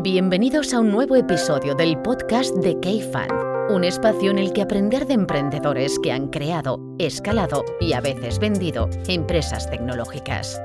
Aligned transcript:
Bienvenidos 0.00 0.74
a 0.74 0.80
un 0.80 0.92
nuevo 0.92 1.16
episodio 1.16 1.74
del 1.74 2.00
podcast 2.00 2.54
de 2.54 2.78
K-Fan, 2.78 3.30
un 3.68 3.82
espacio 3.82 4.30
en 4.30 4.38
el 4.38 4.52
que 4.52 4.62
aprender 4.62 5.08
de 5.08 5.14
emprendedores 5.14 5.98
que 6.00 6.12
han 6.12 6.28
creado, 6.28 6.94
escalado 7.00 7.64
y 7.80 7.94
a 7.94 8.00
veces 8.00 8.38
vendido 8.38 8.88
empresas 9.08 9.68
tecnológicas. 9.68 10.62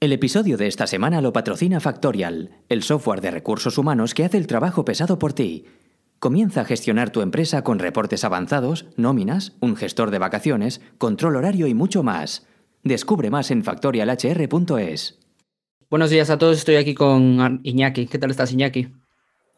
El 0.00 0.12
episodio 0.12 0.56
de 0.56 0.66
esta 0.66 0.88
semana 0.88 1.20
lo 1.20 1.32
patrocina 1.32 1.78
Factorial, 1.78 2.50
el 2.68 2.82
software 2.82 3.20
de 3.20 3.30
recursos 3.30 3.78
humanos 3.78 4.14
que 4.14 4.24
hace 4.24 4.38
el 4.38 4.48
trabajo 4.48 4.84
pesado 4.84 5.16
por 5.16 5.32
ti. 5.32 5.66
Comienza 6.18 6.62
a 6.62 6.64
gestionar 6.64 7.10
tu 7.10 7.20
empresa 7.20 7.62
con 7.62 7.78
reportes 7.78 8.24
avanzados, 8.24 8.86
nóminas, 8.96 9.52
un 9.60 9.76
gestor 9.76 10.10
de 10.10 10.18
vacaciones, 10.18 10.80
control 10.98 11.36
horario 11.36 11.68
y 11.68 11.74
mucho 11.74 12.02
más. 12.02 12.48
Descubre 12.82 13.30
más 13.30 13.52
en 13.52 13.62
factorialhr.es. 13.62 15.19
Buenos 15.90 16.10
días 16.10 16.30
a 16.30 16.38
todos, 16.38 16.56
estoy 16.56 16.76
aquí 16.76 16.94
con 16.94 17.58
Iñaki. 17.64 18.06
¿Qué 18.06 18.16
tal 18.16 18.30
estás, 18.30 18.52
Iñaki? 18.52 18.94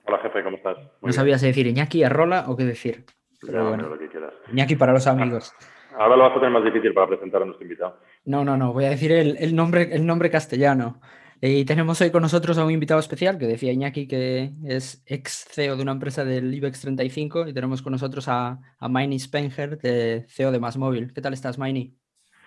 Hola, 0.07 0.19
jefe, 0.23 0.43
¿cómo 0.43 0.57
estás? 0.57 0.79
no 1.03 1.13
sabías 1.13 1.43
decir 1.43 1.67
Iñaki, 1.67 2.04
Arrola 2.04 2.46
o 2.49 2.57
qué 2.57 2.64
decir. 2.64 3.04
Pero 3.43 3.68
bueno, 3.68 3.90
lo 3.90 3.99
que 3.99 4.09
quieras. 4.09 4.32
Iñaki 4.50 4.76
para 4.76 4.95
los 4.95 5.07
amigos. 5.07 5.53
Ahora 5.95 6.17
lo 6.17 6.23
vas 6.23 6.32
a 6.32 6.37
tener 6.37 6.50
más 6.50 6.64
difícil 6.64 6.95
para 6.95 7.07
presentar 7.07 7.43
a 7.43 7.45
nuestro 7.45 7.64
invitado. 7.67 7.99
No, 8.25 8.46
no, 8.46 8.57
no, 8.57 8.73
voy 8.73 8.87
a 8.87 8.89
decir 8.89 9.13
el, 9.13 9.54
nombre, 9.54 9.95
el 9.95 10.07
nombre 10.07 10.31
castellano. 10.31 11.03
Y 11.43 11.67
tenemos 11.67 12.00
hoy 12.00 12.11
con 12.11 12.23
nosotros 12.23 12.57
a 12.57 12.64
un 12.64 12.71
invitado 12.71 13.01
especial 13.01 13.37
que 13.37 13.46
decía 13.46 13.71
Iñaki 13.71 14.09
que 14.09 14.53
es 14.64 15.04
ex 15.04 15.45
CEO 15.51 15.76
de 15.76 15.82
una 15.82 15.93
empresa 15.93 16.25
del 16.25 16.54
IBEX 16.54 16.81
35 16.81 17.49
y 17.49 17.53
tenemos 17.53 17.82
con 17.82 17.93
nosotros 17.93 18.26
a, 18.29 18.59
a 18.79 18.89
Maini 18.89 19.18
Spenger, 19.18 19.76
de 19.76 20.25
CEO 20.31 20.51
de 20.51 20.61
Más 20.61 20.79
Móvil. 20.79 21.12
¿Qué 21.12 21.21
tal 21.21 21.35
estás, 21.35 21.59
Maini? 21.59 21.95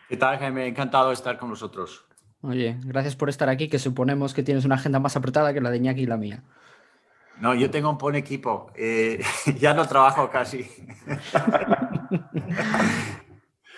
¿Qué 0.10 0.18
tal, 0.18 0.40
Jaime? 0.40 0.66
Encantado 0.66 1.10
de 1.10 1.14
estar 1.14 1.38
con 1.38 1.50
nosotros. 1.50 2.08
Oye, 2.48 2.78
gracias 2.84 3.16
por 3.16 3.30
estar 3.30 3.50
aquí, 3.50 3.68
que 3.68 3.80
suponemos 3.80 4.34
que 4.34 4.44
tienes 4.44 4.66
una 4.66 4.76
agenda 4.76 5.00
más 5.00 5.16
apretada 5.16 5.54
que 5.54 5.62
la 5.62 5.72
de 5.72 5.78
Iñaki 5.78 6.02
y 6.02 6.06
la 6.06 6.18
mía. 6.18 6.44
No, 7.40 7.56
yo 7.56 7.72
tengo 7.72 7.90
un 7.90 7.98
buen 7.98 8.16
equipo. 8.16 8.72
Eh, 8.76 9.20
ya 9.60 9.74
no 9.74 9.88
trabajo 9.88 10.30
casi. 10.30 10.66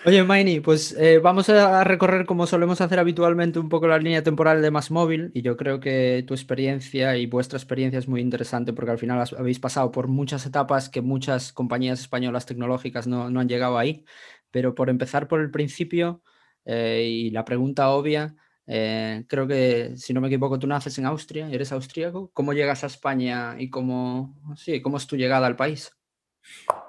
Oye, 0.04 0.22
Maini, 0.22 0.60
pues 0.60 0.96
eh, 0.96 1.18
vamos 1.18 1.48
a 1.48 1.82
recorrer 1.82 2.24
como 2.24 2.46
solemos 2.46 2.80
hacer 2.80 3.00
habitualmente 3.00 3.58
un 3.58 3.68
poco 3.68 3.88
la 3.88 3.98
línea 3.98 4.22
temporal 4.22 4.62
de 4.62 4.70
Más 4.70 4.92
Móvil 4.92 5.32
y 5.34 5.42
yo 5.42 5.56
creo 5.56 5.80
que 5.80 6.24
tu 6.26 6.34
experiencia 6.34 7.16
y 7.16 7.26
vuestra 7.26 7.58
experiencia 7.58 7.98
es 7.98 8.06
muy 8.06 8.20
interesante 8.20 8.72
porque 8.72 8.92
al 8.92 8.98
final 8.98 9.28
habéis 9.36 9.58
pasado 9.58 9.90
por 9.90 10.06
muchas 10.06 10.46
etapas 10.46 10.88
que 10.88 11.02
muchas 11.02 11.52
compañías 11.52 12.00
españolas 12.00 12.46
tecnológicas 12.46 13.08
no, 13.08 13.28
no 13.28 13.40
han 13.40 13.48
llegado 13.48 13.76
ahí. 13.76 14.04
Pero 14.50 14.74
por 14.74 14.88
empezar 14.88 15.26
por 15.26 15.40
el 15.40 15.50
principio 15.50 16.22
eh, 16.64 17.08
y 17.10 17.30
la 17.30 17.44
pregunta 17.44 17.90
obvia, 17.90 18.36
eh, 18.70 19.24
creo 19.26 19.46
que, 19.46 19.96
si 19.96 20.12
no 20.12 20.20
me 20.20 20.28
equivoco, 20.28 20.58
tú 20.58 20.66
naces 20.66 20.98
en 20.98 21.06
Austria, 21.06 21.48
eres 21.50 21.72
austríaco. 21.72 22.30
¿Cómo 22.34 22.52
llegas 22.52 22.84
a 22.84 22.88
España 22.88 23.56
y 23.58 23.70
cómo, 23.70 24.36
sí, 24.56 24.82
cómo 24.82 24.98
es 24.98 25.06
tu 25.06 25.16
llegada 25.16 25.46
al 25.46 25.56
país? 25.56 25.90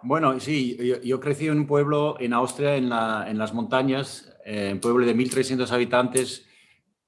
Bueno, 0.04 0.38
sí, 0.42 0.78
yo, 1.04 1.20
crecí 1.20 1.48
en 1.48 1.60
un 1.60 1.68
pueblo 1.68 2.18
en 2.20 2.34
Austria, 2.34 2.76
en, 2.76 2.90
las 2.90 3.54
montañas, 3.54 4.34
eh, 4.46 4.72
un 4.74 4.80
pueblo 4.80 5.06
de 5.06 5.16
1.300 5.16 5.72
habitantes 5.72 6.46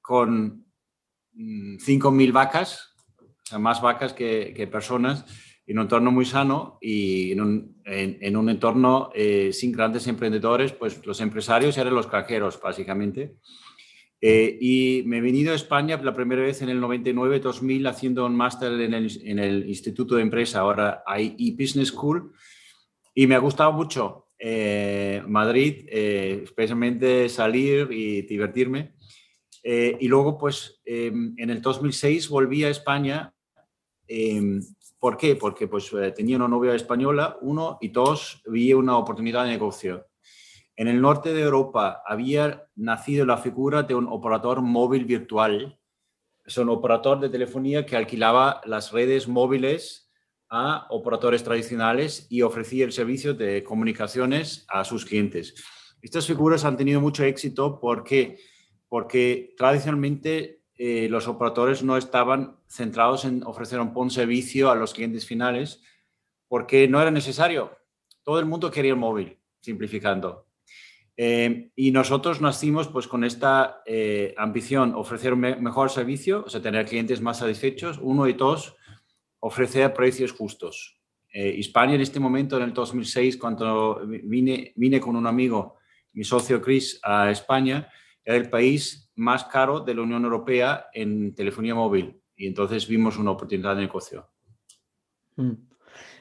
con 0.02 0.66
5.000 1.36 2.30
mm, 2.30 2.34
vacas, 2.34 2.96
o 3.20 3.46
sea, 3.46 3.60
más 3.60 3.82
vacas 3.82 4.14
que, 4.14 4.70
personas, 4.72 5.26
en 5.68 5.80
un 5.80 5.84
entorno 5.84 6.12
muy 6.12 6.26
sano 6.26 6.78
y 6.82 7.32
en 7.34 7.42
un, 7.42 8.50
entorno 8.50 9.10
eh, 9.14 9.52
sin 9.54 9.72
grandes 9.72 10.08
emprendedores, 10.08 10.72
pues 10.72 11.06
los 11.06 11.20
empresarios 11.20 11.78
eran 11.78 11.94
los 11.94 12.08
cajeros, 12.08 12.60
básicamente. 12.62 13.36
Eh, 14.24 14.56
y 14.62 15.04
me 15.08 15.18
he 15.18 15.22
venido 15.22 15.52
a 15.52 15.56
España 15.56 16.00
la 16.02 16.14
primera 16.14 16.44
vez 16.44 16.62
en 16.62 16.70
el 16.70 16.80
99-2000 16.80 17.90
haciendo 17.90 18.24
un 18.28 18.36
máster 18.36 18.80
en 18.80 18.94
el, 18.94 19.68
Instituto 19.68 20.16
de 20.16 20.22
Empresa, 20.22 20.60
ahora 20.60 21.04
hay 21.08 21.56
Business 21.60 21.88
School, 21.88 22.32
y 23.16 23.26
me 23.26 23.34
ha 23.34 23.40
gustado 23.40 23.74
mucho 23.74 24.28
eh, 24.38 25.24
Madrid, 25.28 25.88
eh, 25.90 26.42
especialmente 26.44 27.30
salir 27.30 27.92
y 27.92 28.22
divertirme. 28.22 28.94
y 29.64 30.08
luego, 30.08 30.38
pues, 30.40 30.82
em, 30.86 31.36
en 31.38 31.50
el 31.52 31.62
2006 31.62 32.30
volví 32.30 32.64
a 32.64 32.70
España. 32.70 33.32
Em, 34.08 34.60
¿Por 35.00 35.18
qué? 35.18 35.36
Porque 35.36 35.68
pues, 35.68 35.92
tenía 36.16 36.38
una 36.38 36.48
novia 36.48 36.74
española, 36.74 37.38
uno, 37.42 37.78
y 37.82 37.90
dos, 37.90 38.42
vi 38.48 38.74
una 38.74 38.98
oportunidad 38.98 39.44
de 39.46 39.52
negocio. 39.52 40.11
En 40.82 40.88
el 40.88 41.00
norte 41.00 41.32
de 41.36 41.44
Europa 41.44 42.02
había 42.08 42.68
nacido 42.76 43.24
la 43.24 43.38
figura 43.38 43.84
de 43.84 43.94
un 43.94 44.08
operador 44.08 44.64
móvil 44.64 45.06
virtual. 45.06 45.80
Es 46.44 46.58
un 46.58 46.70
operador 46.70 47.20
de 47.20 47.30
telefonía 47.30 47.86
que 47.86 47.96
alquilaba 47.96 48.62
las 48.66 48.92
redes 48.92 49.28
móviles 49.28 50.12
a 50.50 50.88
operadores 50.90 51.44
tradicionales 51.44 52.26
y 52.32 52.42
ofrecía 52.42 52.84
el 52.84 52.94
servicio 52.94 53.36
de 53.36 53.64
comunicaciones 53.64 54.66
a 54.70 54.84
sus 54.84 55.06
clientes. 55.06 55.54
Estas 56.02 56.26
figuras 56.26 56.66
han 56.66 56.78
tenido 56.78 57.00
mucho 57.00 57.24
éxito 57.26 57.80
porque, 57.80 58.40
porque 58.90 59.54
tradicionalmente 59.56 60.64
eh, 60.74 61.08
los 61.12 61.28
operadores 61.28 61.84
no 61.84 61.96
estaban 61.96 62.58
centrados 62.68 63.24
en 63.26 63.44
ofrecer 63.44 63.80
un 63.80 63.94
buen 63.94 64.10
servicio 64.10 64.72
a 64.72 64.76
los 64.76 64.96
clientes 64.96 65.28
finales 65.28 65.84
porque 66.48 66.88
no 66.88 67.00
era 67.00 67.12
necesario. 67.12 67.78
Todo 68.24 68.40
el 68.40 68.48
mundo 68.48 68.72
quería 68.72 68.94
el 68.94 68.98
móvil, 68.98 69.38
simplificando. 69.60 70.48
Eh, 71.24 71.70
y 71.76 71.92
nosotros 71.92 72.42
nacimos 72.42 72.88
pues 72.88 73.08
con 73.08 73.24
esta 73.24 73.84
eh, 73.86 74.34
ambición, 74.40 74.96
ofrecer 74.96 75.34
un 75.34 75.42
mejor 75.42 75.92
servicio, 75.92 76.44
o 76.48 76.50
sea, 76.50 76.64
tener 76.64 76.88
clientes 76.88 77.22
más 77.22 77.38
satisfechos, 77.38 78.00
uno 78.02 78.28
y 78.28 78.34
dos, 78.34 78.76
ofrecer 79.40 79.94
precios 79.94 80.32
justos. 80.32 81.00
Eh, 81.32 81.60
España 81.60 81.94
en 81.94 82.02
este 82.02 82.20
momento, 82.20 82.58
en 82.58 82.64
el 82.64 82.74
2006, 82.74 83.38
cuando 83.38 84.02
vine, 84.04 84.74
vine 84.76 85.00
con 85.00 85.16
un 85.16 85.28
amigo, 85.28 85.76
mi 86.14 86.24
socio 86.24 86.60
Chris, 86.60 87.00
a 87.04 87.30
España, 87.30 87.88
era 88.26 88.38
el 88.38 88.50
país 88.50 89.12
más 89.14 89.44
caro 89.44 89.82
de 89.82 89.94
la 89.94 90.02
Unión 90.02 90.24
Europea 90.24 90.88
en 90.92 91.36
telefonía 91.36 91.76
móvil. 91.76 92.20
Y 92.36 92.48
entonces 92.48 92.88
vimos 92.88 93.20
una 93.20 93.30
oportunidad 93.30 93.76
de 93.76 93.82
negocio. 93.82 94.28
Mm. 95.36 95.52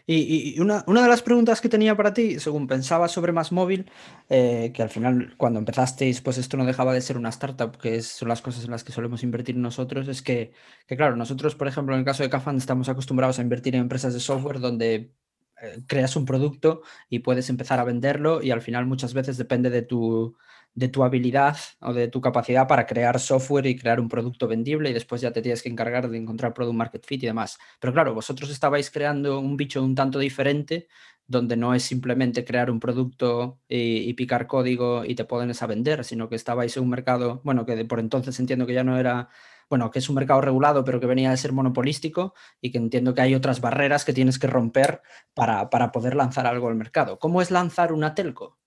Y, 0.07 0.59
una, 0.61 0.83
de 0.87 1.09
las 1.09 1.23
preguntas 1.23 1.61
que 1.61 1.69
tenía 1.69 1.97
para 1.97 2.13
ti, 2.15 2.41
según 2.41 2.67
pensaba 2.67 3.09
sobre 3.09 3.33
Más 3.33 3.53
Móvil, 3.53 3.91
eh, 4.29 4.73
que 4.75 4.83
al 4.83 4.91
final 4.91 5.35
cuando 5.37 5.59
empezasteis, 5.59 6.21
pues 6.21 6.39
esto 6.39 6.57
no 6.57 6.65
dejaba 6.65 6.93
de 6.93 7.01
ser 7.01 7.17
una 7.17 7.29
startup, 7.29 7.77
que 7.79 8.03
son 8.03 8.29
las 8.29 8.43
cosas 8.43 8.65
en 8.65 8.71
las 8.71 8.85
que 8.85 8.93
solemos 8.93 9.23
invertir 9.23 9.57
nosotros, 9.57 10.09
es 10.09 10.23
que, 10.23 10.53
claro, 10.89 11.17
nosotros, 11.17 11.55
por 11.55 11.69
ejemplo, 11.69 11.95
en 11.95 12.01
el 12.01 12.05
caso 12.05 12.23
de 12.23 12.31
Cafan, 12.31 12.57
estamos 12.57 12.89
acostumbrados 12.89 13.39
a 13.39 13.43
invertir 13.43 13.75
en 13.75 13.83
empresas 13.83 14.15
de 14.15 14.21
software 14.21 14.61
donde 14.61 15.15
eh, 15.63 15.83
creas 15.87 16.17
un 16.17 16.25
producto 16.25 16.83
y 17.09 17.21
puedes 17.21 17.51
empezar 17.51 17.79
a 17.81 17.85
venderlo 17.85 18.43
y 18.43 18.51
al 18.51 18.63
final 18.63 18.87
muchas 18.87 19.15
veces 19.15 19.37
depende 19.37 19.71
de 19.71 19.83
tu 19.83 20.37
de 20.75 20.89
tu 20.89 21.05
habilidad 21.05 21.57
o 21.81 21.93
de 21.93 22.09
tu 22.09 22.21
capacidad 22.21 22.67
para 22.69 22.87
crear 22.87 23.19
software 23.21 23.67
y 23.67 23.77
crear 23.77 24.01
un 24.01 24.09
producto 24.09 24.49
vendible 24.49 24.91
y 24.91 24.93
después 24.93 25.21
ya 25.21 25.33
te 25.33 25.43
tienes 25.43 25.63
que 25.63 25.69
encargar 25.69 26.09
de 26.09 26.19
encontrar 26.19 26.55
product 26.55 26.77
market 26.77 27.05
fit 27.07 27.23
y 27.23 27.27
demás. 27.27 27.59
Pero 27.81 27.93
claro, 27.93 28.15
vosotros 28.15 28.51
estabais 28.51 28.91
creando 28.91 29.41
un 29.41 29.57
bicho 29.57 29.83
un 29.83 29.95
tanto 29.95 30.19
diferente 30.19 30.89
donde 31.27 31.57
no 31.57 31.75
es 31.75 31.85
simplemente 31.85 32.45
crear 32.45 32.71
un 32.73 32.81
producto 32.81 33.61
y, 33.69 34.13
picar 34.15 34.49
código 34.49 35.05
y 35.05 35.15
te 35.15 35.25
pones 35.25 35.63
a 35.63 35.67
vender, 35.69 36.05
sino 36.05 36.29
que 36.29 36.35
estabais 36.35 36.77
en 36.77 36.83
un 36.83 36.91
mercado, 36.91 37.41
bueno, 37.45 37.65
que 37.65 37.85
por 37.85 38.01
entonces 38.01 38.39
entiendo 38.41 38.67
que 38.67 38.75
ya 38.75 38.83
no 38.83 38.99
era, 38.99 39.29
bueno, 39.69 39.93
que 39.93 40.01
es 40.01 40.09
un 40.09 40.17
mercado 40.17 40.41
regulado, 40.41 40.85
pero 40.85 40.99
que 40.99 41.07
venía 41.07 41.31
de 41.31 41.37
ser 41.37 41.53
monopolístico 41.53 42.35
y 42.61 42.73
que 42.73 42.79
entiendo 42.79 43.15
que 43.15 43.23
hay 43.23 43.37
otras 43.37 43.61
barreras 43.61 44.05
que 44.05 44.13
tienes 44.13 44.41
que 44.41 44.49
romper 44.49 45.03
para, 45.33 45.71
para 45.71 45.93
poder 45.93 46.17
lanzar 46.17 46.47
algo 46.49 46.69
al 46.69 46.75
mercado. 46.75 47.19
¿Cómo 47.21 47.41
es 47.43 47.53
lanzar 47.53 47.93
una 47.93 48.15
telco? 48.15 48.60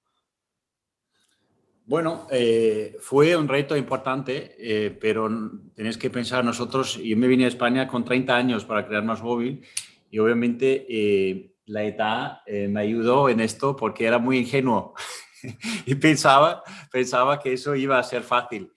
Bueno, 1.86 2.28
eh, 2.32 2.96
fue 3.02 3.36
un 3.36 3.50
reto 3.50 3.76
importante, 3.76 4.56
eh, 4.58 4.90
pero 4.90 5.30
tenéis 5.76 5.98
que 5.98 6.10
pensar 6.10 6.46
nosotros, 6.46 6.98
yo 7.04 7.18
me 7.18 7.28
vine 7.28 7.44
a 7.44 7.50
España 7.50 7.90
con 7.90 8.06
30 8.06 8.34
años 8.34 8.64
para 8.64 8.88
crear 8.88 9.04
más 9.04 9.22
móvil 9.22 9.66
y 10.10 10.18
obviamente 10.20 10.86
eh, 10.88 11.56
la 11.66 11.84
edad 11.84 12.38
me 12.48 12.80
ayudó 12.80 13.28
en 13.28 13.42
esto 13.42 13.76
porque 13.76 14.06
era 14.06 14.18
muy 14.18 14.38
ingenuo 14.38 14.94
y 15.86 15.96
pensaba, 15.96 16.64
pensaba 16.90 17.40
que 17.40 17.52
eso 17.52 17.76
iba 17.76 18.00
a 18.00 18.04
ser 18.04 18.24
fácil. 18.24 18.72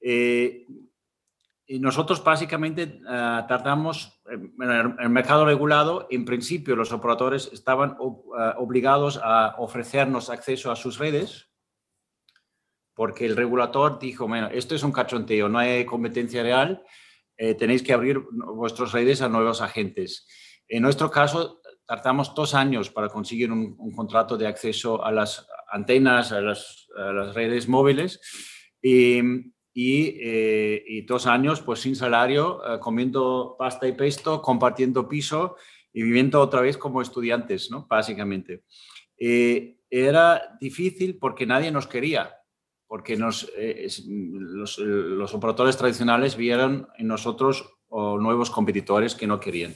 y 0.00 1.78
nosotros 1.80 2.24
básicamente 2.24 3.02
ah, 3.06 3.44
tratamos, 3.46 4.22
en 4.26 4.96
el 4.98 5.10
mercado 5.10 5.44
regulado, 5.44 6.06
en 6.10 6.24
principio 6.24 6.76
los 6.76 6.92
operadores 6.92 7.50
estaban 7.52 7.98
ah, 8.38 8.54
obligados 8.56 9.20
a 9.22 9.54
ofrecernos 9.58 10.30
acceso 10.30 10.72
a 10.72 10.76
sus 10.76 10.98
redes 10.98 11.48
porque 12.98 13.26
el 13.26 13.36
regulador 13.36 14.00
dijo, 14.00 14.26
bueno, 14.26 14.48
esto 14.48 14.74
es 14.74 14.82
un 14.82 14.90
cachonteo, 14.90 15.48
no 15.48 15.60
hay 15.60 15.84
competencia 15.84 16.42
real, 16.42 16.82
eh, 17.36 17.54
tenéis 17.54 17.84
que 17.84 17.92
abrir 17.92 18.20
vuestras 18.32 18.90
redes 18.90 19.22
a 19.22 19.28
nuevos 19.28 19.62
agentes. 19.62 20.26
En 20.66 20.82
nuestro 20.82 21.08
caso, 21.08 21.60
tardamos 21.86 22.34
dos 22.34 22.54
años 22.54 22.90
para 22.90 23.08
conseguir 23.08 23.52
un, 23.52 23.76
contrato 23.94 24.36
de 24.36 24.48
acceso 24.48 25.04
a 25.04 25.12
las 25.12 25.46
antenas, 25.70 26.32
a 26.32 26.40
las, 26.40 26.88
redes 27.34 27.68
móviles. 27.68 28.20
Y, 28.82 29.20
y, 29.72 31.02
dos 31.02 31.28
años 31.28 31.60
pues 31.60 31.78
sin 31.78 31.94
salario, 31.94 32.60
comiendo 32.80 33.54
pasta 33.56 33.86
y 33.86 33.92
pesto, 33.92 34.42
compartiendo 34.42 35.08
piso 35.08 35.54
y 35.92 36.02
viviendo 36.02 36.40
otra 36.40 36.62
vez 36.62 36.76
como 36.76 37.00
estudiantes, 37.00 37.70
¿no? 37.70 37.86
Básicamente. 37.88 38.64
era 39.16 40.56
difícil 40.60 41.16
porque 41.20 41.46
nadie 41.46 41.70
nos 41.70 41.86
quería 41.86 42.34
porque 42.88 43.16
nos, 43.16 43.52
eh, 43.56 43.86
los, 44.08 45.34
operadores 45.34 45.76
tradicionales 45.76 46.36
vieron 46.36 46.88
en 46.96 47.06
nosotros 47.06 47.70
nuevos 47.90 48.50
competidores 48.50 49.14
que 49.14 49.26
no 49.26 49.40
querían. 49.40 49.74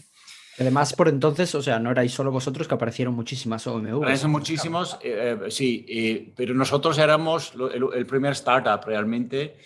Además, 0.58 0.92
por 0.92 1.08
entonces, 1.08 1.54
o 1.54 1.62
sea, 1.62 1.78
no 1.78 1.90
erais 1.90 2.12
solo 2.12 2.30
vosotros 2.30 2.68
que 2.68 2.74
aparecieron 2.74 3.14
muchísimas 3.14 3.66
OMV. 3.66 3.96
Aparecen 3.96 4.30
muchísimos, 4.30 4.98
eh, 5.02 5.38
eh, 5.46 5.50
sí, 5.50 6.32
pero 6.36 6.54
nosotros 6.54 6.98
éramos 6.98 7.54
el, 7.72 8.06
primer 8.06 8.32
startup 8.32 8.84
realmente 8.84 9.56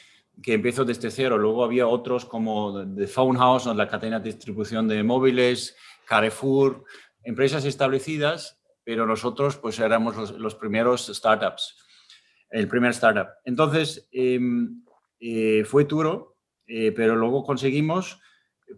que 0.43 0.55
empezó 0.55 0.85
desde 0.85 1.11
cero. 1.11 1.39
Luego 1.39 1.65
había 1.65 1.89
otros 1.89 2.25
como 2.25 2.85
The 2.95 3.07
Phone 3.09 3.39
House, 3.39 3.67
la 3.67 3.89
cadena 3.89 4.21
de 4.21 4.33
distribución 4.33 4.87
de 4.87 5.03
móviles, 5.03 5.77
Carrefour, 6.05 6.85
empresas 7.25 7.65
establecidas, 7.65 8.61
pero 8.85 9.07
nosotros 9.07 9.57
pues 9.57 9.81
éramos 9.81 10.15
los, 10.15 10.31
los 10.33 10.55
primeros 10.55 11.09
startups 11.13 11.86
el 12.51 12.69
primer 12.69 12.93
startup. 12.93 13.29
Entonces, 13.45 14.09
em, 14.13 14.83
eh, 15.21 15.65
fue 15.65 15.85
duro, 15.85 16.37
eh, 16.67 16.93
pero 16.93 17.17
luego 17.17 17.45
conseguimos, 17.45 18.21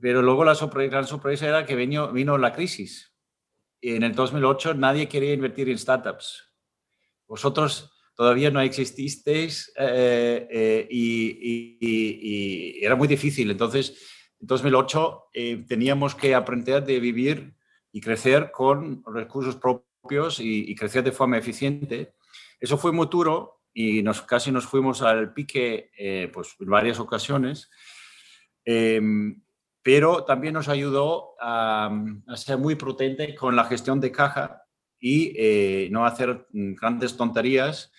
pero 0.00 0.22
luego 0.22 0.44
la 0.44 0.54
gran 0.54 1.06
sorpresa 1.06 1.48
era 1.48 1.66
que 1.66 1.74
vino, 1.76 2.12
vino 2.12 2.38
la 2.38 2.52
crisis. 2.52 3.14
En 3.80 4.02
el 4.02 4.14
2008 4.14 4.74
nadie 4.74 5.08
quería 5.08 5.32
invertir 5.32 5.68
en 5.68 5.78
startups. 5.78 6.44
Vosotros 7.26 7.92
todavía 8.14 8.50
no 8.50 8.60
exististeis 8.60 9.72
eh, 9.76 10.86
y, 10.90 12.78
era 12.84 12.96
muy 12.96 13.08
difícil. 13.08 13.50
Entonces, 13.50 13.94
en 14.40 14.46
2008 14.46 15.24
teníamos 15.66 16.14
que 16.14 16.34
aprender 16.34 16.84
de 16.84 17.00
vivir 17.00 17.54
y 17.92 18.00
crecer 18.00 18.50
con 18.50 19.02
recursos 19.06 19.56
propios 19.56 20.40
y, 20.40 20.70
y 20.70 20.74
crecer 20.74 21.04
de 21.04 21.12
forma 21.12 21.38
eficiente. 21.38 22.14
Eso 22.60 22.76
fue 22.76 22.92
muy 22.92 23.06
duro 23.06 23.57
y 23.80 24.02
nos, 24.02 24.22
casi 24.22 24.50
nos 24.50 24.66
fuimos 24.66 25.02
al 25.02 25.32
pique 25.32 25.92
eh, 25.96 26.28
pues, 26.34 26.56
en 26.58 26.68
varias 26.68 26.98
ocasiones, 26.98 27.70
em, 28.64 29.40
pero 29.84 30.24
también 30.24 30.54
nos 30.54 30.68
ayudó 30.68 31.36
a, 31.40 31.88
ser 32.34 32.58
muy 32.58 32.74
prudente 32.74 33.36
con 33.36 33.54
la 33.54 33.62
gestión 33.66 34.00
de 34.00 34.10
caja 34.10 34.64
y 34.98 35.32
eh, 35.36 35.88
no 35.92 36.04
hacer 36.04 36.48
grandes 36.50 37.16
tonterías. 37.16 37.92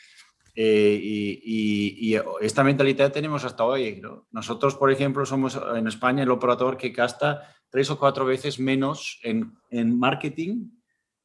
Eh, 0.54 1.00
y, 1.02 2.14
esta 2.42 2.62
mentalidad 2.66 3.14
tenemos 3.14 3.46
hasta 3.46 3.64
hoy. 3.64 4.02
Nosotros, 4.32 4.76
por 4.76 4.92
ejemplo, 4.92 5.26
somos 5.26 5.58
en 5.78 5.88
España 5.88 6.24
el 6.24 6.32
operador 6.32 6.76
que 6.76 6.90
gasta 6.90 7.56
tres 7.70 7.90
o 7.90 7.98
cuatro 7.98 8.26
veces 8.26 8.60
menos 8.60 9.18
en, 9.24 9.54
en 9.70 9.98
marketing 9.98 10.72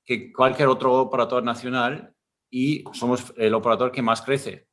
que 0.05 0.33
cualquier 0.33 0.69
otro 0.69 0.93
operador 0.95 1.43
nacional 1.43 2.14
y 2.55 2.85
somos 2.93 3.35
el 3.37 3.53
operador 3.53 3.91
que 3.91 4.01
más 4.01 4.23
crece. 4.23 4.69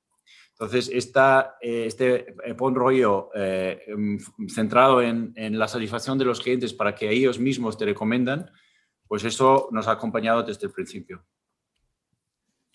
Entonces, 0.51 0.87
esta, 0.93 1.57
eh, 1.59 1.85
este 1.87 2.35
buen 2.55 2.75
rollo 2.75 3.31
eh, 3.33 3.83
mm, 3.97 4.47
centrado 4.49 5.01
en, 5.01 5.33
la 5.57 5.67
satisfacción 5.67 6.19
de 6.19 6.25
los 6.25 6.41
clientes 6.41 6.75
para 6.75 6.93
que 6.93 7.09
ellos 7.09 7.39
mismos 7.39 7.79
te 7.79 7.85
recomiendan, 7.85 8.51
pues 9.07 9.23
eso 9.23 9.67
nos 9.71 9.87
ha 9.87 9.93
acompañado 9.93 10.43
desde 10.43 10.67
el 10.67 10.73
principio. 10.73 11.25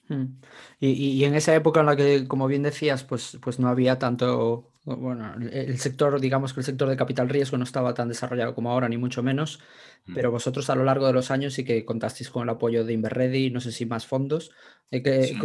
Hmm. 0.09 0.39
Y, 0.79 1.25
en 1.25 1.35
esa 1.35 1.55
época 1.55 1.81
en 1.81 1.87
la 1.87 1.97
que, 1.97 2.29
como 2.29 2.47
bien 2.47 2.63
decías, 2.63 3.03
pues, 3.05 3.39
pues 3.43 3.59
no 3.59 3.69
había 3.69 3.99
tanto, 3.99 4.71
bueno, 4.85 5.35
el 5.51 5.79
sector, 5.79 6.21
digamos 6.21 6.53
que 6.53 6.61
el 6.61 6.67
sector 6.67 6.89
de 6.89 6.97
capital 6.97 7.29
riesgo 7.29 7.59
no 7.59 7.65
estaba 7.65 7.93
tan 7.95 8.09
desarrollado 8.09 8.55
como 8.55 8.71
ahora, 8.71 8.89
ni 8.89 8.99
mucho 8.99 9.23
menos, 9.23 9.59
hmm. 10.07 10.15
pero 10.15 10.31
vosotros 10.31 10.71
a 10.71 10.77
lo 10.77 10.85
largo 10.85 11.07
de 11.07 11.13
los 11.13 11.31
años 11.31 11.55
sí 11.55 11.65
que 11.65 11.85
contasteis 11.85 12.31
con 12.31 12.45
el 12.45 12.51
apoyo 12.51 12.85
de 12.85 12.93
Inverready, 12.93 13.51
no 13.51 13.61
sé 13.61 13.73
si 13.73 13.87
más 13.87 14.07
fondos. 14.07 14.53
Eh, 14.93 15.03
que, 15.03 15.37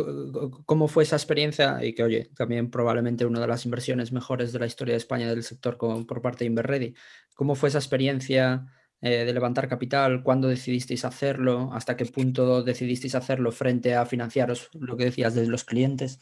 ¿Cómo 0.65 0.87
fue 0.87 1.03
esa 1.03 1.15
experiencia? 1.15 1.83
Y 1.83 1.93
que, 1.93 2.03
oye, 2.03 2.29
también 2.35 2.69
probablemente 2.69 3.25
una 3.25 3.39
de 3.39 3.47
las 3.47 3.65
inversiones 3.65 4.11
mejores 4.11 4.53
de 4.53 4.59
la 4.59 4.67
historia 4.67 4.93
de 4.93 4.99
España 4.99 5.27
del 5.27 5.43
sector 5.43 5.77
por 5.77 6.21
parte 6.21 6.43
de 6.43 6.49
Inverready. 6.49 6.93
¿Cómo 7.33 7.55
fue 7.55 7.69
esa 7.69 7.79
experiencia? 7.79 8.67
Eh, 9.03 9.25
de 9.25 9.33
levantar 9.33 9.67
capital, 9.67 10.21
cuándo 10.21 10.47
decidisteis 10.47 11.05
hacerlo, 11.05 11.71
hasta 11.73 11.97
qué 11.97 12.05
punto 12.05 12.61
decidisteis 12.61 13.15
hacerlo 13.15 13.51
frente 13.51 13.95
a 13.95 14.05
financiaros 14.05 14.69
lo 14.79 14.95
que 14.95 15.05
decías 15.05 15.33
de 15.33 15.47
los 15.47 15.63
clientes. 15.63 16.19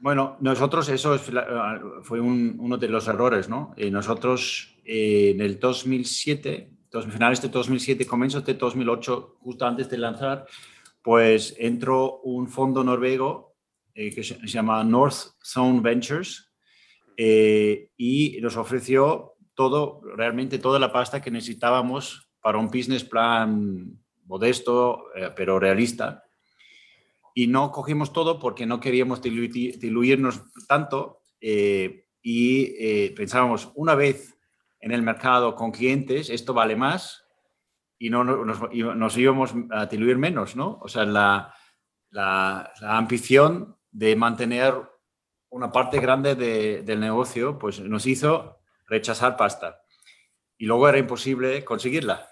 Bueno, 0.00 0.38
nosotros 0.40 0.88
eso 0.88 1.18
fue 1.18 2.20
uno 2.20 2.78
de 2.78 2.88
los 2.88 3.06
errores, 3.06 3.50
¿no? 3.50 3.74
Y 3.76 3.90
nosotros 3.90 4.78
eh, 4.82 5.32
en 5.34 5.42
el 5.42 5.60
2007, 5.60 6.70
finales 7.10 7.42
de 7.42 7.48
2007, 7.48 8.06
comienzos 8.06 8.46
de 8.46 8.54
2008, 8.54 9.36
justo 9.38 9.66
antes 9.66 9.90
de 9.90 9.98
lanzar, 9.98 10.46
pues 11.02 11.54
entró 11.58 12.20
un 12.20 12.48
fondo 12.48 12.82
noruego 12.82 13.56
eh, 13.94 14.10
que 14.10 14.24
se, 14.24 14.38
llama 14.46 14.82
North 14.84 15.34
Zone 15.44 15.80
Ventures 15.82 16.50
y 17.14 18.38
nos 18.40 18.56
ofreció 18.56 19.31
todo, 19.62 20.00
realmente 20.16 20.58
toda 20.58 20.80
la 20.80 20.92
pasta 20.92 21.22
que 21.22 21.30
necesitábamos 21.30 22.28
para 22.40 22.58
un 22.58 22.66
business 22.66 23.04
plan 23.04 23.96
modesto, 24.24 25.04
eh, 25.14 25.30
pero 25.36 25.60
realista. 25.60 26.24
Y 27.34 27.46
no 27.46 27.70
cogimos 27.70 28.12
todo 28.12 28.40
porque 28.40 28.66
no 28.66 28.80
queríamos 28.80 29.22
diluirnos 29.22 30.42
tanto 30.66 31.20
eh, 31.40 32.06
y 32.20 32.74
eh, 32.78 33.14
pensábamos, 33.16 33.70
una 33.74 33.94
vez 33.94 34.36
en 34.80 34.90
el 34.90 35.02
mercado 35.02 35.54
con 35.54 35.70
clientes, 35.70 36.28
esto 36.28 36.52
vale 36.54 36.76
más 36.76 37.24
y 37.98 38.10
no 38.10 38.24
nos, 38.24 39.16
íbamos 39.16 39.54
a 39.70 39.86
diluir 39.86 40.18
menos, 40.18 40.56
¿no? 40.56 40.80
O 40.82 40.88
sea, 40.88 41.04
la, 41.04 41.54
la, 42.10 42.72
ambición 42.80 43.76
de 43.92 44.16
mantener 44.16 44.74
una 45.50 45.70
parte 45.70 46.00
grande 46.00 46.34
del 46.34 46.98
negocio, 47.00 47.58
pues 47.58 47.80
nos 47.80 48.06
hizo 48.06 48.61
rechazar 48.92 49.36
pasta. 49.36 49.82
Y 50.58 50.66
luego 50.66 50.88
era 50.88 50.98
imposible 50.98 51.64
conseguirla. 51.64 52.28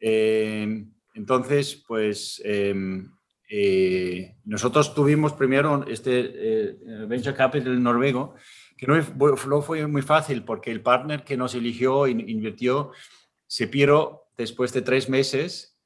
Eh, 0.00 0.86
entonces, 1.14 1.84
pues 1.86 2.40
em, 2.44 3.12
eh, 3.48 4.34
nosotros 4.44 4.94
tuvimos 4.94 5.34
primero 5.34 5.84
este 5.86 6.12
eh, 6.34 6.76
Venture 7.06 7.36
Capital 7.36 7.82
noruego, 7.82 8.34
que 8.76 8.86
no 8.86 9.62
fue, 9.62 9.86
muy 9.86 10.02
fácil 10.02 10.42
porque 10.42 10.70
el 10.70 10.80
partner 10.80 11.22
que 11.22 11.36
nos 11.36 11.54
eligió 11.54 12.06
e 12.06 12.12
invirtió 12.12 12.92
se 13.46 13.68
piró 13.68 14.28
después 14.38 14.72
de 14.72 14.80
tres 14.80 15.08
meses 15.08 15.76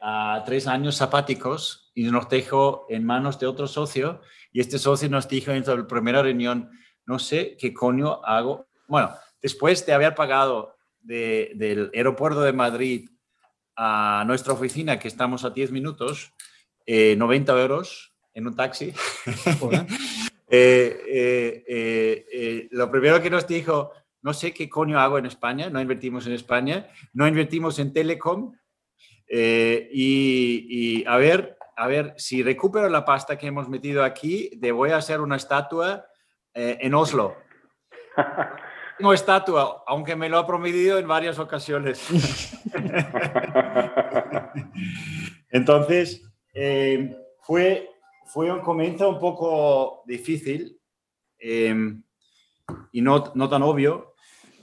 a 0.00 0.42
tres 0.44 0.66
años 0.66 0.96
zapáticos 0.96 1.92
y 1.94 2.04
nos 2.04 2.28
dejó 2.28 2.86
en 2.88 3.04
manos 3.04 3.38
de 3.38 3.46
otro 3.46 3.68
socio 3.68 4.20
y 4.52 4.60
este 4.60 4.78
socio 4.78 5.08
nos 5.08 5.28
dijo 5.28 5.52
en 5.52 5.64
la 5.64 5.86
primera 5.86 6.22
reunión, 6.22 6.70
no 7.06 7.18
sé 7.18 7.56
qué 7.58 7.72
coño 7.72 8.24
hago. 8.24 8.66
Bueno, 8.86 9.14
después 9.40 9.84
de 9.86 9.92
haber 9.92 10.14
pagado 10.14 10.76
del 11.00 11.90
aeropuerto 11.94 12.40
de 12.40 12.52
Madrid 12.52 13.10
a 13.76 14.24
nuestra 14.26 14.52
oficina, 14.52 14.98
que 14.98 15.08
estamos 15.08 15.44
a 15.44 15.50
10 15.50 15.70
minutos, 15.72 16.32
90 16.86 16.86
eh, 16.86 17.62
euros 17.62 18.14
en 18.32 18.46
un 18.46 18.56
taxi. 18.56 18.92
Eh, 20.56 21.64
eh, 21.66 22.68
lo 22.70 22.88
primero 22.88 23.20
que 23.20 23.30
nos 23.30 23.44
dijo, 23.44 23.90
no 24.22 24.32
sé 24.32 24.54
qué 24.54 24.68
coño 24.68 25.00
hago 25.00 25.18
en 25.18 25.26
España, 25.26 25.68
no 25.68 25.80
invertimos 25.80 26.28
en 26.28 26.32
España, 26.34 26.86
no 27.12 27.26
invertimos 27.26 27.80
en 27.80 27.92
Telecom 27.92 28.54
y, 29.28 29.86
y, 29.90 31.04
a 31.06 31.16
ver, 31.16 31.56
a 31.76 31.88
ver, 31.88 32.14
si 32.18 32.44
recupero 32.44 32.88
la 32.88 33.04
pasta 33.04 33.36
que 33.36 33.48
hemos 33.48 33.68
metido 33.68 34.04
aquí, 34.04 34.50
te 34.60 34.70
voy 34.70 34.90
a 34.90 34.98
hacer 34.98 35.20
una 35.20 35.34
estatua 35.34 36.06
eh, 36.54 36.78
en 36.80 36.94
Oslo. 36.94 37.36
Tengo 38.98 39.12
estatua, 39.12 39.82
aunque 39.86 40.14
me 40.14 40.28
lo 40.28 40.38
ha 40.38 40.46
prometido 40.46 40.98
en 40.98 41.08
varias 41.08 41.38
ocasiones. 41.40 42.08
Entonces, 45.50 46.22
eh, 46.54 47.16
fue, 47.42 47.90
fue 48.26 48.52
un 48.52 48.60
comienzo 48.60 49.08
un 49.08 49.18
poco 49.18 50.04
difícil 50.06 50.80
em, 51.38 52.04
y 52.92 53.00
no, 53.02 53.32
no, 53.34 53.48
tan 53.48 53.62
obvio. 53.62 54.14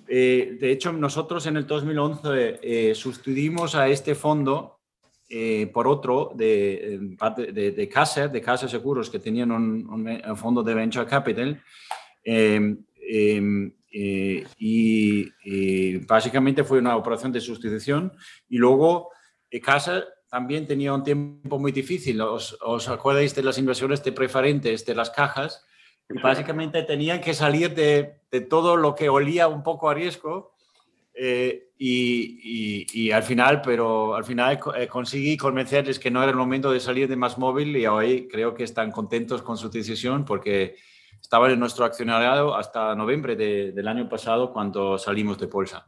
Eh, 0.07 0.57
de 0.59 0.71
hecho, 0.71 0.93
nosotros 0.93 1.45
en 1.45 1.57
el 1.57 1.67
2011 1.67 2.95
sustituimos 2.95 3.75
a 3.75 3.89
este 3.89 4.15
fondo 4.15 4.80
por 5.73 5.87
otro 5.87 6.31
de, 6.35 7.15
de, 7.53 7.71
de 7.71 7.89
Casa, 7.89 8.27
de 8.27 8.41
Casa 8.41 8.67
Seguros, 8.67 9.09
que 9.09 9.19
tenían 9.19 9.51
un, 9.51 10.21
un, 10.25 10.37
fondo 10.37 10.61
de 10.61 10.73
Venture 10.73 11.05
Capital, 11.05 11.61
Em, 12.23 12.77
em, 13.01 13.73
eh, 13.93 14.45
y, 14.57 15.97
básicamente 16.05 16.63
fue 16.63 16.79
una 16.79 16.95
operación 16.95 17.31
de 17.31 17.41
sustitución. 17.41 18.13
Y 18.49 18.57
luego 18.57 19.09
eh, 19.49 19.59
Casa 19.59 20.05
también 20.29 20.65
tenía 20.65 20.93
un 20.93 21.03
tiempo 21.03 21.59
muy 21.59 21.71
difícil. 21.71 22.21
¿Os, 22.21 22.57
¿Os, 22.61 22.87
acordáis 22.87 23.35
de 23.35 23.43
las 23.43 23.57
inversiones 23.57 24.03
de 24.03 24.11
preferentes 24.11 24.85
de 24.85 24.95
las 24.95 25.09
cajas? 25.09 25.65
Y 26.09 26.21
básicamente 26.21 26.83
tenían 26.83 27.21
que 27.21 27.33
salir 27.33 27.73
de, 27.73 28.21
de, 28.31 28.41
todo 28.41 28.75
lo 28.75 28.95
que 28.95 29.09
olía 29.09 29.47
un 29.47 29.63
poco 29.63 29.89
a 29.89 29.93
riesgo 29.93 30.50
eh, 31.23 31.69
y, 31.77 32.87
y, 32.93 33.11
al 33.11 33.21
final, 33.21 33.61
pero 33.61 34.15
al 34.15 34.23
final 34.23 34.59
eh, 34.75 34.87
conseguí 34.87 35.37
convencerles 35.37 35.99
que 35.99 36.09
no 36.09 36.23
era 36.23 36.31
el 36.31 36.37
momento 36.37 36.71
de 36.71 36.79
salir 36.79 37.07
de 37.07 37.15
más 37.15 37.37
móvil 37.37 37.77
y 37.77 37.85
hoy 37.85 38.27
creo 38.27 38.55
que 38.55 38.63
están 38.63 38.91
contentos 38.91 39.43
con 39.43 39.55
su 39.55 39.69
decisión 39.69 40.25
porque 40.25 40.77
estaban 41.21 41.51
en 41.51 41.59
nuestro 41.59 41.85
accionariado 41.85 42.55
hasta 42.55 42.95
noviembre 42.95 43.35
de, 43.35 43.71
del 43.71 43.87
año 43.87 44.09
pasado 44.09 44.51
cuando 44.51 44.97
salimos 44.97 45.37
de 45.37 45.45
bolsa. 45.45 45.85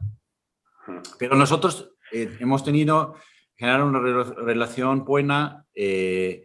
Pero 1.18 1.34
nosotros 1.34 1.96
eh, 2.12 2.36
hemos 2.38 2.62
tenido, 2.62 3.16
generar 3.56 3.82
una 3.82 3.98
relación 3.98 5.04
buena, 5.04 5.66
eh, 5.74 6.44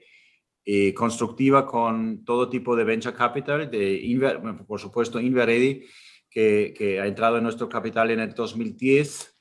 eh, 0.66 0.94
constructiva 0.96 1.66
con 1.68 2.24
todo 2.26 2.50
tipo 2.50 2.76
de 2.76 2.84
venture 2.86 3.16
capital, 3.16 3.70
de 3.70 4.66
por 4.68 4.80
supuesto 4.80 5.20
Inverready, 5.20 5.86
que, 6.30 6.74
que, 6.78 7.00
ha 7.00 7.08
entrado 7.08 7.38
en 7.38 7.44
nuestro 7.44 7.68
capital 7.70 8.12
en 8.12 8.20
el 8.20 8.34
2010, 8.34 9.36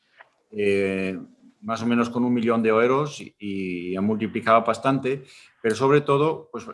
más 1.61 1.83
o 1.83 1.87
menos 1.87 2.09
con 2.09 2.25
un 2.25 2.33
millón 2.33 2.62
de 2.62 2.71
euros 2.71 3.21
y, 3.38 3.97
ha 3.97 4.00
multiplicado 4.00 4.62
bastante, 4.62 5.25
pero 5.61 5.75
sobre 5.75 6.00
todo 6.00 6.49
pues, 6.52 6.66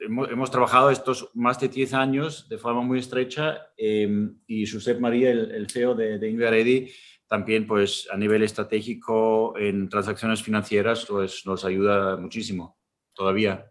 hemos, 0.00 0.30
hemos, 0.30 0.50
trabajado 0.50 0.90
estos 0.90 1.30
más 1.34 1.60
de 1.60 1.68
10 1.68 1.94
años 1.94 2.48
de 2.48 2.58
forma 2.58 2.82
muy 2.82 2.98
estrecha 2.98 3.66
y 3.76 4.66
Josep 4.66 4.98
María, 4.98 5.30
el, 5.30 5.50
el 5.52 5.70
CEO 5.70 5.94
de, 5.94 6.18
de 6.18 6.30
Inverready, 6.30 6.90
también 7.32 7.66
pues 7.66 8.08
a 8.12 8.16
nivel 8.18 8.42
estratégico 8.42 9.56
en 9.56 9.88
transacciones 9.88 10.42
financieras 10.42 11.06
pues 11.06 11.46
nos 11.46 11.64
ayuda 11.64 12.16
muchísimo 12.18 12.78
todavía. 13.14 13.70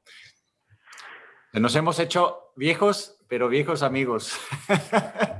Nos 1.53 1.75
hemos 1.75 1.99
hecho 1.99 2.53
viejos, 2.55 3.17
pero 3.27 3.49
viejos 3.49 3.83
amigos. 3.83 4.33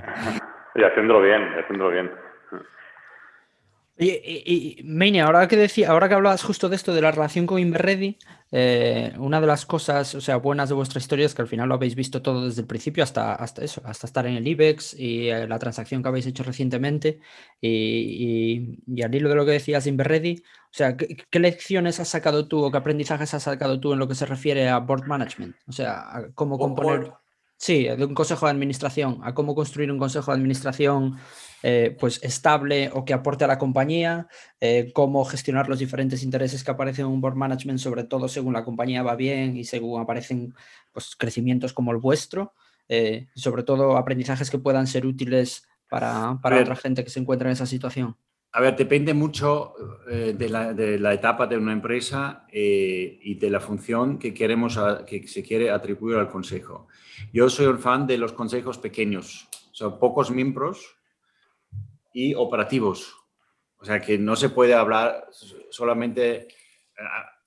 Y 0.76 0.84
haciéndolo 0.84 1.22
bien, 1.22 1.42
haciéndolo 1.60 1.92
bien. 1.92 2.12
Y, 3.98 4.82
y, 4.84 5.20
ahora 5.20 5.48
que 5.48 5.58
decía, 5.58 5.92
ahora 5.92 6.10
que 6.10 6.16
hablabas 6.16 6.42
justo 6.42 6.70
de 6.70 6.76
esto 6.76 6.92
de 6.94 7.02
la 7.02 7.12
relación 7.12 7.46
con 7.46 7.60
Inverready, 7.60 8.18
eh, 8.52 9.14
una 9.20 9.40
de 9.40 9.46
las 9.46 9.68
cosas, 9.68 10.16
o 10.16 10.22
sea, 10.22 10.38
buenas 10.38 10.70
de 10.70 10.76
vuestra 10.76 10.98
historia 10.98 11.26
es 11.26 11.36
que 11.36 11.44
al 11.44 11.48
final 11.48 11.70
lo 11.70 11.76
habéis 11.76 11.94
visto 11.94 12.22
todo 12.24 12.46
desde 12.46 12.62
el 12.62 12.68
principio 12.68 13.04
hasta, 13.04 13.36
hasta 13.36 13.64
eso, 13.64 13.82
hasta 13.86 14.08
estar 14.08 14.26
en 14.26 14.38
el 14.38 14.48
IBEX 14.48 14.96
y 14.98 15.30
eh, 15.30 15.48
la 15.48 15.60
transacción 15.60 16.02
que 16.02 16.10
habéis 16.10 16.26
hecho 16.26 16.42
recientemente. 16.42 17.20
Y, 17.62 18.82
y, 18.88 19.04
al 19.04 19.14
hilo 19.14 19.30
de 19.30 19.36
lo 19.36 19.46
que 19.46 19.52
decías 19.52 19.84
de 19.84 19.92
Inverready, 19.92 20.42
o 20.46 20.74
sea, 20.74 20.98
¿qué, 20.98 21.40
lecciones 21.40 22.00
has 22.00 22.08
sacado 22.08 22.48
tú 22.48 22.64
o 22.64 22.72
qué 22.72 22.78
aprendizajes 22.80 23.34
has 23.36 23.44
sacado 23.44 23.80
tú 23.80 23.94
en 23.94 24.00
lo 24.00 24.08
que 24.08 24.16
se 24.16 24.26
refiere 24.26 24.68
a 24.68 24.80
board 24.80 25.06
management? 25.06 25.56
O 25.68 25.72
sea, 25.74 26.00
a 26.10 26.32
cómo 26.34 26.58
componer. 26.58 27.12
Sí, 27.62 27.84
de 27.84 28.06
un 28.06 28.16
consejo 28.16 28.48
de 28.48 28.54
administración, 28.54 29.20
a 29.22 29.36
cómo 29.36 29.54
construir 29.54 29.92
un 29.92 30.00
consejo 30.00 30.32
de 30.32 30.38
administración 30.38 31.18
eh, 31.62 31.96
pues 32.00 32.20
estable 32.24 32.90
o 32.92 33.06
que 33.06 33.14
aporte 33.14 33.44
a 33.44 33.48
la 33.48 33.60
compañía, 33.60 34.28
eh, 34.60 34.92
cómo 34.96 35.24
gestionar 35.26 35.70
los 35.70 35.78
diferentes 35.78 36.24
intereses 36.24 36.64
que 36.64 36.72
aparecen 36.72 37.06
en 37.06 37.12
un 37.12 37.22
board 37.22 37.36
management, 37.36 37.78
sobre 37.78 38.04
todo 38.04 38.28
según 38.28 38.54
la 38.54 38.64
compañía 38.64 39.04
va 39.04 39.16
bien 39.16 39.56
y 39.58 39.64
según 39.64 40.02
aparecen 40.02 40.56
pues, 40.92 41.16
crecimientos 41.16 41.72
como 41.72 41.92
el 41.92 41.98
vuestro, 41.98 42.56
eh, 42.90 43.28
sobre 43.36 43.62
todo 43.62 43.96
aprendizajes 43.96 44.50
que 44.50 44.58
puedan 44.58 44.88
ser 44.88 45.06
útiles 45.06 45.68
para, 45.88 46.40
para 46.42 46.62
otra 46.62 46.76
gente 46.76 47.04
que 47.04 47.12
se 47.12 47.20
encuentra 47.20 47.48
en 47.48 47.54
esa 47.54 47.68
situación. 47.68 48.18
A 48.54 48.60
ver, 48.60 48.76
depende 48.76 49.14
mucho 49.14 49.74
de 50.08 50.50
la, 50.50 50.74
de, 50.74 51.00
la, 51.00 51.14
etapa 51.14 51.48
de 51.48 51.56
una 51.56 51.72
empresa 51.72 52.46
y 52.52 53.36
de 53.36 53.50
la 53.50 53.62
función 53.62 54.20
que, 54.20 54.34
se 55.28 55.44
quiere 55.44 55.72
atribuir 55.72 56.18
al 56.18 56.28
consejo. 56.28 56.88
Yo 57.32 57.50
soy 57.50 57.68
un 57.68 57.80
fan 57.80 58.06
de 58.06 58.18
los 58.18 58.34
consejos 58.34 58.78
pequeños, 58.78 59.48
son 59.72 59.98
pocos 59.98 60.32
miembros 60.32 60.98
y 62.14 62.36
operativos. 62.36 63.16
O 63.78 63.86
sea 63.86 64.02
que 64.02 64.18
no 64.18 64.36
se 64.36 64.50
puede 64.50 64.74
hablar 64.74 65.28
solamente... 65.70 66.50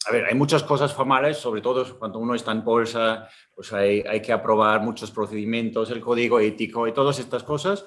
A 0.06 0.12
ver, 0.12 0.24
hay 0.26 0.34
muchas 0.34 0.62
cosas 0.62 0.92
formales, 0.92 1.36
sobre 1.38 1.60
todo 1.60 1.98
cuando 1.98 2.18
uno 2.18 2.34
está 2.34 2.52
en 2.52 2.64
bolsa, 2.64 3.28
pues 3.54 3.72
hay 3.72 4.22
que 4.22 4.32
aprobar 4.32 4.80
muchos 4.80 5.10
procedimientos, 5.10 5.90
el 5.90 6.00
código 6.00 6.40
ético 6.40 6.86
y 6.86 6.92
todas 6.92 7.18
estas 7.18 7.42
cosas, 7.42 7.86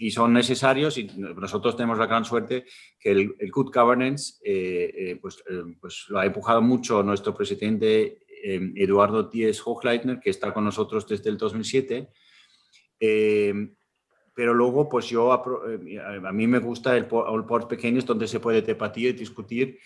y 0.00 0.12
son 0.12 0.32
necesarios 0.32 0.96
y 0.96 1.08
nosotros 1.16 1.76
tenemos 1.76 1.98
la 1.98 2.06
gran 2.06 2.24
suerte 2.24 2.64
que 3.00 3.10
el, 3.10 3.34
el 3.40 3.50
good 3.50 3.72
governance 3.74 4.34
eh, 4.44 4.94
eh, 4.96 5.18
pues, 5.20 5.42
eh, 5.50 5.74
pues 5.80 6.06
lo 6.08 6.20
ha 6.20 6.26
empujado 6.26 6.62
mucho 6.62 7.02
nuestro 7.02 7.34
presidente 7.34 8.24
Eduardo 8.40 9.24
Díez 9.24 9.60
Hochleitner, 9.64 10.20
que 10.20 10.30
está 10.30 10.54
con 10.54 10.64
nosotros 10.64 11.08
desde 11.08 11.28
el 11.28 11.36
2007. 11.36 12.08
pero 14.32 14.54
luego, 14.54 14.88
pues 14.88 15.08
yo, 15.08 15.32
a 15.32 16.32
mí 16.32 16.46
me 16.46 16.60
gusta 16.60 16.96
el, 16.96 17.02
el 17.02 17.44
port 17.44 17.68
pequeños 17.68 18.06
donde 18.06 18.28
se 18.28 18.38
puede 18.38 18.62
debatir, 18.62 19.18
discutir 19.18 19.80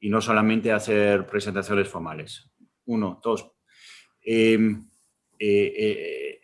y 0.00 0.08
no 0.08 0.22
solamente 0.22 0.72
hacer 0.72 1.26
presentaciones 1.26 1.86
formales. 1.86 2.50
Uno, 2.86 3.20
dos. 3.22 3.50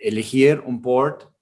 Elegir 0.04 0.61
un 0.66 0.83
port 0.83 1.33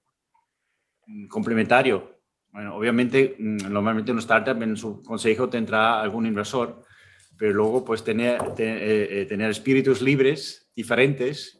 complementario. 1.28 2.20
Bueno, 2.52 2.76
obviamente, 2.76 3.36
mm, 3.38 3.70
normalmente 3.70 4.12
un 4.12 4.18
startup 4.18 4.62
en 4.62 4.76
su 4.76 5.02
consejo 5.02 5.48
tendrá 5.48 6.00
algún 6.00 6.26
inversor, 6.26 6.82
pero 7.38 7.54
luego 7.54 7.84
pues 7.84 8.04
tener, 8.04 8.40
eh, 8.58 9.08
eh, 9.10 9.26
tener 9.26 9.50
espíritus 9.50 10.02
libres, 10.02 10.70
diferentes, 10.76 11.58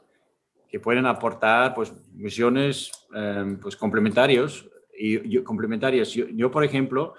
que 0.69 0.81
pueden 0.81 1.07
aportar 1.07 1.75
pues 1.75 1.93
misiones 2.15 2.91
em, 3.15 3.59
pues 3.59 3.77
complementarios 3.77 4.69
y, 4.97 5.39
complementarias. 5.43 6.13
Yo, 6.13 6.51
por 6.51 6.65
ejemplo, 6.65 7.15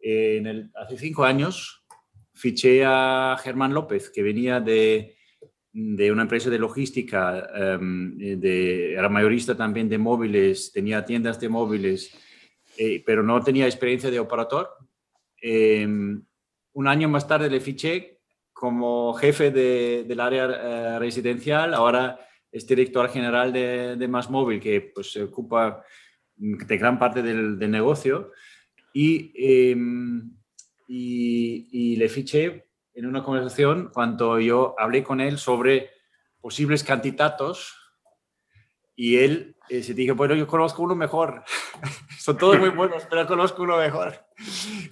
en 0.00 0.46
el, 0.46 0.70
hace 0.74 0.96
cinco 0.96 1.24
años 1.24 1.84
fiché 2.32 2.84
a 2.84 3.36
Germán 3.42 3.74
López, 3.74 4.10
que 4.10 4.22
venía 4.22 4.60
de, 4.60 5.15
de 5.78 6.10
una 6.10 6.22
empresa 6.22 6.48
de 6.48 6.58
logística, 6.58 7.50
em, 7.54 8.16
de, 8.16 8.94
era 8.94 9.10
mayorista 9.10 9.54
también 9.54 9.90
de 9.90 9.98
móviles, 9.98 10.72
tenía 10.72 11.04
tiendas 11.04 11.38
de 11.38 11.50
móviles, 11.50 12.16
eh, 12.78 13.02
pero 13.04 13.22
no 13.22 13.42
tenía 13.42 13.66
experiencia 13.66 14.10
de 14.10 14.18
operador. 14.18 14.70
Em, 15.38 16.24
un 16.72 16.88
año 16.88 17.10
más 17.10 17.28
tarde 17.28 17.50
le 17.50 17.60
fiché 17.60 18.20
como 18.54 19.12
jefe 19.14 19.50
de, 19.50 20.04
del 20.08 20.20
área 20.20 20.44
eh, 20.46 20.98
residencial, 20.98 21.74
ahora 21.74 22.20
es 22.50 22.66
director 22.66 23.10
general 23.10 23.52
de, 23.52 23.96
de 23.96 24.08
Más 24.08 24.30
Móvil, 24.30 24.60
que 24.60 24.80
pues, 24.94 25.12
se 25.12 25.24
ocupa 25.24 25.84
de 26.36 26.78
gran 26.78 26.98
parte 26.98 27.22
del, 27.22 27.58
del 27.58 27.70
negocio. 27.70 28.32
Y, 28.94 29.30
em, 29.36 30.30
y, 30.88 31.68
y 31.70 31.96
le 31.96 32.08
fiché 32.08 32.65
en 32.96 33.06
una 33.06 33.22
conversación 33.22 33.90
cuando 33.92 34.40
yo 34.40 34.74
hablé 34.78 35.04
con 35.04 35.20
él 35.20 35.38
sobre 35.38 35.90
posibles 36.40 36.82
candidatos 36.82 37.76
y 38.96 39.18
él 39.18 39.56
eh, 39.68 39.82
se 39.82 39.92
dije, 39.92 40.12
bueno, 40.12 40.34
yo 40.34 40.46
conozco 40.46 40.82
uno 40.82 40.94
mejor. 40.94 41.44
Son 42.18 42.38
todos 42.38 42.58
muy 42.58 42.70
buenos, 42.70 43.06
pero 43.10 43.26
conozco 43.26 43.62
uno 43.62 43.76
mejor. 43.76 44.26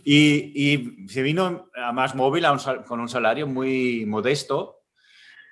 Y, 0.05 1.07
se 1.09 1.23
vino 1.23 1.71
a 1.75 1.93
más 1.93 2.15
móvil 2.15 2.45
con 2.87 3.01
un 3.01 3.09
salario 3.09 3.47
muy 3.47 4.05
modesto 4.05 4.83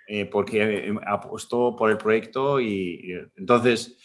eh, 0.06 0.26
porque 0.26 0.88
eh, 0.88 0.94
apostó 1.06 1.74
por 1.74 1.90
el 1.90 1.96
proyecto 1.96 2.60
y, 2.60 3.18
entonces, 3.36 3.98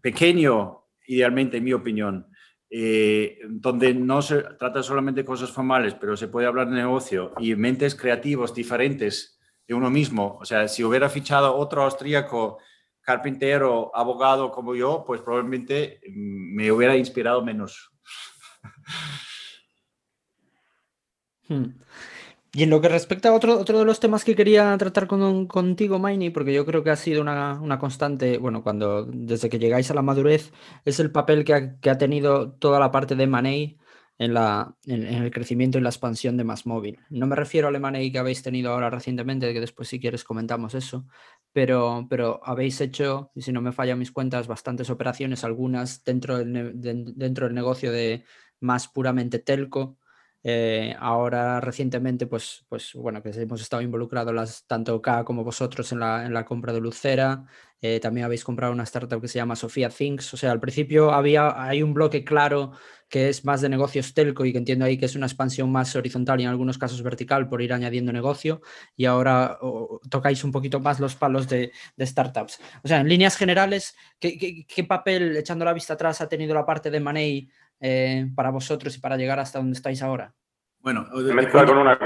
pequeño, 0.00 0.86
idealmente, 1.08 1.56
en 1.56 1.64
mi 1.64 1.72
opinión, 1.72 2.29
eh, 2.70 3.40
donde 3.48 3.92
no 3.94 4.22
se 4.22 4.42
trata 4.42 4.82
solamente 4.82 5.22
de 5.22 5.26
cosas 5.26 5.50
formales, 5.50 5.94
pero 5.94 6.16
se 6.16 6.28
puede 6.28 6.46
hablar 6.46 6.68
de 6.68 6.76
negocio 6.76 7.32
y 7.40 7.54
mentes 7.56 7.96
creativos 7.96 8.54
diferentes 8.54 9.40
de 9.66 9.74
uno 9.74 9.90
mismo. 9.90 10.38
O 10.40 10.44
sea, 10.44 10.68
si 10.68 10.84
hubiera 10.84 11.08
fichado 11.08 11.56
otro 11.56 11.82
austríaco, 11.82 12.58
carpintero, 13.00 13.90
abogado 13.94 14.52
como 14.52 14.74
yo, 14.74 15.04
pues 15.04 15.20
probablemente 15.20 16.00
mm, 16.08 16.54
me 16.54 16.70
hubiera 16.70 16.96
inspirado 16.96 17.44
menos. 17.44 17.90
Hmm. 21.48 21.74
Y 22.52 22.64
en 22.64 22.70
lo 22.70 22.80
que 22.80 22.88
respecta 22.88 23.28
a 23.28 23.32
otro, 23.32 23.58
otro 23.58 23.78
de 23.78 23.84
los 23.84 24.00
temas 24.00 24.24
que 24.24 24.34
quería 24.34 24.76
tratar 24.76 25.06
con, 25.06 25.46
contigo, 25.46 26.00
Maini, 26.00 26.30
porque 26.30 26.52
yo 26.52 26.66
creo 26.66 26.82
que 26.82 26.90
ha 26.90 26.96
sido 26.96 27.20
una, 27.22 27.60
una, 27.60 27.78
constante, 27.78 28.38
bueno, 28.38 28.64
cuando 28.64 29.04
desde 29.04 29.48
que 29.48 29.60
llegáis 29.60 29.90
a 29.90 29.94
la 29.94 30.02
madurez, 30.02 30.52
es 30.84 30.98
el 30.98 31.12
papel 31.12 31.44
que 31.44 31.54
ha, 31.54 31.78
que 31.78 31.90
ha 31.90 31.98
tenido 31.98 32.52
toda 32.52 32.80
la 32.80 32.90
parte 32.90 33.14
de 33.14 33.28
Money 33.28 33.78
en, 34.18 34.34
la, 34.34 34.76
en, 34.84 35.04
el 35.04 35.30
crecimiento 35.30 35.78
y 35.78 35.80
la 35.80 35.90
expansión 35.90 36.36
de 36.36 36.42
Más 36.44 36.66
Móvil. 36.66 36.98
No 37.08 37.26
me 37.28 37.36
refiero 37.36 37.68
al 37.68 37.80
Money 37.80 38.10
que 38.10 38.18
habéis 38.18 38.42
tenido 38.42 38.72
ahora 38.72 38.90
recientemente, 38.90 39.52
que 39.52 39.60
después 39.60 39.88
si 39.88 40.00
quieres 40.00 40.24
comentamos 40.24 40.74
eso, 40.74 41.06
pero, 41.52 42.06
pero 42.10 42.40
habéis 42.44 42.80
hecho, 42.80 43.30
y 43.34 43.42
si 43.42 43.52
no 43.52 43.62
me 43.62 43.72
fallan 43.72 43.98
mis 43.98 44.10
cuentas, 44.10 44.48
bastantes 44.48 44.90
operaciones, 44.90 45.44
algunas 45.44 46.02
dentro 46.04 46.36
del, 46.36 46.80
de, 46.80 47.04
dentro 47.14 47.46
del 47.46 47.54
negocio 47.54 47.92
de 47.92 48.24
más 48.58 48.88
puramente 48.88 49.38
telco, 49.38 49.96
Eh, 50.42 50.96
ahora 50.98 51.60
recientemente, 51.60 52.26
pues, 52.26 52.64
pues 52.68 52.94
bueno, 52.94 53.22
que 53.22 53.28
hemos 53.30 53.60
estado 53.60 53.82
involucrados 53.82 54.64
tanto 54.66 55.02
K 55.02 55.24
como 55.24 55.44
vosotros 55.44 55.92
en 55.92 56.00
la, 56.00 56.44
compra 56.46 56.72
de 56.72 56.80
Lucera. 56.80 57.44
Eh, 57.82 58.00
también 58.00 58.24
habéis 58.24 58.44
comprado 58.44 58.72
una 58.72 58.84
startup 58.84 59.20
que 59.20 59.28
se 59.28 59.38
llama 59.38 59.56
Sofía 59.56 59.90
Things. 59.90 60.32
O 60.34 60.36
sea, 60.36 60.52
al 60.52 60.60
principio 60.60 61.12
había, 61.12 61.62
hay 61.62 61.82
un 61.82 61.94
bloque 61.94 62.24
claro 62.24 62.72
que 63.08 63.28
es 63.28 63.44
más 63.44 63.60
de 63.60 63.68
negocios 63.68 64.14
telco 64.14 64.44
y 64.44 64.52
que 64.52 64.58
entiendo 64.58 64.84
ahí 64.84 64.96
que 64.96 65.06
es 65.06 65.16
una 65.16 65.26
expansión 65.26 65.70
más 65.72 65.96
horizontal 65.96 66.40
y 66.40 66.44
en 66.44 66.50
algunos 66.50 66.78
casos 66.78 67.02
vertical 67.02 67.48
por 67.48 67.60
ir 67.60 67.72
añadiendo 67.72 68.12
negocio. 68.12 68.62
Y 68.96 69.06
ahora 69.06 69.58
tocáis 70.08 70.44
un 70.44 70.52
poquito 70.52 70.80
más 70.80 71.00
los 71.00 71.16
palos 71.16 71.48
de, 71.48 71.72
startups. 71.98 72.60
O 72.84 72.88
sea, 72.88 73.00
en 73.00 73.08
líneas 73.08 73.36
generales, 73.36 73.94
¿qué, 74.18 74.38
qué, 74.38 74.64
qué 74.66 74.84
papel, 74.84 75.36
echando 75.36 75.64
la 75.64 75.72
vista 75.72 75.94
atrás, 75.94 76.20
ha 76.20 76.28
tenido 76.28 76.54
la 76.54 76.64
parte 76.64 76.90
de 76.90 77.00
Money 77.00 77.50
eh, 77.80 78.26
para 78.34 78.50
vosotros 78.50 78.96
y 78.96 79.00
para 79.00 79.16
llegar 79.16 79.38
hasta 79.38 79.58
donde 79.58 79.74
estáis 79.74 80.02
ahora? 80.02 80.32
Bueno, 80.82 81.04
se 81.14 81.34
mezcla 81.34 81.66
con 81.66 81.76
una 81.76 81.98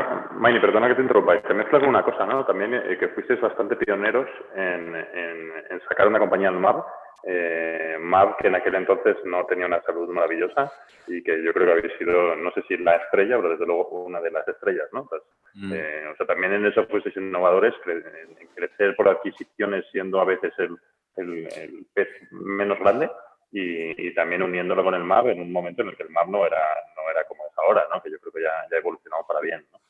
Maini, 0.45 0.61
perdona 0.61 0.88
que 0.88 0.97
te 0.97 1.02
interrumpa, 1.02 1.40
se 1.40 1.54
mezcla 1.54 1.81
con 1.81 1.88
una 1.88 2.02
cosa, 2.02 2.26
¿no? 2.26 2.45
También 2.45 2.75
eh, 2.75 2.99
que 2.99 3.09
fuisteis 3.09 3.40
bastante 3.40 3.76
pioneros 3.76 4.28
en, 4.54 4.95
en, 4.95 5.81
sacar 5.88 6.09
una 6.09 6.19
compañía 6.19 6.49
al 6.49 6.59
mar, 6.59 6.83
eh, 7.25 7.97
MAV, 8.00 8.37
que 8.37 8.49
en 8.49 8.54
aquel 8.54 8.75
entonces 8.75 9.16
no 9.25 9.45
tenía 9.47 9.66
una 9.66 9.81
salud 9.83 10.09
maravillosa 10.09 10.73
y 11.07 11.23
que 11.23 11.43
yo 11.43 11.52
creo 11.52 11.66
que 11.66 11.73
habéis 11.73 11.99
sido, 11.99 12.37
no 12.37 12.50
sé 12.52 12.62
si 12.69 12.76
la 12.76 12.97
estrella, 12.97 13.37
pero 13.37 13.50
desde 13.50 13.66
luego 13.66 14.04
una 14.04 14.21
de 14.21 14.31
las 14.31 14.47
estrellas, 14.49 14.88
¿no? 14.93 15.07
Pues, 15.07 15.23
mm. 15.54 15.73
eh, 15.73 16.07
o 16.12 16.16
sea, 16.16 16.26
también 16.26 16.52
en 16.52 16.66
eso 16.66 16.87
fuisteis 16.87 17.16
innovadores, 17.16 17.75
en 17.87 18.49
crecer 18.54 18.97
por 18.97 19.09
adquisiciones 19.09 19.85
siendo 19.93 20.21
a 20.21 20.25
veces 20.25 20.52
el, 20.59 20.76
el, 21.16 21.49
el 21.57 21.87
pez 21.95 22.09
menos 22.33 22.78
grande 22.81 23.09
y, 23.56 24.12
también 24.14 24.42
uniéndolo 24.42 24.82
con 24.82 24.94
el 24.94 25.04
MAP 25.04 25.28
en 25.28 25.40
un 25.40 25.52
momento 25.52 25.82
en 25.82 25.88
el 25.88 25.96
que 25.96 26.02
el 26.02 26.11
MAP 26.11 26.28
no 26.28 26.44
era, 26.44 26.58
no 26.96 27.11
era 27.11 27.25
como 27.26 27.44
es 27.46 27.56
ahora, 27.56 27.87
¿no? 27.92 28.02
que 28.02 28.11
yo 28.11 28.18
creo 28.18 28.32
que 28.32 28.42
ya, 28.42 28.68
ya 28.70 28.76
ha 28.76 28.80
evolucionado 28.80 29.25
para 29.26 29.40
bien. 29.40 29.64
¿no? 29.73 29.80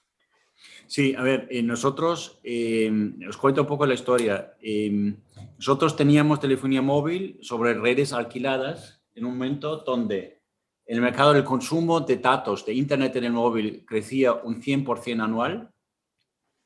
Sí, 0.86 1.14
a 1.16 1.22
ver, 1.22 1.48
eh, 1.50 1.62
nosotros, 1.62 2.40
eh, 2.44 2.92
os 3.26 3.36
cuento 3.38 3.62
un 3.62 3.66
poco 3.66 3.86
la 3.86 3.94
historia. 3.94 4.54
Eh, 4.60 5.14
nosotros 5.56 5.96
teníamos 5.96 6.40
telefonía 6.40 6.82
móvil 6.82 7.38
sobre 7.40 7.74
redes 7.74 8.12
alquiladas 8.12 9.02
en 9.14 9.24
un 9.24 9.32
momento 9.32 9.78
donde 9.78 10.42
el 10.86 11.00
mercado 11.00 11.32
del 11.32 11.44
consumo 11.44 12.00
de 12.00 12.18
datos 12.18 12.66
de 12.66 12.74
Internet 12.74 13.16
en 13.16 13.24
el 13.24 13.32
móvil 13.32 13.84
crecía 13.86 14.34
un 14.34 14.60
100% 14.60 15.22
anual. 15.22 15.70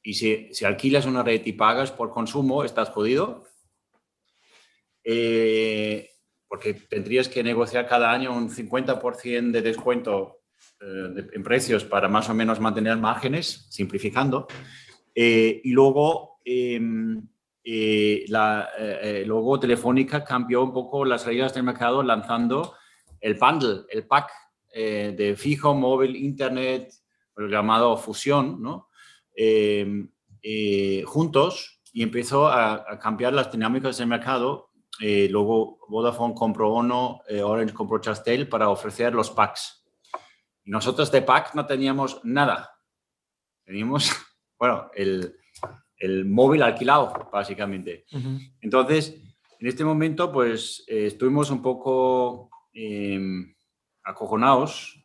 Y 0.02 0.14
si, 0.14 0.52
si, 0.52 0.64
alquilas 0.64 1.06
una 1.06 1.22
red 1.22 1.44
y 1.44 1.52
pagas 1.52 1.92
por 1.92 2.10
consumo, 2.10 2.64
estás 2.64 2.88
jodido. 2.90 3.44
Eh, 5.04 6.10
porque 6.48 6.74
tendrías 6.74 7.28
que 7.28 7.44
negociar 7.44 7.86
cada 7.86 8.10
año 8.10 8.34
un 8.34 8.50
50% 8.50 9.50
de 9.50 9.62
descuento 9.62 10.38
eh, 10.80 11.28
en 11.32 11.42
precios 11.42 11.84
para 11.84 12.08
más 12.08 12.28
o 12.30 12.34
menos 12.34 12.58
mantener 12.58 12.96
márgenes, 12.96 13.66
simplificando. 13.70 14.46
Eh, 15.14 15.60
y 15.62 15.70
luego, 15.72 16.40
em, 16.44 17.28
eh, 17.62 18.24
la, 18.28 18.70
luego 19.26 19.60
Telefónica 19.60 20.24
cambió 20.24 20.62
un 20.62 20.72
poco 20.72 21.04
las 21.04 21.26
reglas 21.26 21.52
del 21.52 21.64
mercado 21.64 22.02
lanzando 22.02 22.74
el 23.20 23.34
bundle, 23.34 23.82
el 23.90 24.06
pack 24.06 24.30
de 24.72 25.34
fijo, 25.36 25.74
móvil, 25.74 26.14
internet, 26.16 26.92
el 27.36 27.50
llamado 27.50 27.96
fusión, 27.96 28.62
¿no? 28.62 28.88
Em, 29.34 30.08
juntos 31.04 31.80
y 31.92 32.02
empezó 32.02 32.46
a, 32.46 32.84
a 32.88 32.98
cambiar 32.98 33.32
las 33.32 33.50
dinámicas 33.50 33.98
del 33.98 34.06
mercado 34.06 34.67
eh, 35.00 35.28
luego 35.30 35.78
Vodafone 35.88 36.34
compró 36.34 36.72
Ono, 36.72 37.20
eh, 37.28 37.42
Orange 37.42 37.74
compró 37.74 37.98
Chastel 38.00 38.48
para 38.48 38.68
ofrecer 38.68 39.14
los 39.14 39.30
packs. 39.30 39.84
Y 40.64 40.70
nosotros 40.70 41.10
de 41.12 41.22
pack 41.22 41.54
no 41.54 41.66
teníamos 41.66 42.20
nada. 42.24 42.70
Teníamos, 43.64 44.10
bueno, 44.58 44.90
el, 44.94 45.36
el 45.98 46.24
móvil 46.24 46.62
alquilado, 46.62 47.28
básicamente. 47.32 48.06
Entonces, 48.60 49.14
en 49.60 49.66
este 49.66 49.84
momento, 49.84 50.32
pues 50.32 50.84
eh, 50.88 51.06
estuvimos 51.06 51.50
un 51.50 51.62
poco 51.62 52.50
em, 52.72 53.54
acojonados 54.02 55.04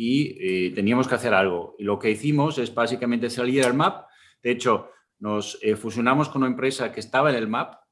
y 0.00 0.70
teníamos 0.74 1.08
que 1.08 1.16
hacer 1.16 1.34
algo. 1.34 1.74
Y 1.76 1.82
lo 1.82 1.98
que 1.98 2.10
hicimos 2.10 2.56
es 2.58 2.72
básicamente 2.72 3.30
salir 3.30 3.64
al 3.64 3.74
MAP. 3.74 4.06
De 4.40 4.52
hecho, 4.52 4.90
nos 5.18 5.58
fusionamos 5.76 6.28
con 6.28 6.42
una 6.42 6.50
empresa 6.52 6.92
que 6.92 7.00
estaba 7.00 7.30
en 7.30 7.36
el 7.36 7.48
MAP, 7.48 7.74
eh, 7.74 7.74
eh, 7.74 7.80
eh, 7.80 7.87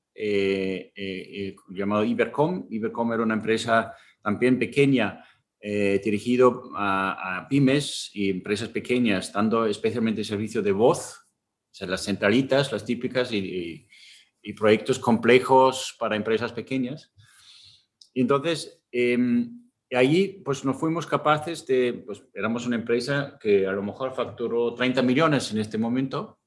llamado 1.69 2.05
Ibercom. 2.05 2.67
Ibercom 2.71 3.13
era 3.13 3.23
una 3.23 3.35
empresa 3.35 3.95
también 4.23 4.59
pequeña, 4.59 5.25
dirigido 5.61 6.71
a, 6.75 7.47
pymes 7.51 8.11
y 8.15 8.31
empresas 8.31 8.69
pequeñas, 8.69 9.33
dando 9.33 9.67
especialmente 9.67 10.25
servicio 10.25 10.63
de 10.63 10.73
voz, 10.73 11.27
o 11.71 11.75
sea, 11.75 11.89
las 11.89 12.05
centralitas, 12.05 12.73
las 12.73 12.85
típicas 12.85 13.33
y, 13.33 13.87
proyectos 14.57 15.01
complejos 15.01 15.97
para 15.99 16.15
empresas 16.15 16.53
pequeñas. 16.53 17.13
Y 18.15 18.21
entonces, 18.21 18.81
em, 18.93 19.67
allí 19.95 20.41
pues 20.45 20.65
nos 20.65 20.79
fuimos 20.79 21.07
capaces 21.07 21.67
de, 21.67 22.05
pues 22.07 22.23
éramos 22.33 22.67
una 22.67 22.77
empresa 22.77 23.39
que 23.41 23.67
a 23.67 23.73
lo 23.73 23.83
mejor 23.83 24.15
facturó 24.15 24.75
30 24.75 25.03
millones 25.03 25.53
en 25.53 25.59
este 25.59 25.79
momento, 25.79 26.39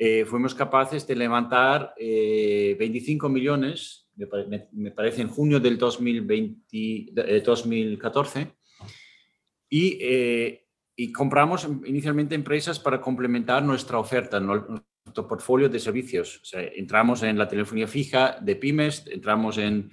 eh, 0.00 0.24
fuimos 0.24 0.54
capaces 0.54 1.04
de 1.08 1.16
levantar 1.16 1.92
25 1.98 3.26
eh, 3.26 3.30
millones, 3.30 4.08
me, 4.72 4.92
parece 4.92 5.22
en 5.22 5.28
junio 5.28 5.58
del 5.58 5.76
2020, 5.76 7.42
2014, 7.44 8.40
eh, 8.40 8.46
y, 9.68 11.04
y, 11.04 11.12
compramos 11.12 11.68
inicialmente 11.84 12.36
empresas 12.36 12.78
para 12.78 13.00
complementar 13.00 13.64
nuestra 13.64 13.98
oferta, 13.98 14.38
nuestro 14.38 15.26
portfolio 15.26 15.68
de 15.68 15.80
servicios. 15.80 16.42
entramos 16.54 17.24
en 17.24 17.36
la 17.36 17.48
telefonía 17.48 17.88
fija 17.88 18.38
de 18.40 18.54
pymes, 18.54 19.04
entramos 19.08 19.58
en, 19.58 19.90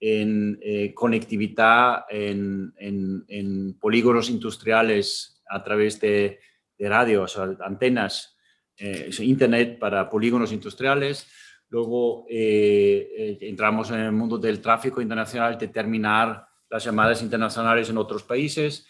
en 0.00 0.58
conectividad, 0.92 2.04
en, 2.10 2.74
en, 2.78 3.78
polígonos 3.78 4.28
industriales 4.28 5.40
a 5.48 5.62
través 5.62 6.00
de, 6.00 6.40
de 6.76 6.88
radios, 6.88 7.38
antenas 7.60 8.35
eh, 8.78 9.10
Internet 9.20 9.78
para 9.78 10.08
polígonos 10.08 10.52
industriales. 10.52 11.26
Luego 11.68 12.26
eh, 12.28 13.08
eh, 13.16 13.38
entramos 13.42 13.90
en 13.90 14.00
el 14.00 14.12
mundo 14.12 14.38
del 14.38 14.60
tráfico 14.60 15.00
internacional, 15.00 15.58
determinar 15.58 16.46
las 16.68 16.84
llamadas 16.84 17.22
internacionales 17.22 17.88
en 17.90 17.98
otros 17.98 18.22
países. 18.22 18.86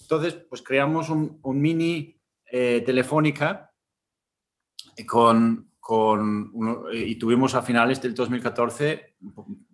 Entonces, 0.00 0.34
pues 0.34 0.62
creamos 0.62 1.08
un, 1.08 1.40
mini 1.44 2.18
telefónica 2.50 3.72
con, 5.06 5.70
con 5.80 6.52
y 6.92 7.14
tuvimos 7.14 7.54
a 7.54 7.62
finales 7.62 8.02
del 8.02 8.14
2014, 8.14 9.16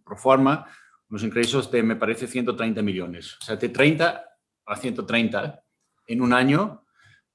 pro 0.05 0.16
forma, 0.16 0.66
unos 1.11 1.25
ingresos 1.25 1.71
de, 1.71 1.83
me 1.83 1.97
parece, 1.97 2.29
130 2.29 2.83
millones. 2.83 3.37
O 3.40 3.44
sea, 3.44 3.57
de 3.57 3.68
30 3.71 4.25
a 4.66 4.77
130 4.77 5.64
en 6.07 6.21
un 6.21 6.33
año 6.33 6.85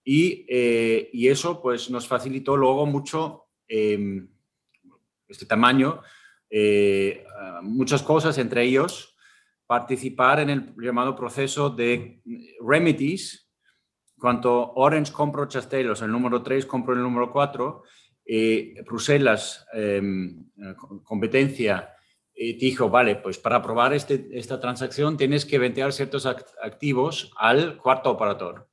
eh, 0.06 1.10
y, 1.14 1.28
eso 1.28 1.62
pues, 1.62 1.90
nos 1.90 2.08
facilitó 2.08 2.58
luego 2.58 2.86
mucho 2.86 3.46
em, 3.68 4.28
este 5.28 5.46
tamaño, 5.46 6.02
eh, 6.50 7.26
muchas 7.62 8.04
cosas, 8.04 8.38
entre 8.38 8.64
ellos 8.64 9.16
participar 9.66 10.42
en 10.42 10.50
el 10.50 10.76
llamado 10.78 11.16
proceso 11.16 11.70
de 11.70 12.22
remedies. 12.62 13.50
Cuando 14.18 14.74
Orange 14.76 15.12
compró 15.12 15.48
Chastel, 15.48 15.90
o 15.90 15.96
sea, 15.96 16.06
el 16.06 16.12
número 16.12 16.44
3 16.44 16.66
compró 16.66 16.94
el 16.94 17.02
número 17.02 17.32
4, 17.32 17.84
eh, 18.26 18.76
Bruselas, 18.86 19.66
em, 19.74 20.46
competencia, 21.04 21.90
dijo, 22.36 22.90
vale, 22.90 23.16
pues 23.16 23.38
para 23.38 23.58
aprobar 23.58 23.94
este, 23.94 24.28
esta 24.34 24.60
transacción 24.60 25.18
tienes 25.18 25.46
que 25.46 25.60
ventear 25.60 25.94
ciertos 25.94 26.26
activos 26.26 27.32
al 27.38 27.78
cuarto 27.78 28.12
operador. 28.12 28.73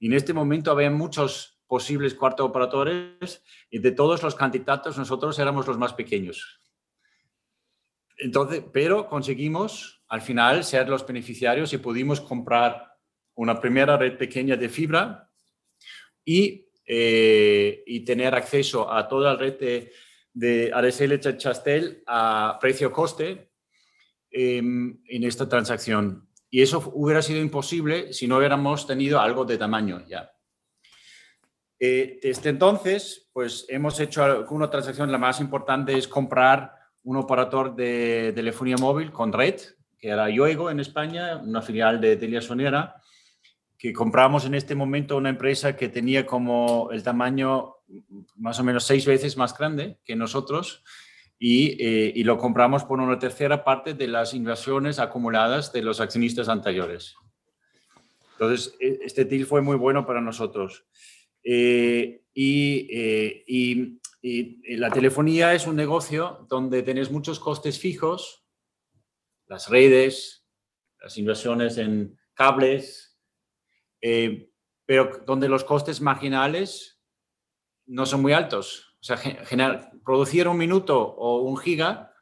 Y 0.00 0.08
en 0.08 0.14
este 0.14 0.32
momento 0.32 0.72
había 0.72 0.90
muchos 0.90 1.60
posibles 1.68 2.14
cuartos 2.14 2.48
operadores 2.48 3.44
y 3.70 3.78
de 3.78 3.92
todos 3.92 4.24
los 4.24 4.34
candidatos 4.34 4.98
nosotros 4.98 5.38
éramos 5.38 5.68
los 5.68 5.78
más 5.78 5.92
pequeños. 5.92 6.58
Entonces, 8.18 8.64
pero 8.72 9.08
conseguimos 9.08 10.02
al 10.08 10.20
final 10.20 10.64
ser 10.64 10.88
los 10.88 11.06
beneficiarios 11.06 11.72
y 11.72 11.78
pudimos 11.78 12.20
comprar 12.20 12.96
una 13.34 13.60
primera 13.60 13.96
red 13.96 14.18
pequeña 14.18 14.56
de 14.56 14.68
fibra 14.68 15.30
y, 16.24 16.66
eh, 16.84 17.82
y 17.86 18.00
tener 18.00 18.34
acceso 18.34 18.92
a 18.92 19.06
toda 19.06 19.34
la 19.34 19.38
red 19.38 19.58
de, 19.58 19.92
de 20.32 20.72
ADSL 20.72 21.36
Chastel 21.36 22.02
a 22.06 22.58
precio-coste 22.60 23.52
em, 24.30 25.00
en 25.06 25.24
esta 25.24 25.48
transacción. 25.48 26.29
Y 26.50 26.62
eso 26.62 26.90
hubiera 26.94 27.22
sido 27.22 27.40
imposible 27.40 28.12
si 28.12 28.26
no 28.26 28.38
hubiéramos 28.38 28.86
tenido 28.86 29.20
algo 29.20 29.44
de 29.44 29.56
tamaño 29.56 30.04
ya. 30.06 30.32
Eh, 31.78 32.18
desde 32.22 32.50
entonces, 32.50 33.30
pues 33.32 33.64
hemos 33.68 33.98
hecho 34.00 34.44
una 34.50 34.68
transacción, 34.68 35.10
la 35.10 35.18
más 35.18 35.40
importante 35.40 35.96
es 35.96 36.06
comprar 36.06 36.74
un 37.04 37.16
operador 37.16 37.74
de 37.74 38.32
telefonía 38.34 38.76
móvil 38.76 39.10
con 39.10 39.32
red, 39.32 39.58
que 39.98 40.08
era 40.08 40.28
Yoigo 40.28 40.70
en 40.70 40.80
España, 40.80 41.38
una 41.38 41.62
filial 41.62 42.00
de 42.00 42.16
Telia 42.16 42.42
Sonera, 42.42 43.00
que 43.78 43.94
compramos 43.94 44.44
en 44.44 44.54
este 44.54 44.74
momento 44.74 45.16
una 45.16 45.30
empresa 45.30 45.74
que 45.74 45.88
tenía 45.88 46.26
como 46.26 46.90
el 46.92 47.02
tamaño 47.02 47.76
más 48.36 48.60
o 48.60 48.64
menos 48.64 48.84
seis 48.84 49.06
veces 49.06 49.38
más 49.38 49.56
grande 49.56 49.98
que 50.04 50.16
nosotros 50.16 50.84
y, 51.42 51.76
eh, 51.80 52.12
lo 52.24 52.38
compramos 52.38 52.84
por 52.84 53.00
una 53.00 53.18
tercera 53.18 53.64
parte 53.64 53.94
de 53.94 54.06
las 54.06 54.34
inversiones 54.34 55.00
acumuladas 55.00 55.72
de 55.72 55.82
los 55.82 56.00
accionistas 56.00 56.48
anteriores. 56.48 57.16
Entonces, 58.32 58.76
e, 58.78 59.00
este 59.02 59.24
deal 59.24 59.46
fue 59.46 59.62
muy 59.62 59.76
bueno 59.76 60.06
para 60.06 60.20
nosotros. 60.20 60.84
Eh, 61.42 62.22
y, 62.34 62.88
eh, 62.90 63.44
y, 63.46 64.00
y, 64.22 64.76
la 64.76 64.90
telefonía 64.90 65.54
es 65.54 65.66
un 65.66 65.76
negocio 65.76 66.46
donde 66.48 66.82
tenés 66.82 67.10
muchos 67.10 67.40
costes 67.40 67.78
fijos, 67.78 68.44
las 69.46 69.68
redes, 69.68 70.46
las 71.00 71.16
inversiones 71.16 71.78
en 71.78 72.18
cables, 72.34 73.18
eh, 74.00 74.50
pero 74.84 75.22
donde 75.26 75.48
los 75.48 75.64
costes 75.64 76.00
marginales 76.00 77.00
no 77.86 78.06
son 78.06 78.22
muy 78.22 78.32
altos. 78.32 78.89
O 79.00 79.04
sea, 79.04 79.16
generar, 79.16 79.92
producir 80.04 80.46
un 80.46 80.58
minuto 80.58 81.00
o 81.00 81.42
un 81.42 81.56
giga 81.56 82.12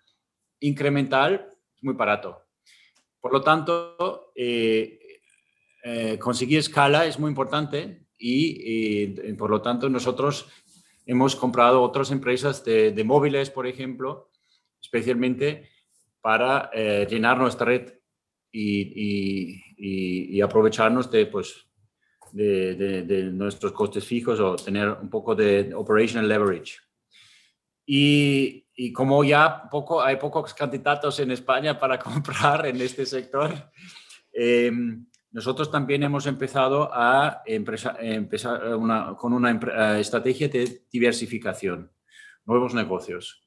incremental 0.61 1.49
es 1.75 1.83
muy 1.83 1.95
barato. 1.95 2.47
Por 3.21 3.33
lo 3.33 3.43
tanto, 3.43 4.33
eh, 4.35 4.99
eh, 5.83 6.19
conseguir 6.19 6.61
escala 6.61 7.07
es 7.07 7.19
muy 7.19 7.31
importante 7.31 8.07
y, 8.17 9.33
por 9.35 9.51
lo 9.51 9.61
tanto 9.63 9.89
nosotros 9.89 10.49
hemos 11.07 11.35
comprado 11.37 11.83
otras 11.83 12.11
empresas 12.11 12.65
de, 12.65 13.05
móviles, 13.05 13.51
por 13.51 13.67
ejemplo, 13.67 14.31
especialmente 14.81 15.69
para 16.21 16.71
llenar 17.07 17.39
nuestra 17.39 17.67
red 17.67 17.99
y, 18.51 19.63
y, 19.77 20.37
y, 20.37 20.41
aprovecharnos 20.41 21.11
de, 21.11 21.27
pues, 21.27 21.68
de, 22.33 23.31
nuestros 23.33 23.73
costes 23.73 24.05
fijos 24.05 24.41
o 24.41 24.57
tener 24.57 24.91
un 24.91 25.09
poco 25.09 25.35
de 25.35 25.73
operational 25.75 26.29
leverage. 26.29 26.79
Y, 27.87 28.67
y, 28.75 28.93
como 28.93 29.25
ya 29.25 29.69
poco, 29.71 30.03
hay 30.03 30.17
pocos 30.17 30.53
candidatos 30.53 31.19
en 31.21 31.31
España 31.31 31.79
para 31.79 31.99
comprar 32.09 32.67
en 32.67 32.81
este 32.81 33.07
sector, 33.07 33.53
em, 34.33 35.07
nosotros 35.31 35.71
también 35.71 36.03
hemos 36.03 36.27
empezado 36.27 36.91
a 36.93 37.43
empezar 37.47 38.75
una, 38.77 39.15
con 39.17 39.33
una 39.33 39.51
eh, 39.51 40.01
estrategia 40.01 40.49
de 40.49 40.87
diversificación, 40.91 41.93
nuevos 42.47 42.75
negocios. 42.75 43.47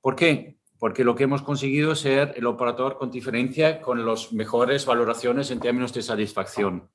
¿Por 0.00 0.16
qué? 0.16 0.58
Porque 0.78 1.04
lo 1.04 1.14
que 1.14 1.24
hemos 1.24 1.42
conseguido 1.42 1.92
es 1.92 2.00
ser 2.00 2.32
el 2.36 2.46
operador 2.46 2.96
con 2.96 3.10
diferencia 3.10 3.82
con 3.82 4.04
las 4.06 4.32
mejores 4.32 4.86
valoraciones 4.86 5.50
en 5.50 5.60
términos 5.60 5.92
de 5.92 6.00
satisfacción 6.00 6.90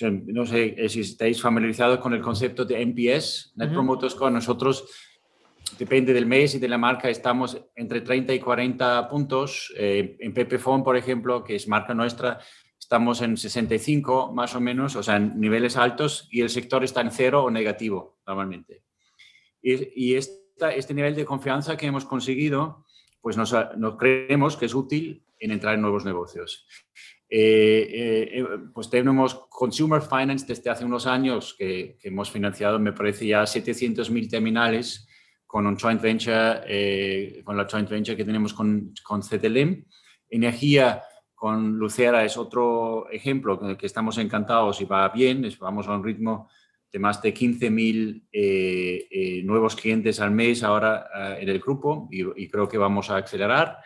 no 0.00 0.46
sé 0.46 0.88
si 0.88 1.00
estáis 1.00 1.40
familiarizados 1.40 1.98
con 1.98 2.14
el 2.14 2.20
concepto 2.20 2.64
de 2.64 2.80
NPS, 2.80 3.52
Net 3.56 3.72
Promoter 3.72 4.10
Score. 4.10 4.32
Nosotros, 4.32 4.88
depende 5.78 6.12
del 6.12 6.26
mes 6.26 6.54
y 6.54 6.58
de 6.58 6.68
la 6.68 6.78
marca, 6.78 7.08
estamos 7.08 7.60
entre 7.74 8.00
30 8.00 8.34
y 8.34 8.40
40 8.40 9.08
puntos. 9.08 9.72
Eh, 9.76 10.16
en 10.20 10.32
Pepephone, 10.32 10.82
por 10.82 10.96
ejemplo, 10.96 11.44
que 11.44 11.56
es 11.56 11.68
marca 11.68 11.94
nuestra, 11.94 12.40
estamos 12.78 13.20
en 13.20 13.36
65 13.36 14.32
más 14.32 14.54
o 14.54 14.60
menos, 14.60 14.96
o 14.96 15.02
sea, 15.02 15.16
en 15.16 15.38
niveles 15.38 15.76
altos, 15.76 16.28
y 16.30 16.40
el 16.40 16.50
sector 16.50 16.84
está 16.84 17.00
en 17.00 17.10
cero 17.10 17.44
o 17.44 17.50
negativo 17.50 18.18
normalmente. 18.26 18.82
Y, 19.60 20.10
y 20.10 20.14
esta, 20.14 20.72
este 20.72 20.94
nivel 20.94 21.14
de 21.14 21.24
confianza 21.24 21.76
que 21.76 21.86
hemos 21.86 22.04
conseguido, 22.04 22.84
pues 23.20 23.36
nos, 23.36 23.54
nos 23.76 23.96
creemos 23.96 24.56
que 24.56 24.66
es 24.66 24.74
útil 24.74 25.24
en 25.38 25.50
entrar 25.50 25.74
en 25.74 25.82
nuevos 25.82 26.04
negocios. 26.04 26.66
Eh, 27.34 27.88
eh, 27.90 28.40
eh, 28.40 28.44
pues 28.74 28.90
tenemos 28.90 29.46
Consumer 29.48 30.02
Finance 30.02 30.44
desde 30.46 30.68
hace 30.68 30.84
unos 30.84 31.06
años 31.06 31.56
que, 31.58 31.96
hemos 32.02 32.30
financiado, 32.30 32.78
me 32.78 32.92
parece 32.92 33.26
ya 33.26 33.44
700.000 33.44 34.28
terminales 34.28 35.08
con 35.46 35.66
un 35.66 35.78
joint 35.78 36.02
venture, 36.02 37.42
con 37.42 37.56
la 37.56 37.66
joint 37.66 37.88
venture 37.88 38.18
que 38.18 38.26
tenemos 38.26 38.52
con, 38.52 38.92
con 39.02 39.22
CTLM. 39.22 39.82
Energía 40.28 41.00
con 41.34 41.78
Lucera 41.78 42.22
es 42.22 42.36
otro 42.36 43.08
ejemplo 43.10 43.58
con 43.58 43.70
el 43.70 43.78
que 43.78 43.86
estamos 43.86 44.18
encantados 44.18 44.82
y 44.82 44.84
va 44.84 45.08
bien, 45.08 45.48
vamos 45.58 45.88
a 45.88 45.92
un 45.92 46.04
ritmo 46.04 46.50
de 46.92 46.98
más 46.98 47.22
de 47.22 47.32
15.000 47.32 49.44
nuevos 49.46 49.74
clientes 49.74 50.20
al 50.20 50.32
mes 50.32 50.62
ahora 50.62 51.38
en 51.40 51.48
el 51.48 51.60
grupo 51.60 52.10
y, 52.10 52.46
creo 52.48 52.68
que 52.68 52.76
vamos 52.76 53.08
a 53.08 53.16
acelerar. 53.16 53.78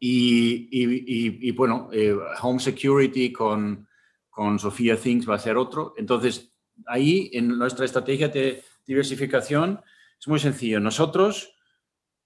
Em, 0.00 1.04
y, 1.40 1.50
bueno, 1.52 1.88
eh, 1.92 2.14
Home 2.42 2.60
Security 2.60 3.32
con, 3.32 3.88
con 4.28 4.58
Sofía 4.58 4.96
Things 4.96 5.28
va 5.28 5.36
a 5.36 5.38
ser 5.38 5.56
otro. 5.56 5.94
Entonces, 5.96 6.52
ahí 6.86 7.30
en 7.32 7.48
nuestra 7.48 7.84
estrategia 7.84 8.28
de 8.28 8.62
diversificación 8.86 9.80
es 10.18 10.28
muy 10.28 10.38
sencillo. 10.38 10.80
Nosotros, 10.80 11.56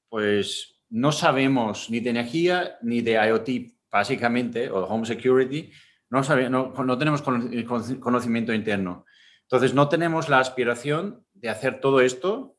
pues, 0.09 0.83
no 0.89 1.13
sabemos 1.13 1.89
ni 1.91 2.01
de 2.01 2.11
energía 2.11 2.79
ni 2.83 3.01
de 3.01 3.13
IoT, 3.13 3.73
básicamente, 3.91 4.71
o 4.71 4.85
Home 4.87 5.07
Security. 5.07 5.71
No, 6.11 6.23
no, 6.51 6.73
no 6.73 6.99
tenemos 6.99 7.23
conocimiento 7.23 8.53
interno. 8.53 9.05
Entonces, 9.43 9.75
no 9.75 9.89
tenemos 9.89 10.29
la 10.29 10.41
aspiración 10.41 11.25
de 11.35 11.49
hacer 11.49 11.81
todo 11.81 12.01
esto 12.01 12.57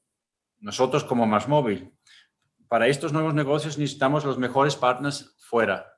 nosotros 0.59 1.03
como 1.03 1.25
más 1.25 1.47
móvil 1.47 1.91
para 2.71 2.87
estos 2.87 3.11
nuevos 3.11 3.33
negocios 3.33 3.77
necesitamos 3.77 4.23
los 4.23 4.37
mejores 4.37 4.77
partners 4.77 5.35
fuera 5.39 5.93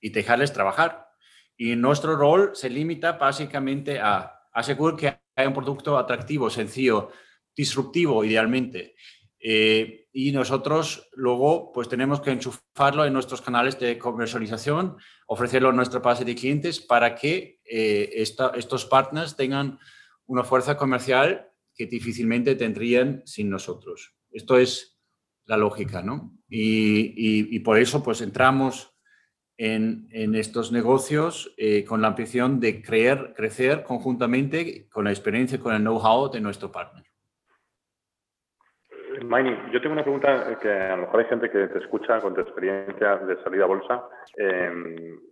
y 0.00 0.10
dejarles 0.10 0.52
trabajar. 0.52 1.08
Y 1.56 1.74
nuestro 1.74 2.14
rol 2.14 2.52
se 2.54 2.70
limita 2.70 3.14
básicamente 3.14 3.98
a 3.98 4.32
asegurar 4.52 4.96
que 4.96 5.18
hay 5.34 5.46
un 5.48 5.52
producto 5.52 5.98
atractivo, 5.98 6.48
sencillo, 6.48 7.10
disruptivo 7.56 8.24
idealmente. 8.24 8.94
Eh, 9.40 10.06
y 10.12 10.30
nosotros 10.30 11.10
luego 11.14 11.72
pues 11.72 11.88
tenemos 11.88 12.20
que 12.20 12.30
enchufarlo 12.30 13.04
en 13.04 13.14
nuestros 13.14 13.42
canales 13.42 13.80
de 13.80 13.98
comercialización, 13.98 14.96
ofrecerlo 15.26 15.70
a 15.70 15.72
nuestra 15.72 15.98
base 15.98 16.24
de 16.24 16.36
clientes 16.36 16.78
para 16.78 17.16
que 17.16 17.58
eh, 17.64 18.10
estos 18.14 18.86
partners 18.86 19.34
tengan 19.34 19.80
una 20.26 20.44
fuerza 20.44 20.76
comercial 20.76 21.50
que 21.74 21.86
difícilmente 21.86 22.54
tendrían 22.54 23.22
sin 23.26 23.50
nosotros. 23.50 24.14
Esto 24.30 24.56
es 24.56 24.91
la 25.52 25.58
lógica, 25.58 26.02
¿no? 26.02 26.32
Y, 26.48 27.58
por 27.60 27.78
eso 27.78 28.02
pues 28.02 28.20
entramos 28.22 28.96
en, 29.58 30.08
estos 30.34 30.72
negocios 30.72 31.54
eh, 31.56 31.84
con 31.84 32.00
la 32.00 32.08
ambición 32.08 32.58
de 32.58 32.82
creer, 32.82 33.34
crecer 33.36 33.84
conjuntamente 33.84 34.88
con 34.88 35.04
la 35.04 35.10
experiencia, 35.10 35.60
con 35.60 35.74
el 35.74 35.82
know-how 35.82 36.30
de 36.30 36.40
nuestro 36.40 36.72
partner. 36.72 37.04
Maini, 39.24 39.56
yo 39.72 39.80
tengo 39.80 39.92
una 39.92 40.02
pregunta 40.02 40.58
que 40.58 40.70
a 40.70 40.96
lo 40.96 41.02
mejor 41.02 41.20
hay 41.20 41.26
gente 41.26 41.50
que 41.50 41.68
te 41.68 41.78
escucha 41.78 42.20
con 42.20 42.34
tu 42.34 42.40
experiencia 42.40 43.16
de 43.18 43.42
salida 43.42 43.64
a 43.64 43.68
bolsa, 43.68 44.08
eh, 44.36 44.72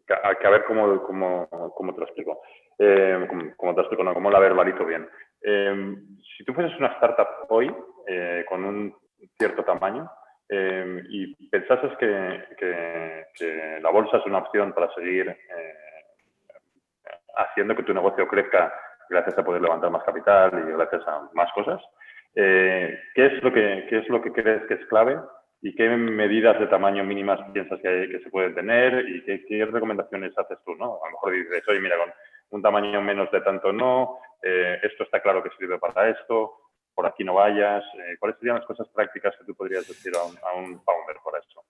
que, 0.07 0.15
a, 0.47 0.51
ver 0.51 0.65
cómo, 0.65 1.03
cómo, 1.03 1.49
cómo, 1.75 1.95
te 1.95 2.01
lo 2.01 2.07
explico, 2.07 2.43
eh, 2.79 3.27
cómo, 3.57 3.75
te 3.75 3.81
explico, 3.81 4.15
cómo 4.15 4.31
la 4.31 4.39
verbalizo 4.39 4.85
bien. 4.85 5.09
Eh, 5.43 5.97
si 6.37 6.45
tú 6.45 6.53
fueses 6.53 6.79
una 6.79 6.93
startup 6.95 7.47
hoy, 7.49 7.75
con 8.49 8.65
un 8.65 8.95
cierto 9.39 9.65
tamaño 9.65 10.11
eh, 10.53 11.05
y 11.09 11.49
pensases 11.49 11.97
que, 11.97 13.79
la 13.81 13.91
bolsa 13.91 14.19
es 14.19 14.27
una 14.27 14.39
opción 14.39 14.73
para 14.73 14.93
seguir 14.95 15.29
eh, 15.29 15.75
haciendo 17.37 17.77
que 17.77 17.85
tu 17.85 17.95
negocio 17.95 18.27
crezca 18.27 18.75
gracias 19.09 19.39
a 19.39 19.45
poder 19.45 19.63
levantar 19.63 19.91
más 19.91 20.03
capital 20.03 20.51
y 20.53 20.73
gracias 20.73 21.07
a 21.07 21.29
más 21.35 21.51
cosas, 21.53 21.81
eh, 22.35 23.01
¿qué, 23.15 23.27
es 23.27 23.43
lo 23.43 23.53
que, 23.53 23.87
¿qué 23.89 23.99
es 23.99 24.09
lo 24.09 24.21
que 24.21 24.33
crees 24.33 24.67
que 24.67 24.75
es 24.75 24.87
clave 24.87 25.19
y 25.63 25.75
qué 25.75 25.89
medidas 25.89 26.59
de 26.59 26.67
tamaño 26.67 27.05
mínimas 27.05 27.41
piensas 27.53 27.81
que, 27.81 28.09
que 28.11 28.21
se 28.21 28.31
pueden 28.31 28.55
tener 28.55 29.09
y 29.09 29.25
qué, 29.25 29.65
recomendaciones 29.67 30.37
haces 30.37 30.59
tú? 30.65 30.75
¿no? 30.75 30.99
A 31.03 31.07
lo 31.07 31.13
mejor 31.13 31.33
dices, 31.33 31.63
oye, 31.69 31.81
mira, 31.81 31.97
con 31.97 32.13
un 32.51 32.63
tamaño 32.63 33.01
menos 33.01 33.31
de 33.31 33.41
tanto 33.41 33.73
no, 33.73 34.19
esto 34.43 35.05
está 35.05 35.21
claro 35.21 35.43
que 35.43 35.51
sirve 35.51 35.79
para 35.79 36.09
esto, 36.09 36.60
por 37.01 37.07
aquí 37.07 37.25
no 37.25 37.33
vayas? 37.33 37.83
Eh, 37.95 38.19
¿Cuáles 38.19 38.39
serían 38.39 38.57
las 38.57 38.67
cosas 38.67 38.87
prácticas 38.95 39.35
que 39.39 39.47
tú 39.47 39.55
podrías 39.55 39.89
decir 39.89 40.13
a 40.15 40.23
un, 40.23 40.37
a 40.37 40.53
un 40.55 40.83
founder 40.83 41.17
por 41.25 41.33
eso? 41.39 41.65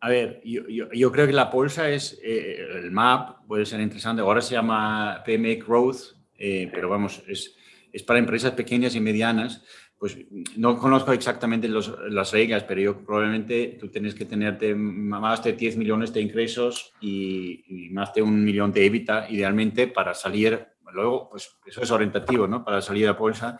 A 0.00 0.10
ver, 0.10 0.42
yo, 0.44 0.64
yo, 0.68 1.10
creo 1.10 1.26
que 1.26 1.32
la 1.32 1.46
bolsa 1.46 1.88
es, 1.88 2.20
eh, 2.22 2.58
el 2.74 2.90
MAP 2.90 3.46
puede 3.46 3.64
ser 3.64 3.80
interesante, 3.80 4.20
ahora 4.20 4.42
se 4.42 4.54
llama 4.54 5.22
PME 5.24 5.54
Growth, 5.66 6.18
eh, 6.36 6.70
pero 6.74 6.90
vamos, 6.90 7.22
es, 7.26 7.56
es, 7.90 8.02
para 8.02 8.18
empresas 8.18 8.52
pequeñas 8.52 8.94
y 8.94 9.00
medianas. 9.00 9.64
Pues 9.98 10.18
no 10.58 10.78
conozco 10.78 11.12
exactamente 11.12 11.68
los, 11.68 11.98
las 12.10 12.32
reglas, 12.32 12.64
pero 12.64 12.82
yo 12.82 12.98
probablemente 13.02 13.78
tú 13.80 13.88
tienes 13.88 14.14
que 14.14 14.26
tenerte 14.26 14.74
más 14.74 15.42
de 15.42 15.54
10 15.54 15.78
millones 15.78 16.12
de 16.12 16.20
ingresos 16.20 16.92
y, 17.00 17.64
y 17.66 17.88
más 17.88 18.12
de 18.12 18.20
un 18.20 18.44
millón 18.44 18.72
de 18.72 18.84
EBITDA, 18.84 19.30
idealmente, 19.30 19.86
para 19.86 20.12
salir, 20.12 20.66
luego, 20.92 21.30
pues 21.30 21.56
eso 21.64 21.80
es 21.80 21.90
orientativo, 21.90 22.46
¿no? 22.46 22.62
Para 22.62 22.82
salir 22.82 23.08
a 23.08 23.12
bolsa 23.12 23.58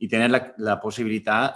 y 0.00 0.08
tener 0.08 0.54
la, 0.56 0.80
posibilidad 0.80 1.54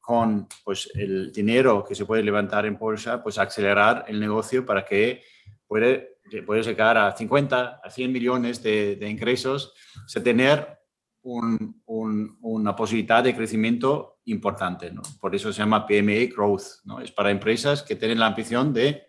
con 0.00 0.48
pues, 0.64 0.90
el 0.94 1.30
dinero 1.30 1.84
que 1.84 1.94
se 1.94 2.06
puede 2.06 2.22
levantar 2.22 2.64
en 2.64 2.78
bolsa, 2.78 3.22
pues 3.22 3.36
acelerar 3.36 4.06
el 4.08 4.18
negocio 4.18 4.64
para 4.64 4.84
que 4.86 5.22
puede 5.66 6.10
puede 6.46 6.62
llegar 6.62 6.96
a 6.96 7.12
50, 7.12 7.80
a 7.82 7.90
100 7.90 8.12
millones 8.12 8.62
de, 8.62 9.08
ingresos, 9.08 9.74
se 10.06 10.20
tener 10.20 10.78
una 11.22 12.76
posibilidad 12.76 13.22
de 13.22 13.34
crecimiento 13.34 14.20
importante. 14.24 14.90
¿no? 14.90 15.02
Por 15.20 15.34
eso 15.34 15.52
se 15.52 15.58
llama 15.58 15.86
PME 15.86 16.26
Growth. 16.26 16.84
¿no? 16.84 17.00
Es 17.00 17.10
para 17.10 17.30
empresas 17.30 17.82
que 17.82 17.96
tienen 17.96 18.20
la 18.20 18.26
ambición 18.26 18.72
de 18.72 19.08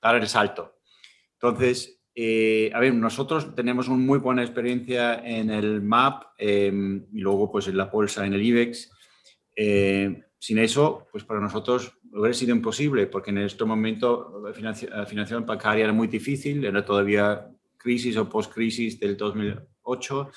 dar 0.00 0.14
el 0.16 0.28
salto. 0.28 0.78
Entonces, 1.32 1.97
eh, 2.20 2.72
a 2.74 2.80
ver, 2.80 2.92
nosotros 2.94 3.54
tenemos 3.54 3.86
una 3.86 3.98
muy 3.98 4.18
buena 4.18 4.42
experiencia 4.42 5.24
en 5.24 5.50
el 5.50 5.80
MAP 5.80 6.24
em, 6.36 7.06
y 7.12 7.20
luego 7.20 7.48
pues 7.48 7.68
en 7.68 7.76
la 7.76 7.84
bolsa, 7.84 8.26
en 8.26 8.34
el 8.34 8.42
IBEX. 8.42 8.90
Eh, 9.54 10.24
sin 10.36 10.58
eso, 10.58 11.06
pues 11.12 11.22
para 11.22 11.38
nosotros 11.38 11.92
hubiera 12.12 12.34
sido 12.34 12.56
imposible, 12.56 13.06
porque 13.06 13.30
en 13.30 13.38
este 13.38 13.64
momento 13.64 14.42
la 14.44 14.52
financiación 14.52 15.46
bancaria 15.46 15.84
era 15.84 15.92
muy 15.92 16.08
difícil, 16.08 16.64
era 16.64 16.84
todavía 16.84 17.52
crisis 17.76 18.16
o 18.16 18.28
post-crisis 18.28 18.98
del 18.98 19.16
2008, 19.16 20.32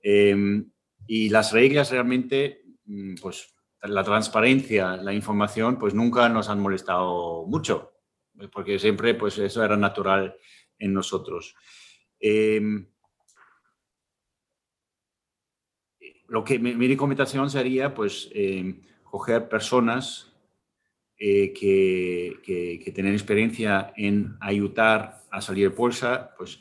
em, 0.00 0.72
y 1.06 1.28
las 1.28 1.52
reglas 1.52 1.92
realmente, 1.92 2.64
mm, 2.84 3.14
pues 3.22 3.54
la 3.80 4.02
transparencia, 4.02 4.96
la 4.96 5.12
información, 5.12 5.78
pues 5.78 5.94
nunca 5.94 6.28
nos 6.28 6.48
han 6.48 6.58
molestado 6.58 7.46
mucho, 7.46 7.92
porque 8.52 8.80
siempre 8.80 9.14
pues 9.14 9.38
eso 9.38 9.64
era 9.64 9.76
natural 9.76 10.34
en 10.82 10.92
nosotros. 10.92 11.54
Em, 12.20 12.86
lo 16.28 16.44
que 16.44 16.58
mi, 16.58 16.88
recomendación 16.88 17.50
sería, 17.50 17.94
pues, 17.94 18.30
em, 18.32 18.82
coger 19.04 19.48
personas 19.48 20.32
eh, 21.18 21.52
que, 21.52 22.40
que, 22.42 22.92
tienen 22.92 23.12
experiencia 23.12 23.92
en 23.96 24.36
ayudar 24.40 25.22
a 25.30 25.40
salir 25.40 25.70
de 25.70 25.76
bolsa, 25.76 26.30
pues, 26.36 26.60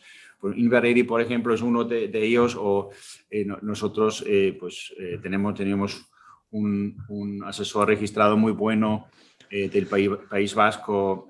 Inverredi, 0.56 1.04
por 1.04 1.22
ejemplo, 1.22 1.54
es 1.54 1.62
uno 1.62 1.84
de, 1.84 2.10
ellos, 2.14 2.58
o 2.60 2.90
eh, 3.30 3.46
nosotros 3.62 4.24
eh, 4.28 4.58
pues, 4.60 4.94
tenemos, 5.22 5.54
tenemos 5.54 6.10
un, 6.50 7.44
asesor 7.46 7.88
registrado 7.88 8.36
muy 8.38 8.52
bueno 8.52 9.08
del 9.50 9.86
país, 9.86 10.10
país 10.30 10.56
Vasco, 10.56 11.28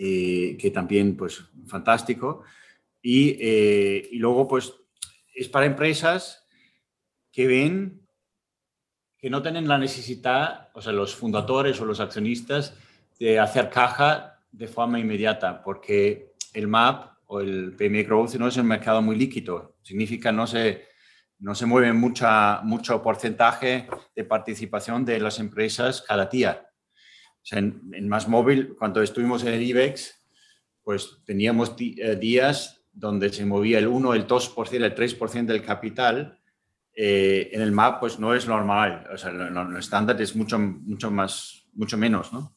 em, 0.00 0.56
que 0.56 0.70
también, 0.70 1.16
pues, 1.16 1.44
fantástico. 1.66 2.42
Y, 3.02 3.42
y 4.10 4.18
luego, 4.18 4.48
pues, 4.48 4.72
es 5.34 5.48
para 5.48 5.66
empresas 5.66 6.46
que 7.32 7.46
ven 7.46 8.00
que 9.20 9.30
no 9.30 9.42
tienen 9.42 9.68
la 9.68 9.76
necesidad, 9.76 10.70
o 10.72 10.80
sea, 10.80 10.92
los 10.92 11.14
fundadores 11.14 11.78
o 11.80 11.84
los 11.84 12.00
accionistas, 12.00 12.74
de 13.18 13.38
hacer 13.38 13.68
caja 13.68 14.40
de 14.50 14.66
forma 14.66 14.98
inmediata, 14.98 15.62
porque 15.62 16.32
el 16.54 16.66
MAP 16.66 17.12
o 17.26 17.40
el 17.40 17.76
PMI 17.76 18.02
Growth 18.04 18.34
no 18.36 18.48
es 18.48 18.56
un 18.56 18.66
mercado 18.66 19.02
muy 19.02 19.16
líquido, 19.16 19.76
significa 19.82 20.32
no 20.32 20.46
se, 20.46 20.86
no 21.38 21.54
se 21.54 21.66
mueve 21.66 21.92
mucha, 21.92 22.62
mucho 22.62 23.02
porcentaje 23.02 23.86
de 24.16 24.24
participación 24.24 25.04
de 25.04 25.20
las 25.20 25.38
empresas 25.38 26.02
cada 26.02 26.26
día. 26.26 26.66
O 27.42 27.46
sea, 27.46 27.58
en, 27.58 27.80
en 27.92 28.08
Más 28.08 28.28
Móvil, 28.28 28.74
cuando 28.78 29.02
estuvimos 29.02 29.42
en 29.44 29.54
el 29.54 29.62
IBEX, 29.62 30.20
pues 30.82 31.22
teníamos 31.24 31.74
eh, 31.78 32.16
días 32.16 32.82
donde 32.92 33.32
se 33.32 33.46
movía 33.46 33.78
el 33.78 33.86
1, 33.86 34.14
el 34.14 34.26
2%, 34.26 34.72
el 34.72 34.94
3% 34.94 35.46
del 35.46 35.62
capital 35.62 36.38
eh, 36.92 37.50
en 37.52 37.62
el 37.62 37.72
MAP 37.72 38.00
pues 38.00 38.18
no 38.18 38.34
es 38.34 38.46
normal, 38.48 39.06
o 39.12 39.16
sea, 39.16 39.30
el 39.30 39.76
estándar 39.76 40.20
es 40.20 40.34
mucho, 40.34 40.58
mucho, 40.58 41.10
más, 41.10 41.64
mucho 41.74 41.96
menos, 41.96 42.32
¿no? 42.32 42.56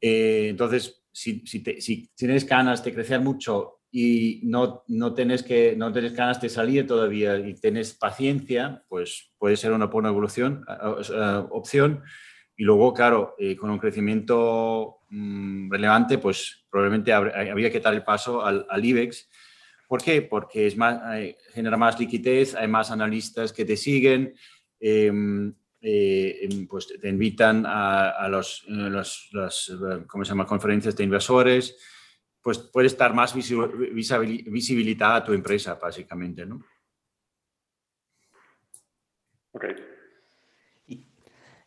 Eh, 0.00 0.48
entonces, 0.48 1.04
si, 1.12 1.44
si, 1.46 2.10
tienes 2.16 2.46
ganas 2.46 2.82
de 2.82 2.94
crecer 2.94 3.20
mucho 3.20 3.82
y 3.90 4.40
no, 4.44 4.82
no, 4.88 5.12
tienes 5.12 5.42
que, 5.42 5.76
no 5.76 5.92
tienes 5.92 6.14
ganas 6.14 6.40
de 6.40 6.48
salir 6.48 6.86
todavía 6.86 7.36
y 7.36 7.54
tienes 7.54 7.92
paciencia, 7.92 8.82
pues 8.88 9.30
puede 9.38 9.56
ser 9.56 9.72
una 9.72 9.86
buena 9.86 10.08
evolución, 10.08 10.64
opción. 11.50 12.02
Y 12.62 12.64
luego, 12.64 12.94
claro, 12.94 13.34
eh, 13.38 13.56
con 13.56 13.70
un 13.70 13.78
crecimiento 13.80 15.00
mm, 15.10 15.68
relevante, 15.68 16.18
pues 16.18 16.64
probablemente 16.70 17.12
habría 17.12 17.72
que 17.72 17.80
dar 17.80 17.92
el 17.92 18.04
paso 18.04 18.44
al, 18.44 18.84
IBEX, 18.84 19.28
¿Por 19.88 20.00
qué? 20.00 20.22
Porque 20.22 20.68
es 20.68 20.76
más, 20.76 21.02
genera 21.52 21.76
más 21.76 21.98
liquidez, 21.98 22.54
hay 22.54 22.68
más 22.68 22.92
analistas 22.92 23.52
que 23.52 23.64
te 23.64 23.76
siguen, 23.76 24.36
em, 24.78 25.52
eh, 25.80 26.38
em, 26.42 26.68
pues 26.68 26.86
te 26.86 27.08
invitan 27.08 27.64
a, 27.66 28.28
los, 28.28 28.64
¿cómo 30.06 30.24
se 30.24 30.28
llama? 30.28 30.46
conferencias 30.46 30.94
de 30.94 31.02
inversores, 31.02 31.76
pues 32.40 32.58
puede 32.58 32.86
estar 32.86 33.12
más 33.12 33.34
visibilidad 33.34 35.16
a 35.16 35.24
tu 35.24 35.32
empresa, 35.32 35.74
básicamente, 35.74 36.46
¿no? 36.46 36.64
Ok. 39.50 39.91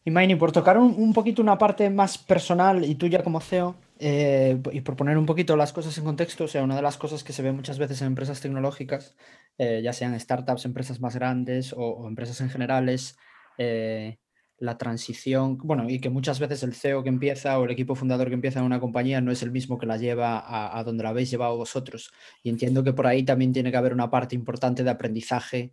Y, 0.06 0.12
Maini, 0.12 0.36
por 0.36 0.52
tocar 0.52 0.78
un, 0.78 0.94
un, 0.98 1.14
poquito 1.14 1.42
una 1.42 1.58
parte 1.58 1.90
más 1.90 2.18
personal 2.18 2.86
y 2.86 2.96
tuya 2.96 3.24
como 3.24 3.42
CEO, 3.42 3.76
eh, 3.98 4.62
y 4.74 4.82
por 4.82 4.98
poner 4.98 5.18
un 5.18 5.26
poquito 5.26 5.56
las 5.56 5.72
cosas 5.72 5.98
en 5.98 6.04
contexto, 6.04 6.44
o 6.44 6.48
sea, 6.48 6.64
una 6.64 6.76
de 6.76 6.82
las 6.82 6.98
cosas 6.98 7.24
que 7.24 7.32
se 7.32 7.42
ve 7.42 7.52
muchas 7.54 7.78
veces 7.78 8.02
en 8.02 8.08
empresas 8.08 8.42
tecnológicas, 8.42 9.16
eh, 9.58 9.82
ya 9.84 9.94
sean 9.94 10.20
startups, 10.20 10.66
empresas 10.66 11.00
más 11.00 11.16
grandes 11.16 11.74
o, 11.76 12.08
empresas 12.08 12.42
en 12.42 12.50
general, 12.50 12.90
es 12.90 13.18
eh, 13.58 14.20
la 14.58 14.78
transición, 14.78 15.58
bueno, 15.60 15.90
y 15.90 16.00
que 16.00 16.10
muchas 16.10 16.40
veces 16.40 16.64
el 16.64 16.74
CEO 16.74 17.04
que 17.04 17.10
empieza 17.10 17.58
o 17.58 17.64
el 17.66 17.72
equipo 17.72 17.96
fundador 17.96 18.28
que 18.28 18.34
empieza 18.34 18.60
en 18.60 18.66
una 18.66 18.82
compañía 18.82 19.22
no 19.22 19.32
es 19.32 19.44
el 19.44 19.52
mismo 19.52 19.78
que 19.78 19.86
la 19.86 19.98
lleva 19.98 20.40
a, 20.40 20.78
a 20.78 20.84
donde 20.84 21.04
la 21.04 21.10
habéis 21.10 21.32
llevado 21.32 21.56
vosotros. 21.56 22.12
Y 22.44 22.50
entiendo 22.50 22.84
que 22.84 22.94
por 22.94 23.08
ahí 23.08 23.24
también 23.24 23.54
tiene 23.54 23.72
que 23.72 23.78
haber 23.78 23.94
una 23.94 24.10
parte 24.10 24.36
importante 24.36 24.84
de 24.84 24.90
aprendizaje 24.90 25.72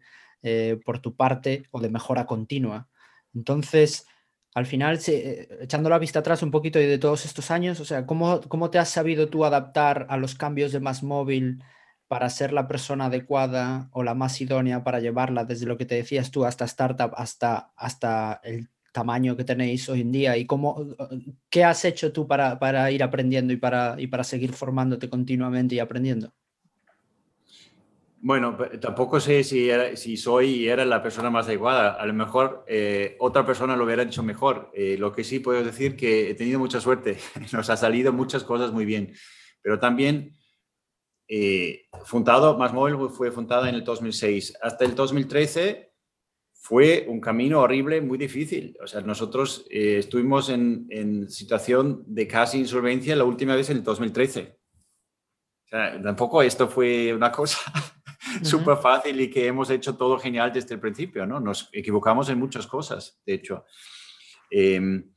por 0.85 0.99
tu 0.99 1.15
parte 1.15 1.63
o 1.71 1.81
de 1.81 1.89
mejora 1.89 2.27
continua. 2.27 2.89
Entonces, 3.33 4.09
al 4.55 4.67
final, 4.67 4.99
eh, 5.09 5.49
echando 5.63 5.89
la 5.89 5.99
vista 5.99 6.19
atrás 6.19 6.43
un 6.43 6.51
poquito 6.51 6.79
de 6.79 6.99
todos 6.99 7.25
estos 7.25 7.51
años, 7.51 7.81
o 7.81 7.85
sea, 7.85 8.07
¿cómo, 8.07 8.41
¿cómo, 8.49 8.71
te 8.71 8.79
has 8.79 8.91
sabido 8.91 9.29
tú 9.29 9.45
adaptar 9.45 10.07
a 10.11 10.17
los 10.17 10.35
cambios 10.35 10.73
de 10.73 10.81
más 10.81 11.03
móvil 11.03 11.63
para 12.07 12.29
ser 12.29 12.53
la 12.53 12.69
persona 12.69 13.07
adecuada 13.07 13.89
o 13.93 14.03
la 14.03 14.15
más 14.15 14.41
idónea 14.43 14.85
para 14.85 15.01
llevarla 15.01 15.45
desde 15.47 15.67
lo 15.67 15.79
que 15.79 15.87
te 15.87 15.95
decías 15.95 16.31
tú 16.31 16.45
hasta 16.45 16.67
startup, 16.67 17.13
hasta, 17.17 17.73
hasta 17.77 18.41
el 18.45 18.69
tamaño 18.93 19.37
que 19.37 19.45
tenéis 19.45 19.89
hoy 19.89 20.03
en 20.03 20.13
día? 20.13 20.37
¿Y 20.37 20.47
cómo, 20.47 20.97
qué 21.51 21.65
has 21.65 21.85
hecho 21.87 22.13
tú 22.13 22.29
para, 22.29 22.59
para 22.59 22.91
ir 22.91 23.03
aprendiendo 23.03 23.55
y 23.55 23.57
para, 23.57 23.97
y 23.99 24.09
para 24.09 24.25
seguir 24.25 24.53
formándote 24.53 25.09
continuamente 25.09 25.77
y 25.77 25.79
aprendiendo? 25.79 26.35
Bueno, 28.25 28.57
tampoco 28.81 29.19
sé 29.19 29.43
si, 29.43 29.69
si 29.97 30.17
soy 30.17 30.51
y 30.51 30.69
era 30.69 30.85
la 30.85 31.03
persona 31.03 31.29
más 31.29 31.47
adecuada. 31.47 31.95
A 31.95 32.07
lo 32.07 32.15
mejor 32.15 32.65
eh, 32.69 33.17
otra 33.19 33.45
persona 33.45 33.75
lo 33.75 33.85
hubiera 33.85 34.05
hecho 34.05 34.23
mejor. 34.23 34.71
Eh, 34.75 34.97
lo 34.97 35.13
que 35.13 35.25
sí 35.25 35.41
puedo 35.41 35.65
decir 35.65 35.97
que 35.97 36.31
he 36.31 36.35
tenido 36.37 36.61
mucha 36.61 36.81
suerte. 36.81 37.19
Nos 37.53 37.69
ha 37.69 37.77
salido 37.77 38.13
muchas 38.13 38.45
cosas 38.45 38.71
muy 38.71 38.85
bien. 38.85 39.13
Pero 39.61 39.81
también, 39.81 40.37
eh, 41.27 41.87
fundado, 42.05 42.57
Más 42.57 42.73
Móvil 42.73 43.11
fue 43.11 43.33
fundada 43.33 43.69
en 43.69 43.75
el 43.75 43.83
2006. 43.83 44.57
Hasta 44.63 44.85
el 44.85 44.95
2013 44.95 45.93
fue 46.53 47.07
un 47.09 47.21
camino 47.21 47.59
horrible, 47.59 48.01
muy 48.03 48.19
difícil. 48.19 48.77
O 48.81 48.87
sea, 48.87 49.01
nosotros 49.01 49.67
estuvimos 49.69 50.49
en, 50.49 50.87
en 50.91 51.29
situación 51.29 52.05
de 52.07 52.29
casi 52.29 52.59
insolvencia 52.59 53.17
la 53.17 53.25
última 53.25 53.57
vez 53.57 53.69
en 53.71 53.79
el 53.79 53.83
2013. 53.83 54.59
O 55.65 55.69
sea, 55.69 56.01
tampoco 56.01 56.41
esto 56.41 56.69
fue 56.69 57.13
una 57.13 57.33
cosa 57.33 57.59
súper 58.43 58.77
fácil 58.77 59.21
y 59.21 59.31
que 59.31 59.47
hemos 59.47 59.71
hecho 59.71 59.97
todo 59.97 60.19
genial 60.19 60.53
desde 60.53 60.75
el 60.75 60.81
principio, 60.81 61.27
¿no? 61.27 61.41
Nos 61.41 61.69
equivocamos 61.73 62.29
en 62.29 62.39
muchas 62.39 62.67
cosas, 62.67 63.21
de 63.27 63.35
hecho. 63.35 63.65
Em, 64.51 65.11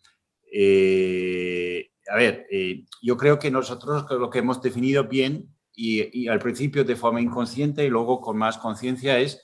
eh, 0.52 1.92
a 2.08 2.16
ver, 2.16 2.48
eh, 2.52 2.86
yo 3.02 3.18
creo 3.18 3.40
que 3.40 3.52
nosotros 3.52 4.06
lo 4.10 4.30
que 4.30 4.40
hemos 4.40 4.62
definido 4.62 5.04
bien 5.06 5.50
y, 5.76 6.28
al 6.28 6.40
principio 6.40 6.84
de 6.84 6.96
forma 6.96 7.20
inconsciente 7.20 7.84
y 7.84 7.90
luego 7.90 8.22
con 8.22 8.38
más 8.38 8.58
conciencia 8.58 9.20
es 9.20 9.44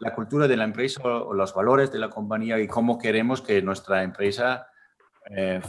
la 0.00 0.14
cultura 0.14 0.48
de 0.48 0.56
la 0.56 0.64
empresa 0.64 1.00
o, 1.02 1.32
los 1.34 1.54
valores 1.54 1.92
de 1.92 1.98
la 1.98 2.10
compañía 2.10 2.58
y 2.58 2.66
cómo 2.66 2.98
queremos 2.98 3.40
que 3.40 3.62
nuestra 3.62 4.02
empresa 4.02 4.66
eh, 5.30 5.60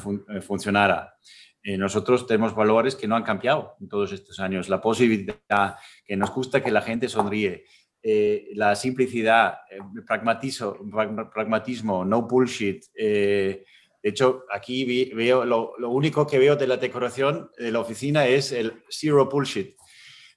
funcionara. 0.42 1.16
Eh, 1.64 1.78
nosotros 1.78 2.26
tenemos 2.26 2.56
valores 2.56 2.96
que 2.96 3.08
no 3.08 3.16
han 3.16 3.24
cambiado 3.24 3.76
en 3.82 3.90
todos 3.90 4.14
estos 4.14 4.40
años. 4.40 4.70
La 4.70 4.82
posibilidad, 4.82 5.76
que 6.06 6.16
nos 6.16 6.34
gusta 6.34 6.64
que 6.64 6.72
la 6.72 6.82
gente 6.82 7.10
sonríe, 7.10 7.66
eh, 8.02 8.50
la 8.54 8.76
simplicidad, 8.76 9.60
el 9.70 10.06
pragmatismo, 10.06 12.06
no 12.06 12.22
bullshit. 12.22 12.86
Eh, 12.96 13.66
de 14.02 14.10
hecho, 14.10 14.46
aquí 14.52 15.12
veo 15.14 15.44
lo, 15.44 15.76
único 15.90 16.26
que 16.26 16.40
veo 16.40 16.56
de 16.56 16.68
la 16.68 16.78
decoración 16.78 17.52
de 17.58 17.72
la 17.72 17.82
oficina 17.82 18.26
es 18.26 18.54
el 18.54 18.82
zero 18.90 19.26
bullshit. 19.26 19.76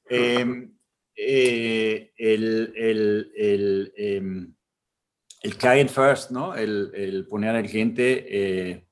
Em, 0.08 0.74
el, 1.14 2.10
el, 2.16 3.92
em, 3.96 4.54
el, 5.42 5.56
client 5.56 5.88
first, 5.88 6.32
¿no? 6.32 6.56
El, 6.56 7.24
poner 7.30 7.54
al 7.54 7.68
cliente 7.68 8.82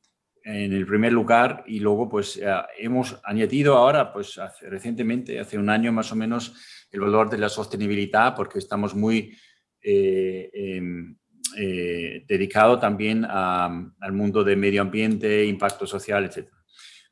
en 0.45 0.73
el 0.73 0.87
primer 0.87 1.13
lugar 1.13 1.65
y 1.67 1.81
luego 1.81 2.09
pues 2.09 2.41
hemos 2.79 3.21
añadido 3.25 3.77
ahora, 3.77 4.13
pues 4.13 4.41
recientemente, 4.63 5.39
hace 5.39 5.59
un 5.59 5.69
año 5.71 5.93
más 5.93 6.11
o 6.13 6.17
menos, 6.17 6.55
el 6.91 7.01
valor 7.01 7.31
de 7.31 7.39
la 7.39 7.49
sostenibilidad 7.49 8.35
porque 8.35 8.59
estamos 8.59 8.95
muy 8.95 9.37
eh, 9.83 10.51
em, 10.53 11.17
eh, 11.57 12.25
dedicado 12.29 12.79
también 12.79 13.25
al 13.25 14.13
mundo 14.13 14.45
de 14.45 14.57
medio 14.57 14.83
ambiente, 14.83 15.45
impacto 15.45 15.87
social, 15.87 16.25
etc. 16.25 16.49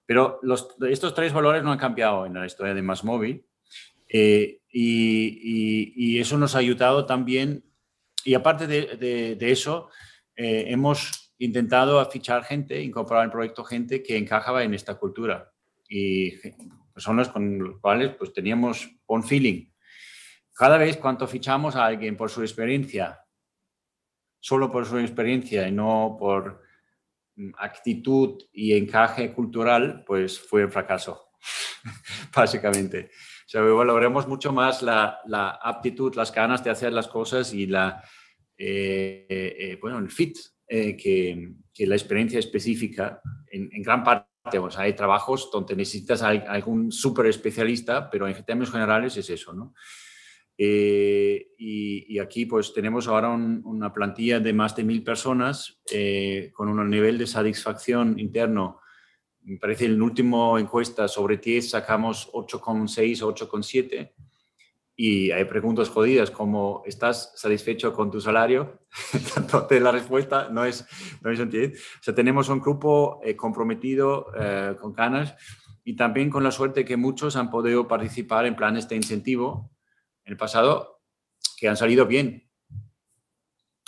Pero 0.07 0.39
los, 0.43 0.77
estos 0.89 1.15
tres 1.15 1.33
valores 1.33 1.63
no 1.63 1.73
han 1.73 1.79
cambiado 1.79 2.25
en 2.25 2.35
la 2.35 2.47
historia 2.47 2.75
de 2.75 2.83
Más 2.83 3.05
Móvil 3.05 3.45
eh, 4.09 4.61
y, 4.71 6.19
eso 6.19 6.39
nos 6.39 6.55
ha 6.55 6.59
ayudado 6.59 7.07
también, 7.07 7.65
y 8.25 8.35
aparte 8.35 8.67
de, 8.67 9.37
eso, 9.41 9.89
eh, 10.37 10.67
hemos 10.69 11.28
intentado 11.39 12.05
fichar 12.11 12.45
gente, 12.45 12.83
incorporar 12.83 13.25
al 13.25 13.31
proyecto 13.31 13.65
gente 13.65 14.03
que 14.03 14.17
encajaba 14.17 14.63
en 14.65 14.75
esta 14.75 14.97
cultura 14.97 15.53
y 15.89 16.33
personas 16.93 17.29
con 17.29 17.65
las 17.65 17.81
cuales 17.81 18.15
pues, 18.17 18.33
teníamos 18.33 18.89
un 19.07 19.23
feeling. 19.23 19.71
Cada 20.55 20.77
vez 20.77 20.97
cuando 20.97 21.27
fichamos 21.27 21.77
a 21.77 21.87
alguien 21.87 22.17
por 22.17 22.31
su 22.31 22.43
experiencia, 22.43 23.21
solo 24.41 24.71
por 24.71 24.85
su 24.85 24.99
experiencia 24.99 25.69
y 25.69 25.73
no 25.73 26.17
por 26.19 26.63
mm, 27.37 27.51
actitud 27.59 28.43
y 28.53 28.77
encaje 28.77 29.33
cultural, 29.33 30.03
pues 30.05 30.41
fue 30.41 30.65
un 30.65 30.73
fracaso, 30.73 31.31
básicamente. 32.35 33.11
O 33.47 33.49
sea, 33.49 33.63
valoremos 33.63 34.27
mucho 34.27 34.53
más 34.53 34.83
la, 34.83 35.21
aptitud, 35.63 36.15
las 36.17 36.35
ganas 36.35 36.63
de 36.65 36.71
hacer 36.71 36.93
las 36.93 37.09
cosas 37.09 37.55
y 37.55 37.67
la, 37.67 38.03
eh, 38.57 39.27
eh, 39.31 39.79
bueno, 39.81 39.99
el 39.99 40.11
fit 40.11 40.37
eh, 40.69 40.97
que, 40.97 41.87
la 41.87 41.95
experiencia 41.95 42.39
específica 42.39 43.23
en, 43.51 43.83
gran 43.83 44.03
parte. 44.03 44.29
hay 44.77 44.95
trabajos 44.95 45.49
donde 45.51 45.77
necesitas 45.77 46.23
a 46.23 46.29
algún 46.29 46.91
súper 46.91 47.27
especialista, 47.27 48.11
pero 48.11 48.27
en 48.27 48.45
términos 48.45 48.73
generales 48.73 49.17
es 49.17 49.31
eso, 49.31 49.53
¿no? 49.53 49.75
Eh, 50.61 51.53
y, 51.57 52.19
aquí 52.19 52.47
pues 52.47 52.75
tenemos 52.75 53.07
ahora 53.07 53.31
una 53.31 53.93
plantilla 53.93 54.41
de 54.41 54.53
más 54.53 54.75
de 54.75 54.83
mil 54.83 55.05
personas 55.05 55.81
eh, 55.93 56.51
con 56.53 56.69
un 56.69 56.91
nivel 56.91 57.17
de 57.17 57.29
satisfacción 57.29 58.19
interno. 58.19 58.81
Me 59.43 59.57
parece 59.57 59.85
en 59.85 59.99
la 59.99 60.05
última 60.05 60.59
encuesta 60.59 61.07
sobre 61.07 61.37
10 61.37 61.71
sacamos 61.71 62.29
8,6 62.33 63.23
o 63.23 63.33
8,7 63.33 64.13
y 65.01 65.31
hay 65.31 65.45
preguntas 65.45 65.89
jodidas 65.91 66.29
como 66.33 66.83
¿estás 66.85 67.33
satisfecho 67.37 67.93
con 67.93 68.11
tu 68.11 68.21
salario? 68.21 68.81
Entonces 69.37 69.81
la 69.81 69.93
respuesta 69.93 70.49
no 70.51 70.65
es, 70.65 70.85
no 71.23 71.31
es 71.31 71.39
un 71.39 71.49
10. 71.49 71.73
O 71.73 72.03
sea, 72.03 72.15
tenemos 72.17 72.49
un 72.49 72.59
grupo 72.59 73.21
eh, 73.23 73.37
comprometido 73.37 74.27
con 74.81 74.93
ganas 74.93 75.37
y 75.85 75.95
también 75.95 76.31
con 76.31 76.43
la 76.43 76.51
suerte 76.51 76.85
que 76.85 76.97
muchos 76.97 77.37
han 77.37 77.49
podido 77.49 77.87
participar 77.87 78.45
en 78.45 78.57
planes 78.57 78.89
de 78.89 78.97
incentivo 78.97 79.71
en 80.25 80.33
el 80.33 80.37
pasado 80.37 81.01
que 81.57 81.69
han 81.69 81.77
salido 81.77 82.05
bien. 82.05 82.51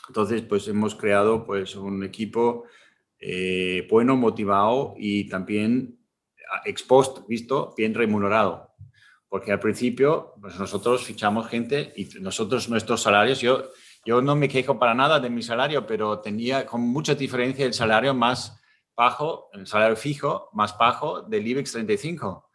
Entonces, 0.07 0.43
pues 0.43 0.69
hemos 0.69 0.95
creado 0.95 1.45
pues, 1.45 1.75
un 1.75 2.05
equipo 2.05 2.67
eh, 3.19 3.85
bueno, 3.91 4.17
motivado 4.17 4.95
y 4.97 5.29
también 5.29 5.99
expuesto, 6.65 7.27
visto, 7.27 7.75
bien 7.77 7.95
remunerado. 7.95 8.70
Porque 9.31 9.53
al 9.53 9.61
principio, 9.61 10.35
pues 10.39 10.59
nosotros 10.59 11.05
fichamos 11.05 11.49
gente 11.49 11.95
y 11.97 12.05
nosotros, 12.21 12.69
nuestros 12.69 13.01
salarios, 13.01 13.41
yo, 13.41 13.71
yo 14.05 14.21
no 14.21 14.37
me 14.37 14.49
quejo 14.49 14.79
para 14.79 14.93
nada 14.93 15.19
de 15.21 15.31
mi 15.31 15.43
salario, 15.43 15.87
pero 15.87 16.19
tenía 16.19 16.67
con 16.67 16.83
mucha 16.83 17.15
diferencia 17.15 17.65
el 17.65 17.73
salario 17.73 18.13
más 18.13 18.61
bajo, 18.95 19.49
el 19.55 19.67
salario 19.67 19.97
fijo 19.97 20.51
más 20.53 20.77
bajo 20.77 21.23
del 21.23 21.47
IBEX 21.47 21.73
35 21.73 22.51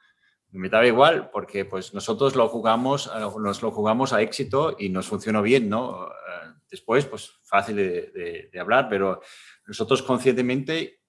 me 0.56 0.70
daba 0.70 0.88
igual 0.88 1.30
porque 1.32 1.66
pues 1.66 1.94
nosotros 1.94 2.36
lo 2.36 2.48
jugamos, 2.48 3.08
eh, 3.08 3.20
nos 3.40 3.62
lo 3.62 3.72
jugamos 3.72 4.14
a 4.14 4.22
éxito 4.22 4.76
y 4.80 4.90
nos 4.90 5.08
funcionó 5.08 5.42
bien, 5.42 5.70
¿no? 5.70 6.08
Eh, 6.08 6.54
después, 6.70 7.06
pues 7.06 7.32
fácil 7.44 7.76
de, 7.76 8.50
hablar, 8.60 8.88
pero 8.90 9.22
nosotros 9.68 10.02
conscientemente 10.02 11.02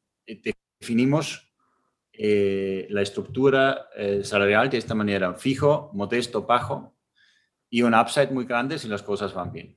eh, 2.18 2.86
la 2.90 3.02
estructura 3.02 3.88
salarial 4.22 4.70
de 4.70 4.78
esta 4.78 4.94
manera, 4.94 5.34
fijo, 5.34 5.90
modesto, 5.92 6.42
bajo 6.42 6.96
y 7.70 7.82
un 7.82 7.94
upside 7.94 8.30
muy 8.30 8.44
grande 8.44 8.78
si 8.78 8.88
las 8.88 9.02
cosas 9.02 9.34
van 9.34 9.52
bien. 9.52 9.76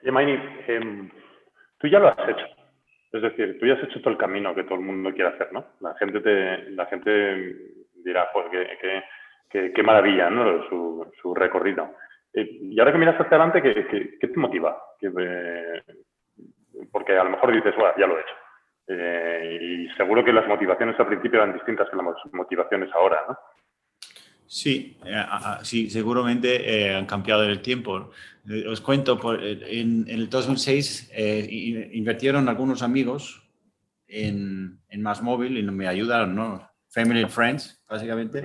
Oye, 0.00 0.12
Maini, 0.12 0.38
em, 0.66 1.10
tú 1.78 1.88
ya 1.88 1.98
lo 1.98 2.08
has 2.08 2.28
hecho. 2.28 2.46
Es 3.12 3.22
decir, 3.22 3.58
tú 3.58 3.66
ya 3.66 3.74
has 3.74 3.82
hecho 3.84 4.00
todo 4.00 4.10
el 4.10 4.18
camino 4.18 4.54
que 4.54 4.64
todo 4.64 4.76
el 4.76 4.84
mundo 4.84 5.12
quiere 5.12 5.30
hacer, 5.30 5.52
¿no? 5.52 5.64
La 5.80 5.94
gente, 5.94 6.20
te, 6.20 6.70
la 6.70 6.86
gente 6.86 7.56
dirá, 8.04 8.28
pues 8.32 8.46
qué, 9.50 9.82
maravilla, 9.82 10.30
¿no? 10.30 10.68
Su, 10.68 11.10
su 11.20 11.34
recorrido. 11.34 11.94
Eh, 12.34 12.58
y 12.62 12.78
ahora 12.78 12.92
que 12.92 12.98
miras 12.98 13.14
hacia 13.14 13.36
adelante, 13.36 13.62
¿qué, 13.62 14.18
qué, 14.20 14.28
te 14.28 14.38
motiva? 14.38 14.80
Eh, 15.00 15.82
porque 16.92 17.16
a 17.16 17.24
lo 17.24 17.30
mejor 17.30 17.52
dices, 17.52 17.74
bueno, 17.76 17.94
ya 17.98 18.06
lo 18.06 18.18
he 18.18 18.20
hecho. 18.20 18.34
Eh, 18.88 19.58
y 19.60 19.96
seguro 19.96 20.24
que 20.24 20.32
las 20.32 20.48
motivaciones 20.48 20.98
al 20.98 21.06
principio 21.06 21.42
eran 21.42 21.54
distintas 21.54 21.88
que 21.90 21.96
las 21.96 22.06
motivaciones 22.32 22.90
ahora, 22.94 23.22
¿no? 23.28 23.38
Sí, 24.48 24.96
eh, 25.04 25.24
sí, 25.62 25.90
seguramente 25.90 26.88
eh, 26.88 26.94
han 26.94 27.04
cambiado 27.04 27.44
el 27.44 27.60
tiempo. 27.60 28.10
Eh, 28.48 28.66
os 28.66 28.80
cuento, 28.80 29.20
en, 29.38 30.06
el 30.08 30.30
2006 30.30 31.12
invirtieron 31.92 32.48
algunos 32.48 32.82
amigos 32.82 33.46
en, 34.06 34.80
en 34.88 35.02
Más 35.02 35.20
Móvil 35.20 35.58
y 35.58 35.62
me 35.62 35.86
ayudaron, 35.86 36.34
¿no? 36.34 36.66
Family 36.88 37.24
and 37.24 37.30
Friends, 37.30 37.84
básicamente. 37.86 38.42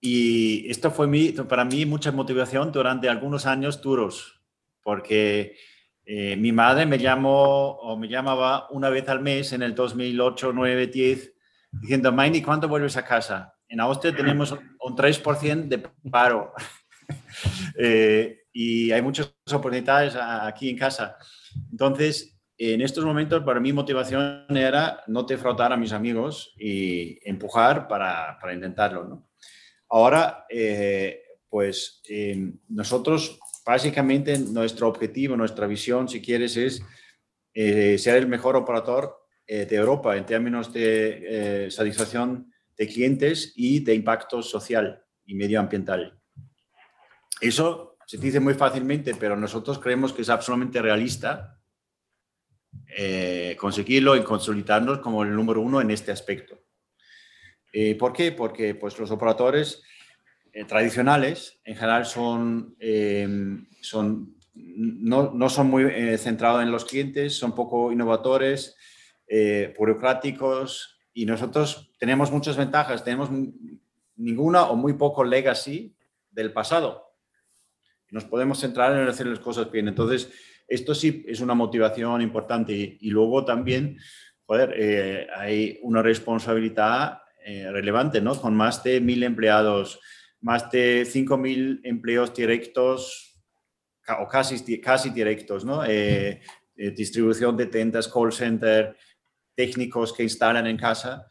Y 0.00 0.68
esto 0.68 0.90
fue 0.90 1.06
mi, 1.06 1.30
para 1.30 1.64
mí 1.64 1.86
mucha 1.86 2.10
motivación 2.10 2.72
durante 2.72 3.08
algunos 3.08 3.46
años 3.46 3.80
duros, 3.80 4.42
porque 4.82 5.56
mi 6.06 6.52
madre 6.52 6.86
me 6.86 6.98
llamó 6.98 7.70
o 7.70 7.96
me 7.96 8.08
llamaba 8.08 8.68
una 8.70 8.90
vez 8.90 9.08
al 9.08 9.20
mes 9.20 9.52
en 9.52 9.62
el 9.62 9.74
2008, 9.74 10.52
9, 10.52 10.86
10, 10.88 11.32
diciendo, 11.80 12.12
Maini, 12.12 12.42
¿cuándo 12.42 12.68
vuelves 12.68 12.96
a 12.96 13.04
casa? 13.04 13.54
En 13.68 13.80
Austria 13.80 14.14
tenemos 14.14 14.52
un 14.52 14.96
3% 14.96 15.68
de 15.68 15.78
paro 16.10 16.52
eh, 17.78 18.44
y 18.52 18.92
hay 18.92 19.02
muchas 19.02 19.34
oportunidades 19.52 20.14
aquí 20.16 20.68
en 20.68 20.78
casa. 20.78 21.16
Entonces, 21.70 22.34
en 22.56 22.80
estos 22.82 23.04
momentos, 23.04 23.42
para 23.42 23.58
mi 23.58 23.72
motivación 23.72 24.46
era 24.50 25.02
no 25.08 25.24
defraudar 25.24 25.72
a 25.72 25.76
mis 25.76 25.92
amigos 25.92 26.54
y 26.56 27.18
empujar 27.28 27.88
para, 27.88 28.38
para 28.40 28.54
intentarlo. 28.54 29.04
¿no? 29.04 29.28
Ahora, 29.88 30.46
eh, 30.48 31.20
pues 31.48 32.00
em, 32.08 32.58
nosotros, 32.68 33.38
básicamente, 33.64 34.38
nuestro 34.38 34.88
objetivo, 34.88 35.36
nuestra 35.36 35.66
visión, 35.66 36.08
si 36.08 36.20
quieres, 36.20 36.56
es 36.56 36.82
eh, 37.54 37.98
ser 37.98 38.16
el 38.16 38.26
mejor 38.26 38.56
operador 38.56 39.20
de 39.46 39.76
Europa 39.76 40.16
en 40.16 40.24
términos 40.24 40.72
de 40.72 41.68
satisfacción 41.70 42.50
de 42.78 42.88
clientes 42.88 43.52
y 43.56 43.80
de 43.80 43.94
impacto 43.94 44.42
social 44.42 45.04
y 45.26 45.34
medioambiental. 45.34 46.18
Eso 47.40 47.96
se 48.06 48.18
dice 48.18 48.40
muy 48.40 48.54
fácilmente, 48.54 49.14
pero 49.14 49.36
nosotros 49.36 49.78
creemos 49.78 50.12
que 50.12 50.22
es 50.22 50.28
absolutamente 50.28 50.80
realista 50.80 51.60
eh, 52.96 53.56
conseguirlo 53.58 54.16
y 54.16 54.22
consolidarnos 54.22 54.98
como 54.98 55.22
el 55.22 55.34
número 55.34 55.60
uno 55.60 55.80
en 55.80 55.90
este 55.90 56.12
aspecto. 56.12 56.60
Eh, 57.72 57.96
¿Por 57.96 58.12
qué? 58.12 58.32
Porque 58.32 58.74
pues, 58.74 58.98
los 58.98 59.10
operadores 59.10 59.82
eh, 60.54 60.64
tradicionales 60.64 61.60
en 61.64 61.76
general 61.76 62.06
son, 62.06 62.76
son, 63.82 64.36
no, 64.54 65.32
no, 65.34 65.48
son 65.50 65.66
muy 65.68 65.84
centrados 66.16 66.62
en 66.62 66.70
los 66.70 66.84
clientes, 66.84 67.36
son 67.36 67.54
poco 67.54 67.92
innovadores, 67.92 68.76
burocráticos, 69.76 70.94
y 71.12 71.26
nosotros 71.26 71.92
tenemos 71.98 72.30
muchas 72.32 72.56
ventajas, 72.56 73.04
tenemos 73.04 73.30
ninguna 74.16 74.64
o 74.64 74.76
muy 74.76 74.94
poco 74.94 75.24
legacy 75.24 75.94
del 76.30 76.52
pasado. 76.52 77.14
Nos 78.10 78.24
podemos 78.24 78.60
centrar 78.60 78.96
en 78.96 79.08
hacer 79.08 79.26
las 79.26 79.40
cosas 79.40 79.70
bien. 79.70 79.88
Entonces, 79.88 80.30
esto 80.68 80.94
sí 80.94 81.24
es 81.26 81.40
una 81.40 81.54
motivación 81.54 82.22
importante. 82.22 82.98
Y, 83.00 83.10
luego 83.10 83.44
también, 83.44 83.98
eh, 84.76 85.26
hay 85.36 85.78
una 85.82 86.02
responsabilidad 86.02 87.22
eh, 87.44 87.70
relevante, 87.70 88.20
¿no? 88.20 88.40
Con 88.40 88.54
más 88.54 88.82
de 88.82 89.00
mil 89.00 89.22
empleados, 89.22 90.00
más 90.44 90.70
de 90.70 91.06
5.000 91.06 91.80
empleos 91.84 92.34
directos 92.34 93.40
o 94.20 94.28
casi, 94.28 94.78
casi 94.78 95.08
directos, 95.08 95.64
¿no? 95.64 95.82
Eh, 95.86 96.42
distribución 96.76 97.56
de 97.56 97.66
tiendas, 97.66 98.08
call 98.08 98.30
center, 98.30 98.94
técnicos 99.54 100.12
que 100.12 100.22
instalan 100.22 100.66
en 100.66 100.76
casa, 100.76 101.30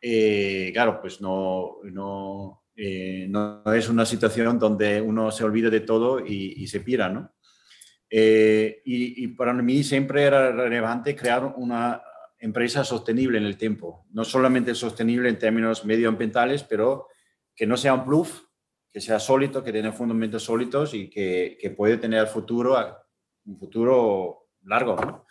eh, 0.00 0.70
claro, 0.72 1.00
pues 1.00 1.20
no, 1.20 1.76
no, 1.84 2.64
eh, 2.74 3.26
no, 3.28 3.62
es 3.72 3.88
una 3.88 4.04
situación 4.04 4.58
donde 4.58 5.00
uno 5.00 5.30
se 5.30 5.44
olvide 5.44 5.70
de 5.70 5.80
todo 5.80 6.18
y, 6.18 6.66
se 6.66 6.80
pira, 6.80 7.08
¿no? 7.08 7.32
y, 8.10 8.74
y, 8.84 9.28
para 9.28 9.52
mí 9.52 9.84
siempre 9.84 10.24
era 10.24 10.50
relevante 10.50 11.14
crear 11.14 11.44
una 11.44 12.02
empresa 12.40 12.82
sostenible 12.82 13.38
en 13.38 13.44
el 13.44 13.56
tiempo, 13.56 14.06
no 14.10 14.24
solamente 14.24 14.74
sostenible 14.74 15.28
en 15.28 15.38
términos 15.38 15.84
medioambientales, 15.84 16.64
pero 16.64 17.06
que 17.54 17.66
no 17.66 17.76
sea 17.76 17.94
un 17.94 18.06
bluff, 18.06 18.47
que 18.92 19.00
sea 19.00 19.18
sólido, 19.18 19.62
que 19.62 19.72
tenga 19.72 19.92
fundamentos 19.92 20.44
sólidos 20.44 20.94
y 20.94 21.08
que, 21.08 21.58
que 21.60 21.70
puede 21.70 21.98
tener 21.98 22.26
futuro, 22.26 22.76
un 23.46 23.58
futuro 23.58 24.48
largo. 24.64 25.24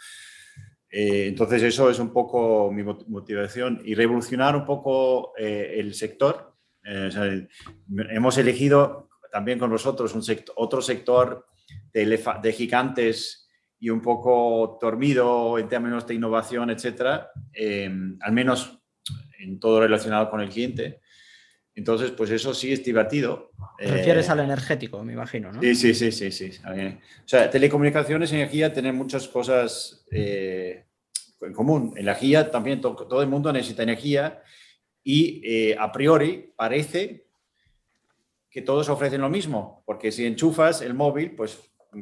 Eh, 0.90 1.28
entonces 1.28 1.64
eso 1.64 1.90
es 1.90 2.00
un 2.00 2.14
poco 2.14 2.72
mi 2.72 2.84
motivación 2.84 3.82
y 3.84 3.94
revolucionar 3.94 4.56
un 4.56 4.66
poco 4.66 5.34
eh, 5.38 5.76
el 5.78 5.94
sector. 5.94 6.56
Eh, 6.84 7.48
hemos 8.10 8.38
elegido 8.38 9.10
también 9.32 9.60
con 9.60 9.70
vosotros 9.70 10.14
un 10.16 10.24
sector, 10.24 10.56
otro 10.58 10.82
sector 10.82 11.46
de, 11.92 12.24
de 12.42 12.54
gigantes 12.54 13.50
y 13.80 13.90
un 13.90 14.02
poco 14.02 14.78
dormido 14.82 15.60
en 15.60 15.68
términos 15.68 16.08
de 16.08 16.16
innovación, 16.16 16.70
etcétera, 16.70 17.30
em, 17.54 18.18
al 18.22 18.32
menos 18.32 18.80
en 19.40 19.60
todo 19.60 19.82
relacionado 19.82 20.30
con 20.30 20.42
el 20.42 20.50
cliente. 20.50 21.02
Entonces, 21.78 22.10
pues 22.10 22.32
eso 22.32 22.56
sí 22.56 22.74
es 22.74 22.84
divertido. 22.84 23.52
Te 23.78 23.86
refieres 23.86 24.28
eh, 24.28 24.32
al 24.32 24.40
energético, 24.40 25.04
me 25.04 25.14
imagino, 25.14 25.52
¿no? 25.52 25.62
Sí, 25.62 25.76
sí, 25.76 25.94
sí, 25.94 26.12
sí. 26.12 26.32
sí. 26.32 26.52
O 26.66 27.28
sea, 27.28 27.52
telecomunicaciones, 27.52 28.34
energía, 28.34 28.74
tienen 28.74 28.96
muchas 28.96 29.28
cosas 29.28 30.04
eh, 30.12 30.86
en 31.40 31.54
común. 31.54 31.94
En 31.96 32.06
la 32.06 32.14
energía 32.14 32.50
también 32.50 32.82
todo 32.82 33.22
el 33.22 33.28
mundo 33.28 33.54
necesita 33.54 33.84
energía 33.84 34.42
y 35.04 35.40
eh, 35.46 35.76
a 35.78 35.92
priori 35.92 36.52
parece 36.56 37.28
que 38.50 38.64
todos 38.64 38.90
ofrecen 38.90 39.22
lo 39.22 39.30
mismo, 39.30 39.84
porque 39.86 40.12
si 40.12 40.26
enchufas 40.26 40.82
el 40.82 40.96
móvil, 40.96 41.36
pues 41.36 41.60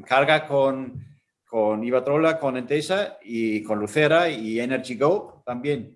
carga 0.08 0.48
con 0.48 1.04
con 1.46 1.84
Ibatrola, 1.84 2.40
con 2.40 2.58
Entesa 2.58 3.18
y 3.24 3.64
con 3.64 3.80
Lucera 3.80 4.30
y 4.30 4.60
Energy 4.60 4.96
Go 4.96 5.44
también. 5.46 5.96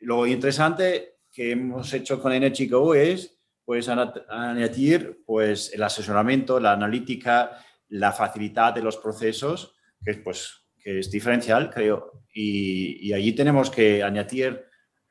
Lo 0.00 0.26
interesante 0.26 1.19
que 1.32 1.52
hemos 1.52 1.92
hecho 1.92 2.20
con 2.20 2.32
Go 2.70 2.94
es 2.94 3.38
pues 3.64 3.88
añadir 3.88 5.22
pues 5.24 5.72
el 5.72 5.82
asesoramiento, 5.82 6.58
la 6.58 6.72
analítica, 6.72 7.58
la 7.88 8.12
facilidad 8.12 8.74
de 8.74 8.82
los 8.82 8.96
procesos, 8.96 9.74
que 10.02 10.12
es 10.12 10.18
pues 10.18 10.66
que 10.76 10.98
es 10.98 11.10
diferencial, 11.10 11.70
creo. 11.70 12.24
Y, 12.32 13.08
y 13.08 13.12
allí 13.12 13.32
tenemos 13.32 13.70
que 13.70 14.02
añadir 14.02 14.64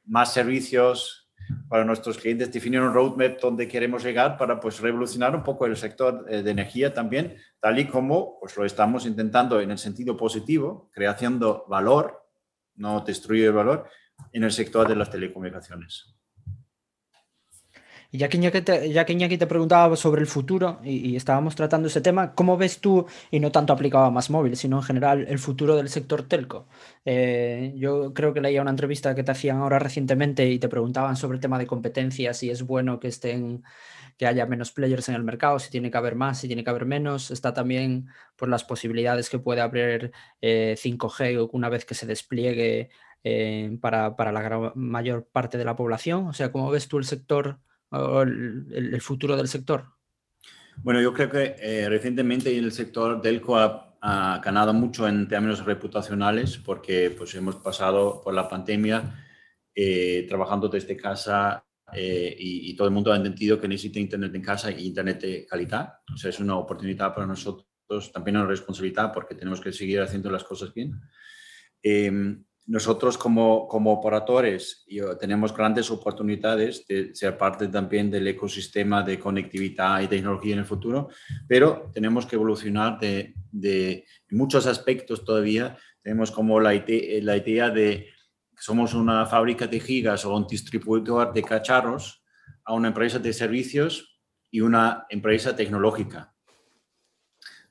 más 0.03 0.33
servicios, 0.33 1.29
para 1.67 1.83
nuestros 1.83 2.17
clientes, 2.17 2.51
definir 2.51 2.81
un 2.81 2.93
roadmap 2.93 3.39
donde 3.39 3.67
queremos 3.67 4.03
llegar 4.03 4.37
para 4.37 4.59
pues, 4.59 4.79
revolucionar 4.79 5.35
un 5.35 5.43
poco 5.43 5.65
el 5.65 5.77
sector 5.77 6.25
eh, 6.29 6.41
de 6.41 6.51
energía 6.51 6.93
también, 6.93 7.37
tal 7.59 7.79
y 7.79 7.85
como 7.85 8.39
pues, 8.39 8.55
lo 8.57 8.65
estamos 8.65 9.05
intentando 9.05 9.59
en 9.59 9.71
el 9.71 9.77
sentido 9.77 10.15
positivo, 10.15 10.89
creando 10.93 11.65
valor, 11.67 12.23
no 12.75 13.01
destruir 13.01 13.51
valor, 13.51 13.87
en 14.33 14.43
el 14.43 14.51
sector 14.51 14.87
de 14.87 14.95
las 14.95 15.09
telecomunicaciones. 15.09 16.15
Ya 18.11 18.27
que 18.27 18.37
Iñaki 18.37 18.61
te, 18.61 18.91
ya 18.91 19.05
que 19.05 19.37
te 19.37 19.45
preguntaba 19.45 19.95
sobre 19.95 20.21
el 20.21 20.27
futuro 20.27 20.79
y, 20.83 21.15
estábamos 21.15 21.55
tratando 21.55 21.87
ese 21.89 22.01
tema, 22.01 22.33
¿cómo 22.33 22.57
ves 22.57 22.81
tú, 22.81 23.05
y 23.29 23.39
no 23.39 23.51
tanto 23.51 23.71
aplicado 23.71 24.05
a 24.05 24.11
más 24.11 24.31
móvil, 24.31 24.55
sino 24.57 24.77
en 24.77 24.83
general, 24.83 25.27
el 25.29 25.37
futuro 25.37 25.75
del 25.75 25.89
sector 25.89 26.23
telco? 26.27 26.67
Eh, 27.05 27.73
yo 27.77 28.11
creo 28.15 28.33
que 28.33 28.41
leía 28.41 28.63
una 28.63 28.71
entrevista 28.71 29.13
que 29.13 29.23
te 29.23 29.31
hacían 29.31 29.57
ahora 29.57 29.77
recientemente 29.77 30.49
y 30.49 30.57
te 30.57 30.69
preguntaban 30.69 31.17
sobre 31.17 31.35
el 31.35 31.41
tema 31.41 31.59
de 31.59 31.67
competencias, 31.67 32.37
si 32.37 32.49
es 32.49 32.63
bueno 32.63 32.99
que 32.99 33.09
estén 33.09 33.63
que 34.17 34.27
haya 34.27 34.45
menos 34.45 34.71
players 34.73 35.07
en 35.07 35.15
el 35.15 35.23
mercado, 35.23 35.59
si 35.59 35.71
tiene 35.71 35.89
que 35.89 35.97
haber 35.97 36.15
más, 36.15 36.39
si 36.39 36.47
tiene 36.47 36.63
que 36.63 36.69
haber 36.69 36.85
menos. 36.85 37.31
Está 37.31 37.53
también 37.53 38.07
por 38.35 38.49
las 38.49 38.65
posibilidades 38.65 39.29
que 39.29 39.39
puede 39.39 39.61
abrir 39.61 40.11
5G 40.41 41.21
eh, 41.21 41.47
una 41.53 41.69
vez 41.69 41.85
que 41.85 41.95
se 41.95 42.05
despliegue 42.05 42.89
eh, 43.23 43.77
para, 43.81 44.15
para, 44.15 44.31
la 44.31 44.71
mayor 44.75 45.27
parte 45.31 45.57
de 45.57 45.65
la 45.65 45.75
población. 45.75 46.27
O 46.27 46.33
sea, 46.33 46.51
¿cómo 46.51 46.71
ves 46.71 46.87
tú 46.87 46.97
el 46.97 47.05
sector 47.05 47.59
el, 47.91 49.01
futuro 49.01 49.35
del 49.35 49.47
sector? 49.47 49.85
Bueno, 50.77 51.01
yo 51.01 51.13
creo 51.13 51.29
que 51.29 51.55
eh, 51.59 51.89
recientemente 51.89 52.55
el 52.57 52.71
sector 52.71 53.21
Delco 53.21 53.57
ha, 53.57 53.97
ha, 54.01 54.39
ganado 54.43 54.73
mucho 54.73 55.07
en 55.07 55.27
términos 55.27 55.65
reputacionales 55.65 56.57
porque 56.57 57.09
pues, 57.11 57.35
hemos 57.35 57.57
pasado 57.57 58.21
por 58.23 58.33
la 58.33 58.47
pandemia 58.47 59.25
eh, 59.75 60.25
trabajando 60.27 60.67
desde 60.67 60.97
casa 60.97 61.65
eh, 61.93 62.35
y, 62.37 62.75
todo 62.75 62.87
el 62.87 62.93
mundo 62.93 63.11
ha 63.11 63.15
entendido 63.15 63.59
que 63.59 63.67
necesita 63.67 63.99
Internet 63.99 64.35
en 64.35 64.41
casa 64.41 64.71
y 64.71 64.87
Internet 64.87 65.21
de 65.21 65.45
calidad. 65.45 65.93
O 66.13 66.17
sea, 66.17 66.29
es 66.29 66.39
una 66.39 66.57
oportunidad 66.57 67.13
para 67.13 67.25
nosotros, 67.25 68.11
también 68.11 68.37
una 68.37 68.45
responsabilidad 68.45 69.11
porque 69.13 69.35
tenemos 69.35 69.61
que 69.61 69.71
seguir 69.71 70.01
haciendo 70.01 70.29
las 70.29 70.43
cosas 70.43 70.73
bien. 70.73 70.99
Nosotros 72.69 73.17
como, 73.17 73.67
como 73.67 73.91
operadores 73.91 74.85
tenemos 75.19 75.55
grandes 75.55 75.89
oportunidades 75.89 76.85
de 76.87 77.15
ser 77.15 77.35
parte 77.35 77.67
también 77.67 78.11
del 78.11 78.27
ecosistema 78.27 79.01
de 79.01 79.17
conectividad 79.17 80.01
y 80.01 80.07
tecnología 80.07 80.53
en 80.53 80.59
el 80.59 80.65
futuro, 80.65 81.09
pero 81.47 81.89
tenemos 81.91 82.27
que 82.27 82.35
evolucionar 82.35 82.99
de, 82.99 83.33
de 83.51 84.05
muchos 84.29 84.67
aspectos 84.67 85.25
todavía. 85.25 85.79
Tenemos 86.03 86.29
como 86.29 86.59
la, 86.59 86.73
la 86.73 87.37
idea 87.37 87.71
de 87.71 88.05
que 88.55 88.61
somos 88.61 88.93
una 88.93 89.25
fábrica 89.25 89.65
de 89.65 89.79
gigas 89.79 90.23
o 90.25 90.35
un 90.35 90.45
distribuidor 90.45 91.33
de 91.33 91.41
cacharros 91.41 92.23
a 92.65 92.75
una 92.75 92.89
empresa 92.89 93.17
de 93.17 93.33
servicios 93.33 94.21
y 94.51 94.61
una 94.61 95.07
empresa 95.09 95.55
tecnológica. 95.55 96.35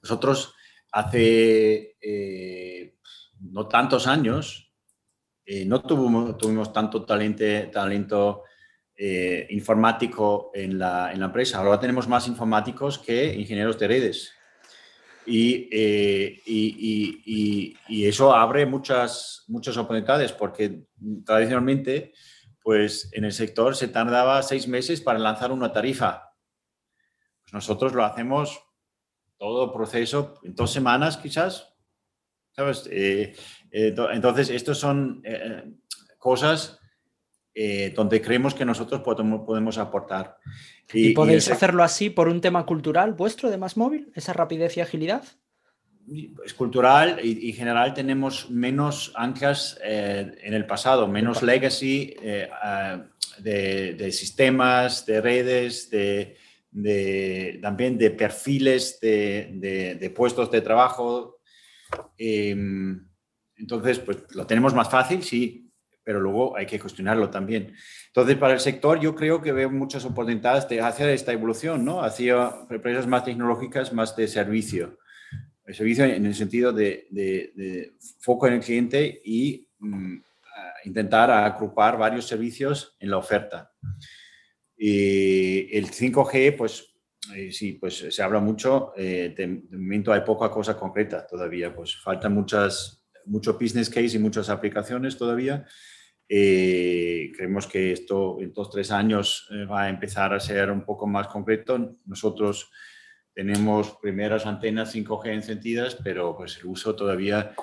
Nosotros 0.03 0.55
hace 0.91 1.97
eh, 2.01 2.97
no 3.39 3.69
tantos 3.69 4.09
años 4.09 4.68
eh, 5.51 5.65
no 5.65 5.81
tuvimos, 5.81 6.75
tanto 6.75 7.07
talento, 7.07 8.43
eh, 8.95 9.47
informático 9.49 10.51
en 10.53 10.79
la, 10.79 11.11
empresa. 11.11 11.57
Ahora 11.59 11.81
tenemos 11.81 12.07
más 12.07 12.29
informáticos 12.29 12.99
que 12.99 13.33
ingenieros 13.33 13.79
de 13.79 13.89
redes. 13.89 14.35
Y, 15.25 15.67
eh, 15.73 16.43
y, 16.45 18.05
eso 18.05 18.35
abre 18.35 18.67
muchas, 18.67 19.45
muchas 19.49 19.75
oportunidades 19.79 20.33
porque 20.33 20.83
tradicionalmente 21.25 22.13
pues 22.63 23.09
en 23.15 23.25
el 23.25 23.33
sector 23.33 23.75
se 23.75 23.89
tardaba 23.89 24.43
seis 24.43 24.69
meses 24.69 25.01
para 25.01 25.19
lanzar 25.19 25.51
una 25.51 25.73
tarifa. 25.73 26.35
Pues 27.41 27.55
nosotros 27.55 27.95
lo 27.95 28.05
hacemos 28.05 28.61
todo 29.39 29.65
el 29.65 29.73
proceso 29.73 30.35
en 30.43 30.55
dos 30.55 30.71
semanas 30.71 31.17
quizás. 31.17 31.78
¿Sabes? 32.59 32.89
Eh, 32.91 33.37
entonces, 33.71 34.51
estos 34.51 34.81
son 34.81 35.23
eh, 35.23 35.63
cosas 36.19 36.81
eh, 37.55 37.93
donde 37.95 38.21
creemos 38.21 38.53
que 38.53 38.65
nosotros 38.65 39.01
podemos, 39.03 39.47
podemos 39.47 39.79
aportar. 39.79 40.39
¿Y, 40.93 41.13
podéis 41.13 41.49
hacerlo 41.53 41.85
así 41.85 42.11
por 42.11 42.27
un 42.27 42.41
tema 42.41 42.67
cultural 42.67 43.13
vuestro 43.13 43.49
de 43.49 43.59
más 43.59 43.77
móvil? 43.77 44.11
¿Esa 44.17 44.33
rapidez 44.33 44.77
y 44.77 44.81
agilidad? 44.81 45.23
Es 46.45 46.53
cultural 46.53 47.21
y, 47.23 47.49
en 47.49 47.55
general 47.55 47.95
tenemos 47.95 48.51
menos 48.51 49.13
anclas 49.15 49.79
en 49.81 50.53
el 50.53 50.67
pasado, 50.67 51.07
menos 51.07 51.45
legacy 51.45 52.17
de, 53.39 54.09
sistemas, 54.11 55.07
de 55.07 55.21
redes, 55.21 55.91
de, 55.91 57.61
también 57.63 57.97
de 57.97 58.11
perfiles 58.11 58.99
de, 58.99 60.13
puestos 60.17 60.51
de 60.51 60.61
trabajo. 60.61 61.38
Em, 62.17 63.09
entonces, 63.57 63.99
pues 63.99 64.19
lo 64.35 64.47
tenemos 64.47 64.75
más 64.75 64.91
fácil, 64.91 65.23
sí, 65.23 65.71
pero 66.05 66.21
luego 66.21 66.57
hay 66.57 66.65
que 66.65 66.81
cuestionarlo 66.81 67.29
también. 67.29 67.75
Entonces, 68.07 68.37
para 68.37 68.55
el 68.55 68.61
sector 68.61 68.99
yo 68.99 69.15
creo 69.15 69.43
que 69.43 69.53
veo 69.53 69.71
muchas 69.71 70.05
oportunidades 70.05 70.69
de 70.69 70.81
hacer 70.81 71.11
esta 71.11 71.33
evolución, 71.33 71.85
¿no? 71.85 72.03
Hacia 72.03 72.51
empresas 72.71 73.07
más 73.07 73.25
tecnológicas, 73.25 73.93
más 73.93 74.17
de 74.17 74.27
servicio. 74.27 74.99
El 75.67 75.75
servicio 75.75 76.05
en 76.05 76.25
el 76.25 76.35
sentido 76.35 76.73
de, 76.73 77.93
foco 78.21 78.47
en 78.47 78.55
el 78.55 78.61
cliente 78.61 79.21
y 79.23 79.69
mm, 79.81 80.17
intentar 80.85 81.31
agrupar 81.31 81.99
varios 81.99 82.27
servicios 82.27 82.97
en 83.01 83.11
la 83.11 83.19
oferta. 83.19 83.71
Y 84.79 85.77
el 85.77 85.91
5G, 85.91 86.57
pues 86.57 86.83
eh, 86.83 86.98
sí, 87.51 87.73
pues 87.75 88.07
se 88.11 88.23
habla 88.23 88.41
mucho, 88.41 88.93
eh, 88.97 89.35
de, 89.37 89.47
de, 89.47 89.77
momento 89.77 90.13
hay 90.13 90.23
poca 90.23 90.51
cosa 90.51 90.77
concreta 90.77 91.27
todavía, 91.27 91.75
pues 91.75 91.97
faltan 91.97 92.35
muchas 92.35 92.99
mucho 93.29 93.55
business 93.55 93.89
case 93.89 94.17
y 94.17 94.19
muchas 94.19 94.49
aplicaciones 94.49 95.17
todavía. 95.17 95.67
Eh, 96.29 97.31
creemos 97.35 97.67
que 97.67 97.93
esto 97.93 98.39
en 98.41 98.53
dos 98.53 98.71
tres 98.71 98.91
años 98.91 99.49
eh, 99.51 99.65
va 99.65 99.85
a 99.85 99.89
empezar 99.89 100.35
a 100.35 100.41
ser 100.41 100.71
un 100.71 100.85
poco 100.85 101.07
más 101.07 101.29
concreto. 101.29 101.97
Nosotros 102.05 102.71
tenemos 103.33 103.97
primeras 104.03 104.47
antenas 104.47 104.95
5G 104.95 105.33
encendidas, 105.33 105.97
pero 106.03 106.37
pues 106.37 106.59
el 106.59 106.67
uso 106.67 106.95
todavía 106.95 107.55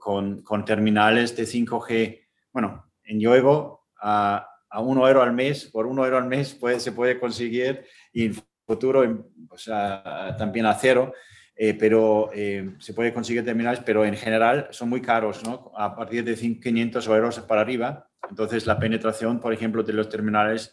con, 0.00 0.42
con 0.42 0.64
terminales 0.64 1.36
de 1.36 1.44
5G, 1.44 2.26
bueno, 2.52 2.90
en 3.04 3.20
Yoigo 3.20 3.86
a, 4.00 4.46
a 4.68 4.80
un 4.80 4.98
euro 4.98 5.22
al 5.22 5.32
mes, 5.32 5.66
por 5.66 5.86
un 5.86 5.98
euro 5.98 6.18
al 6.18 6.26
mes 6.26 6.54
puede, 6.54 6.80
se 6.80 6.92
puede 6.92 7.18
conseguir 7.18 7.84
futuro 8.68 9.02
o 9.48 9.58
sea, 9.58 10.36
también 10.38 10.66
a 10.66 10.74
cero 10.74 11.12
eh, 11.60 11.74
pero 11.74 12.30
eh, 12.32 12.76
se 12.78 12.94
puede 12.94 13.12
conseguir 13.12 13.44
terminales, 13.44 13.80
pero 13.84 14.04
en 14.04 14.14
general 14.14 14.68
son 14.70 14.88
muy 14.88 15.02
caros, 15.02 15.42
¿no? 15.42 15.72
A 15.76 15.96
partir 15.96 16.22
de 16.22 16.36
500 16.36 17.04
euros 17.08 17.40
para 17.40 17.62
arriba. 17.62 18.08
Entonces, 18.30 18.64
la 18.64 18.78
penetración, 18.78 19.40
por 19.40 19.52
ejemplo, 19.52 19.82
de 19.82 19.92
los 19.92 20.08
terminales 20.08 20.72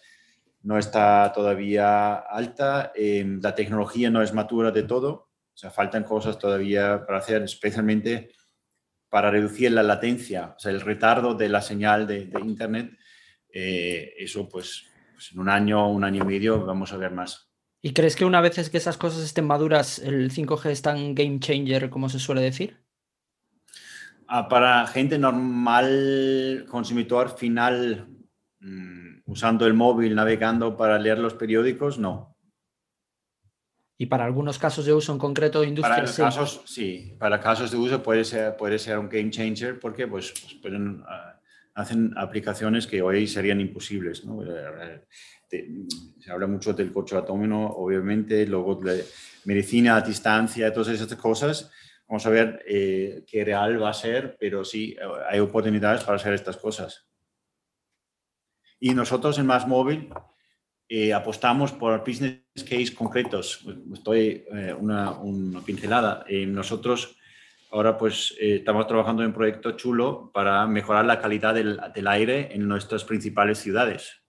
no 0.62 0.78
está 0.78 1.32
todavía 1.34 2.14
alta, 2.14 2.92
em, 2.94 3.40
la 3.42 3.56
tecnología 3.56 4.12
no 4.12 4.22
es 4.22 4.32
matura 4.32 4.70
de 4.70 4.84
todo, 4.84 5.10
o 5.12 5.58
sea, 5.58 5.72
faltan 5.72 6.04
cosas 6.04 6.38
todavía 6.38 7.04
para 7.04 7.18
hacer, 7.18 7.42
especialmente 7.42 8.30
para 9.10 9.32
reducir 9.32 9.72
la 9.72 9.82
latencia, 9.82 10.54
o 10.56 10.60
sea, 10.60 10.72
el 10.72 10.82
retardo 10.82 11.34
de 11.34 11.50
la 11.50 11.62
señal 11.62 12.06
de, 12.06 12.30
Internet. 12.44 12.92
Eh, 13.52 14.14
eso, 14.20 14.48
pues, 14.48 14.86
pues, 15.14 15.32
en 15.34 15.40
un 15.40 15.50
año, 15.50 15.90
un 15.90 16.04
año 16.04 16.24
y 16.24 16.28
medio 16.28 16.64
vamos 16.64 16.94
a 16.94 16.98
ver 16.98 17.12
más. 17.12 17.45
¿Y 17.86 17.94
crees 17.94 18.16
que 18.16 18.26
una 18.26 18.42
vez 18.42 18.68
que 18.72 18.78
esas 18.78 18.98
cosas 18.98 19.24
estén 19.24 19.46
maduras, 19.46 20.00
el 20.00 20.32
5G 20.32 20.72
es 20.72 20.82
tan 20.82 21.14
game 21.14 21.40
changer 21.40 21.92
como 21.92 22.10
se 22.10 22.18
suele 22.18 22.42
decir? 22.42 22.80
Ah, 24.28 24.48
para 24.48 24.88
gente 24.88 25.20
normal, 25.20 26.66
consumidor 26.68 27.38
final, 27.38 28.08
mm, 28.60 29.20
usando 29.28 29.68
el 29.68 29.76
móvil, 29.76 30.16
navegando 30.16 30.76
para 30.76 30.98
leer 30.98 31.20
los 31.20 31.36
periódicos, 31.36 32.00
no. 32.00 32.36
Y 34.00 34.08
para 34.08 34.26
algunos 34.26 34.58
casos 34.58 34.88
de 34.88 34.94
uso 34.94 35.14
en 35.14 35.20
concreto, 35.20 35.64
industria, 35.64 36.06
para 36.06 36.12
Casos, 36.12 36.64
sí, 36.66 37.16
para 37.20 37.40
casos 37.40 37.70
de 37.70 37.78
uso 37.78 38.02
puede 38.02 38.26
ser, 38.26 38.58
puede 38.58 38.80
ser 38.80 38.98
un 38.98 39.10
game 39.10 39.30
changer 39.30 39.80
porque 39.80 40.08
pues, 40.08 40.32
pues 40.32 40.56
pueden, 40.56 41.04
ah, 41.08 41.40
hacen 41.76 42.14
aplicaciones 42.18 42.88
que 42.88 43.04
hoy 43.04 43.28
serían 43.28 43.62
imposibles. 43.62 44.26
¿no? 44.26 44.42
Eh, 45.52 45.86
se 46.20 46.32
habla 46.32 46.48
mucho 46.48 46.74
del 46.74 46.92
coche 46.92 47.16
autónomo, 47.16 47.68
obviamente, 47.78 48.46
luego 48.48 48.76
de 48.76 49.06
medicina 49.46 49.98
a 49.98 50.02
distancia, 50.02 50.74
todas 50.74 50.90
esas 50.90 51.16
cosas. 51.16 51.72
Vamos 52.08 52.26
a 52.26 52.30
ver 52.30 52.64
eh, 52.68 53.24
qué 53.28 53.44
real 53.44 53.82
va 53.82 53.90
a 53.90 53.94
ser, 53.94 54.38
pero 54.40 54.64
sí, 54.64 54.96
hay 55.30 55.40
oportunidades 55.40 56.04
para 56.04 56.18
hacer 56.18 56.34
estas 56.34 56.58
cosas. 56.58 57.08
Y 58.80 58.94
nosotros 58.94 59.40
en 59.40 59.48
Más 59.48 59.68
Móvil 59.68 60.10
eh, 60.88 61.14
apostamos 61.14 61.72
por 61.72 62.00
business 62.00 62.42
case 62.56 62.94
concretos. 62.94 63.66
Estoy 63.94 64.46
eh, 64.52 64.76
una, 64.78 65.12
una, 65.12 65.62
pincelada. 65.62 66.26
nosotros 66.48 67.18
ahora 67.72 67.98
pues 67.98 68.36
estamos 68.40 68.86
trabajando 68.88 69.24
en 69.24 69.30
un 69.30 69.34
proyecto 69.34 69.72
chulo 69.72 70.32
para 70.32 70.68
mejorar 70.68 71.06
la 71.06 71.20
calidad 71.20 71.56
del, 71.56 71.80
del 71.94 72.08
aire 72.08 72.50
en 72.54 72.68
nuestras 72.68 73.04
principales 73.04 73.58
ciudades. 73.58 74.25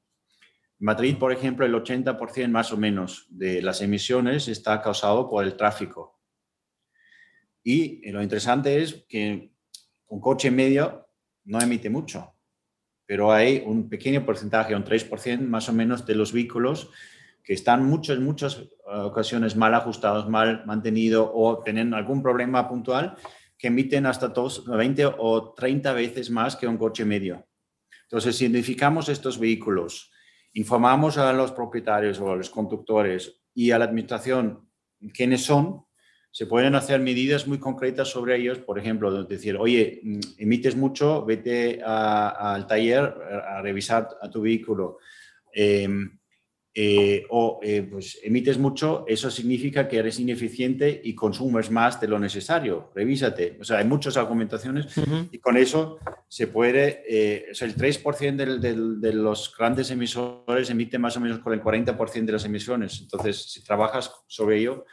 Madrid, 0.79 1.17
por 1.17 1.33
ejemplo, 1.33 1.65
el 1.65 1.75
80% 1.75 2.49
más 2.49 2.73
o 2.73 2.77
menos 2.77 3.27
de 3.31 3.63
las 3.63 3.81
emisiones 3.81 4.49
está 4.49 4.83
causado 4.83 5.29
por 5.31 5.45
el 5.45 5.57
tráfico. 5.57 6.21
Y 7.63 8.11
lo 8.11 8.23
interesante 8.23 8.83
es 8.83 9.07
que 9.09 9.53
un 10.09 10.21
coche 10.21 10.51
medio 10.51 11.09
no 11.45 11.61
emite 11.61 11.91
mucho, 11.91 12.35
pero 13.07 13.33
hay 13.33 13.63
un 13.65 13.89
pequeño 13.89 14.25
porcentaje, 14.25 14.77
un 14.77 14.85
3% 14.85 15.41
más 15.41 15.69
o 15.69 15.73
menos 15.73 16.05
de 16.07 16.15
los 16.15 16.33
vehículos 16.33 16.91
que 17.43 17.55
están 17.55 17.85
muchas, 17.85 18.19
muchas 18.19 18.63
ocasiones 18.85 19.57
mal 19.57 19.75
ajustados, 19.75 20.29
mal 20.29 20.65
mantenidos 20.67 21.31
o 21.33 21.63
tienen 21.63 21.95
algún 21.95 22.23
problema 22.23 22.69
puntual 22.69 23.17
que 23.57 23.69
emiten 23.69 24.05
hasta 24.07 24.33
20 24.33 25.07
o 25.19 25.55
30 25.55 25.93
veces 25.93 26.31
más 26.31 26.57
que 26.57 26.67
un 26.67 26.77
coche 26.77 27.05
medio. 27.05 27.47
Entonces, 28.03 28.37
si 28.37 28.45
identificamos 28.45 29.09
estos 29.09 29.39
vehículos, 29.39 30.13
informamos 30.57 31.19
a 31.19 31.33
los 31.35 31.53
propietarios 31.53 32.19
o 32.19 32.33
a 32.33 32.37
los 32.37 32.49
conductores 32.49 33.43
y 33.55 33.71
a 33.73 33.79
la 33.79 33.85
administración 33.85 34.67
quiénes 35.13 35.45
son, 35.45 35.85
se 36.31 36.47
pueden 36.47 36.75
hacer 36.75 37.01
medidas 37.01 37.47
muy 37.47 37.59
concretas 37.59 38.09
sobre 38.09 38.37
ellos, 38.37 38.59
por 38.59 38.79
ejemplo, 38.79 39.25
decir, 39.25 39.57
oye, 39.57 40.01
mm, 40.03 40.21
emites 40.39 40.75
mucho, 40.75 41.25
vete 41.27 41.83
al 41.83 42.67
taller 42.67 43.05
a 43.47 43.61
revisar 43.61 44.09
a 44.21 44.31
tu 44.31 44.43
vehículo. 44.43 44.99
Em, 45.53 46.19
eh, 46.79 47.25
o 47.31 47.59
eh, 47.63 47.89
pues 47.91 48.21
emites 48.23 48.59
mucho, 48.59 49.07
eso 49.09 49.31
significa 49.31 49.89
que 49.89 49.97
eres 49.97 50.21
ineficiente 50.21 51.01
y 51.03 51.15
consumes 51.15 51.71
más 51.71 51.99
de 51.99 52.07
lo 52.07 52.19
necesario. 52.19 52.93
Revísate. 52.95 53.57
O 53.59 53.65
sea, 53.65 53.79
hay 53.79 53.87
muchas 53.87 54.19
argumentaciones 54.19 54.89
y 55.33 55.39
con 55.39 55.57
eso 55.57 55.99
se 56.29 56.49
puede, 56.49 57.03
eh, 57.09 57.47
o 57.51 57.55
sea, 57.55 57.67
el 57.67 57.77
3% 57.77 58.59
de 59.01 59.13
los 59.15 59.57
grandes 59.57 59.91
emisores 59.91 60.69
emite 60.69 60.99
más 60.99 61.17
o 61.17 61.21
menos 61.21 61.39
con 61.39 61.55
el 61.55 61.63
40% 61.63 62.27
de 62.27 62.33
las 62.33 62.45
emisiones. 62.45 63.01
Entonces, 63.01 63.51
si 63.51 63.65
trabajas 63.65 64.13
sobre 64.27 64.59
ello, 64.59 64.85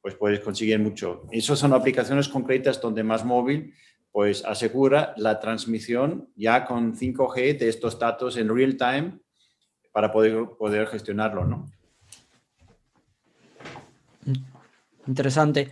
pues 0.00 0.14
puedes 0.14 0.38
conseguir 0.38 0.78
mucho. 0.78 1.26
Esas 1.32 1.58
son 1.58 1.72
aplicaciones 1.72 2.28
concretas 2.28 2.80
donde 2.80 3.02
más 3.02 3.24
móvil 3.24 3.74
pues 4.12 4.44
asegura 4.44 5.12
la 5.16 5.40
transmisión 5.40 6.28
ya 6.36 6.66
con 6.66 6.94
5G 6.94 7.58
de 7.58 7.68
estos 7.68 7.98
datos 7.98 8.36
en 8.36 8.54
real 8.54 8.76
time 8.76 9.18
para 9.92 10.10
poder, 10.10 10.46
poder 10.58 10.86
gestionarlo, 10.88 11.44
¿no? 11.44 11.66
Interesante. 15.06 15.70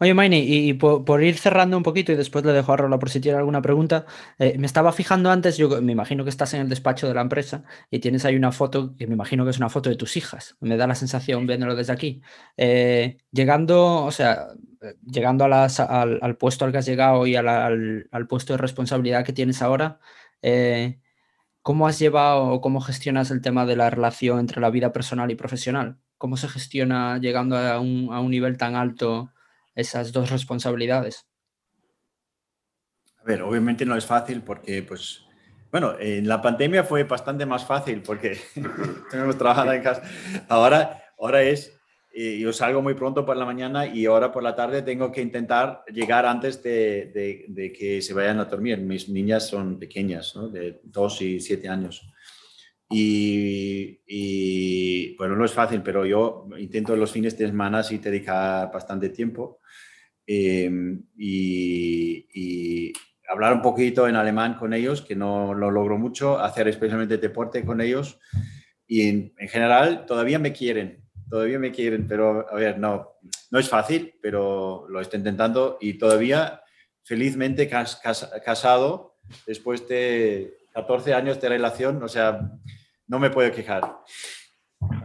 Oye, 0.00 0.14
Maini, 0.14 0.38
y, 0.38 0.74
por, 0.74 1.22
ir 1.24 1.36
cerrando 1.38 1.76
un 1.76 1.82
poquito 1.82 2.12
y 2.12 2.14
después 2.14 2.44
le 2.44 2.52
dejo 2.52 2.72
a 2.72 2.76
Rola 2.76 3.00
por 3.00 3.10
si 3.10 3.20
tiene 3.20 3.38
alguna 3.38 3.60
pregunta, 3.60 4.06
eh, 4.38 4.56
me 4.56 4.66
estaba 4.66 4.92
fijando 4.92 5.28
antes, 5.28 5.56
yo 5.56 5.82
me 5.82 5.90
imagino 5.90 6.22
que 6.22 6.30
estás 6.30 6.54
en 6.54 6.60
el 6.60 6.68
despacho 6.68 7.08
de 7.08 7.14
la 7.14 7.20
empresa 7.20 7.64
y 7.90 7.98
tienes 7.98 8.24
ahí 8.24 8.36
una 8.36 8.52
foto, 8.52 8.94
que 8.96 9.08
me 9.08 9.14
imagino 9.14 9.42
que 9.42 9.50
es 9.50 9.58
una 9.58 9.68
foto 9.68 9.90
de 9.90 9.96
tus 9.96 10.16
hijas, 10.16 10.56
me 10.60 10.76
da 10.76 10.86
la 10.86 10.94
sensación 10.94 11.48
viéndolo 11.48 11.74
desde 11.74 11.92
aquí. 11.92 12.22
Eh, 12.56 13.18
llegando, 13.32 14.04
o 14.04 14.12
sea, 14.12 14.48
llegando 15.04 15.44
a 15.44 15.48
las, 15.48 15.80
al, 15.80 16.36
puesto 16.36 16.64
al 16.64 16.70
que 16.70 16.78
has 16.78 16.86
llegado 16.86 17.26
y 17.26 17.34
al, 17.34 18.06
puesto 18.28 18.52
de 18.52 18.58
responsabilidad 18.58 19.24
que 19.24 19.32
tienes 19.32 19.62
ahora, 19.62 19.98
eh, 20.42 21.00
¿Cómo 21.62 21.86
has 21.86 21.98
llevado 21.98 22.46
o 22.48 22.60
cómo 22.60 22.80
gestionas 22.80 23.30
el 23.30 23.42
tema 23.42 23.66
de 23.66 23.76
la 23.76 23.90
relación 23.90 24.38
entre 24.38 24.60
la 24.60 24.70
vida 24.70 24.92
personal 24.92 25.30
y 25.30 25.34
profesional? 25.34 25.98
¿Cómo 26.16 26.36
se 26.36 26.48
gestiona 26.48 27.18
llegando 27.18 27.56
a 27.56 27.78
un, 27.80 28.08
a 28.12 28.20
un 28.20 28.30
nivel 28.30 28.56
tan 28.56 28.74
alto 28.74 29.32
esas 29.74 30.12
dos 30.12 30.30
responsabilidades? 30.30 31.26
A 33.20 33.24
ver, 33.24 33.42
obviamente 33.42 33.84
no 33.84 33.96
es 33.96 34.06
fácil 34.06 34.42
porque, 34.42 34.82
pues, 34.82 35.26
bueno, 35.70 35.94
en 36.00 36.26
la 36.26 36.40
pandemia 36.40 36.84
fue 36.84 37.04
bastante 37.04 37.44
más 37.44 37.64
fácil 37.64 38.02
porque 38.02 38.38
tenemos 39.10 39.36
trabajado 39.36 39.72
en 39.72 39.82
casa. 39.82 40.02
Ahora, 40.48 41.02
ahora 41.18 41.42
es 41.42 41.77
yo 42.18 42.52
salgo 42.52 42.82
muy 42.82 42.94
pronto 42.94 43.24
por 43.24 43.36
la 43.36 43.44
mañana 43.44 43.86
y 43.86 44.06
ahora 44.06 44.32
por 44.32 44.42
la 44.42 44.56
tarde 44.56 44.82
tengo 44.82 45.12
que 45.12 45.22
intentar 45.22 45.84
llegar 45.92 46.26
antes 46.26 46.60
de, 46.62 47.72
que 47.78 48.02
se 48.02 48.12
vayan 48.12 48.40
a 48.40 48.46
dormir. 48.46 48.78
Mis 48.78 49.08
niñas 49.08 49.46
son 49.46 49.78
pequeñas, 49.78 50.34
¿no? 50.34 50.48
de 50.48 50.80
2 50.82 51.22
y 51.22 51.38
7 51.40 51.68
años. 51.68 52.10
Y, 52.90 54.00
bueno, 55.16 55.36
no 55.36 55.44
es 55.44 55.52
fácil, 55.52 55.82
pero 55.82 56.04
yo 56.06 56.48
intento 56.58 56.96
los 56.96 57.12
fines 57.12 57.38
de 57.38 57.46
semana 57.46 57.84
sí 57.84 57.98
dedicar 57.98 58.72
bastante 58.72 59.10
tiempo 59.10 59.60
em, 60.26 61.04
y, 61.16 62.26
y, 62.34 62.92
hablar 63.28 63.52
un 63.52 63.62
poquito 63.62 64.08
en 64.08 64.16
alemán 64.16 64.54
con 64.54 64.72
ellos, 64.72 65.02
que 65.02 65.14
no 65.14 65.54
lo 65.54 65.70
logro 65.70 65.98
mucho, 65.98 66.38
hacer 66.38 66.66
especialmente 66.66 67.18
deporte 67.18 67.64
con 67.64 67.80
ellos 67.80 68.18
y 68.88 69.06
en 69.06 69.34
general 69.36 70.06
todavía 70.06 70.38
me 70.38 70.54
quieren 70.54 71.07
todavía 71.28 71.58
me 71.58 71.72
quieren, 71.72 72.06
pero 72.06 72.46
a 72.50 72.54
ver, 72.54 72.78
no, 72.78 73.18
no 73.50 73.58
es 73.58 73.68
fácil, 73.68 74.14
pero 74.20 74.86
lo 74.88 75.00
estoy 75.00 75.18
intentando 75.18 75.78
y 75.80 75.98
todavía 75.98 76.62
felizmente 77.02 77.68
casado 77.68 79.16
después 79.46 79.86
de 79.88 80.58
14 80.72 81.14
años 81.14 81.40
de 81.40 81.48
relación, 81.48 82.02
o 82.02 82.08
sea, 82.08 82.40
no 83.06 83.18
me 83.18 83.30
puedo 83.30 83.50
quejar. 83.52 83.98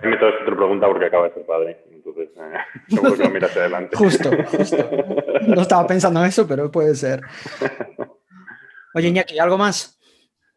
Me 0.01 0.09
meto 0.09 0.27
otra 0.27 0.55
pregunta 0.55 0.87
porque 0.87 1.05
acaba 1.05 1.29
de 1.29 1.33
ser 1.33 1.45
padre, 1.45 1.83
entonces 1.91 2.29
eh, 2.37 2.57
seguro 2.89 3.15
que 3.15 3.23
lo 3.23 3.29
miras 3.29 3.57
adelante. 3.57 3.95
Justo, 3.95 4.29
justo. 4.45 4.89
No 5.47 5.61
estaba 5.61 5.87
pensando 5.87 6.19
en 6.21 6.27
eso, 6.27 6.47
pero 6.47 6.69
puede 6.69 6.95
ser. 6.95 7.21
Oye, 8.93 9.07
Iñaki, 9.07 9.39
¿algo 9.39 9.57
más? 9.57 9.92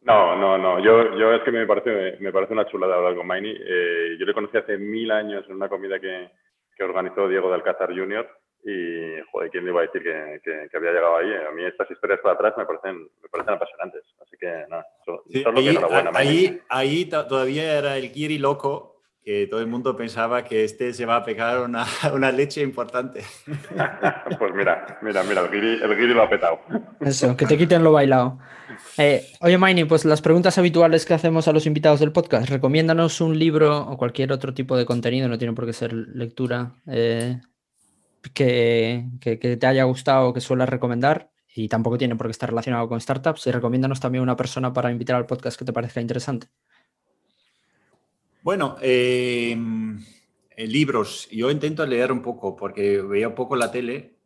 No, 0.06 0.36
no, 0.36 0.56
no. 0.56 0.78
Yo, 0.78 1.18
yo 1.18 1.32
es 1.32 1.42
que 1.42 1.50
me 1.50 1.66
parece, 1.66 2.16
me 2.20 2.32
parece 2.32 2.52
una 2.52 2.68
chulada 2.68 2.94
hablar 2.94 3.16
con 3.16 3.26
Maini. 3.26 3.52
Eh, 3.58 4.16
yo 4.18 4.24
le 4.24 4.34
conocí 4.34 4.56
hace 4.56 4.78
mil 4.78 5.10
años 5.10 5.44
en 5.48 5.56
una 5.56 5.68
comida 5.68 5.98
que, 5.98 6.30
que 6.76 6.84
organizó 6.84 7.28
Diego 7.28 7.48
de 7.48 7.56
Alcázar 7.56 7.88
Jr. 7.88 8.24
Y, 8.64 9.20
joder, 9.32 9.50
¿quién 9.50 9.64
le 9.64 9.70
iba 9.70 9.80
a 9.80 9.86
decir 9.86 10.02
que, 10.02 10.40
que, 10.44 10.76
había 10.76 10.92
llegado 10.92 11.16
ahí? 11.16 11.32
A 11.34 11.50
mí 11.50 11.64
estas 11.64 11.90
historias 11.90 12.20
para 12.20 12.34
atrás 12.34 12.54
me 12.56 12.66
parecen, 12.66 13.02
me 13.20 13.28
parecen 13.28 13.54
apasionantes. 13.54 14.02
Así 14.22 14.36
que, 14.38 14.64
no, 14.68 14.82
solo 15.04 15.22
ahí, 15.58 15.76
ahí, 16.14 16.60
ahí 16.68 17.04
todavía 17.06 17.76
era 17.78 17.96
el 17.96 18.12
Kiri 18.12 18.38
loco 18.38 18.96
que 19.26 19.48
todo 19.48 19.58
el 19.58 19.66
mundo 19.66 19.96
pensaba 19.96 20.44
que 20.44 20.62
este 20.62 20.92
se 20.92 21.04
va 21.04 21.16
a 21.16 21.24
pegar 21.24 21.58
una, 21.58 21.84
una 22.14 22.30
leche 22.30 22.62
importante. 22.62 23.24
pues 24.38 24.54
mira, 24.54 24.98
mira, 25.02 25.24
mira, 25.24 25.40
el 25.40 25.50
guiri, 25.50 25.82
el 25.82 26.14
lo 26.14 26.22
ha 26.22 26.30
petado. 26.30 26.60
Eso, 27.00 27.36
que 27.36 27.44
te 27.44 27.58
quiten 27.58 27.82
lo 27.82 27.90
bailado. 27.90 28.38
Eh, 28.98 29.26
oye, 29.40 29.58
Maini, 29.58 29.84
pues 29.84 30.04
las 30.04 30.22
preguntas 30.22 30.58
habituales 30.58 31.04
que 31.04 31.14
hacemos 31.14 31.48
a 31.48 31.52
los 31.52 31.66
invitados 31.66 32.00
del 32.00 32.12
podcast, 32.12 32.48
recomiéndanos 32.48 33.20
un 33.20 33.38
libro 33.38 33.80
o 33.80 33.96
cualquier 33.96 34.32
otro 34.32 34.54
tipo 34.54 34.76
de 34.76 34.86
contenido, 34.86 35.28
no 35.28 35.38
tiene 35.38 35.54
por 35.54 35.66
qué 35.66 35.72
ser 35.72 35.92
lectura, 35.92 36.74
eh, 36.86 37.40
que, 38.32 39.04
te 39.20 39.66
haya 39.66 39.84
gustado 39.84 40.28
o 40.28 40.32
que 40.34 40.40
suelas 40.40 40.68
recomendar. 40.68 41.30
Y 41.54 41.68
tampoco 41.68 41.96
tiene 41.96 42.16
por 42.16 42.26
qué 42.26 42.32
estar 42.32 42.50
relacionado 42.50 42.86
con 42.88 43.00
startups. 43.00 43.46
Y 43.46 43.50
recomiéndanos 43.50 43.98
también 43.98 44.22
una 44.22 44.36
persona 44.36 44.72
para 44.72 44.90
invitar 44.90 45.16
al 45.16 45.24
podcast 45.24 45.58
que 45.58 45.64
te 45.64 45.72
parezca 45.72 46.02
interesante. 46.02 46.48
Bueno, 48.42 48.76
em, 48.82 49.98
eh, 50.50 50.66
libros. 50.66 51.28
Yo 51.30 51.50
intento 51.50 51.86
leer 51.86 52.12
un 52.12 52.20
poco 52.20 52.54
porque 52.54 53.00
veía 53.00 53.28
un 53.28 53.34
poco 53.34 53.56
la 53.56 53.70
tele, 53.70 54.16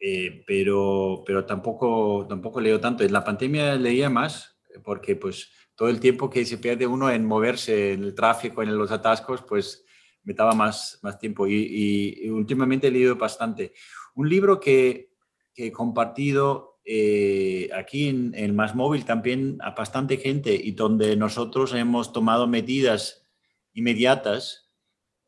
eh, 0.00 0.42
pero, 0.46 1.22
pero 1.26 1.44
tampoco, 1.44 2.26
tampoco 2.28 2.60
leo 2.60 2.80
tanto. 2.80 3.04
En 3.04 3.12
la 3.12 3.22
pandemia 3.22 3.76
leía 3.76 4.10
más 4.10 4.58
porque 4.82 5.16
pues 5.16 5.50
todo 5.74 5.88
el 5.88 6.00
tiempo 6.00 6.28
que 6.28 6.44
se 6.44 6.58
pierde 6.58 6.86
uno 6.86 7.10
en 7.10 7.24
moverse 7.24 7.92
en 7.92 8.04
el 8.04 8.14
tráfico, 8.14 8.62
en 8.62 8.76
los 8.76 8.90
atascos, 8.90 9.42
pues 9.42 9.84
me 10.22 10.34
daba 10.34 10.52
más, 10.52 10.98
más 11.02 11.18
tiempo 11.18 11.46
y, 11.46 12.28
últimamente 12.30 12.88
he 12.88 12.90
leído 12.90 13.16
bastante. 13.16 13.72
Un 14.14 14.28
libro 14.28 14.60
que, 14.60 15.12
que 15.54 15.68
he 15.68 15.72
compartido 15.72 16.80
eh, 16.84 17.70
aquí 17.74 18.08
en, 18.08 18.34
el 18.34 18.52
Más 18.52 18.74
Móvil 18.74 19.04
también 19.04 19.58
a 19.60 19.70
bastante 19.70 20.16
gente 20.16 20.54
y 20.54 20.72
donde 20.72 21.16
nosotros 21.16 21.72
hemos 21.74 22.12
tomado 22.12 22.46
medidas 22.46 23.26
inmediatas 23.72 24.70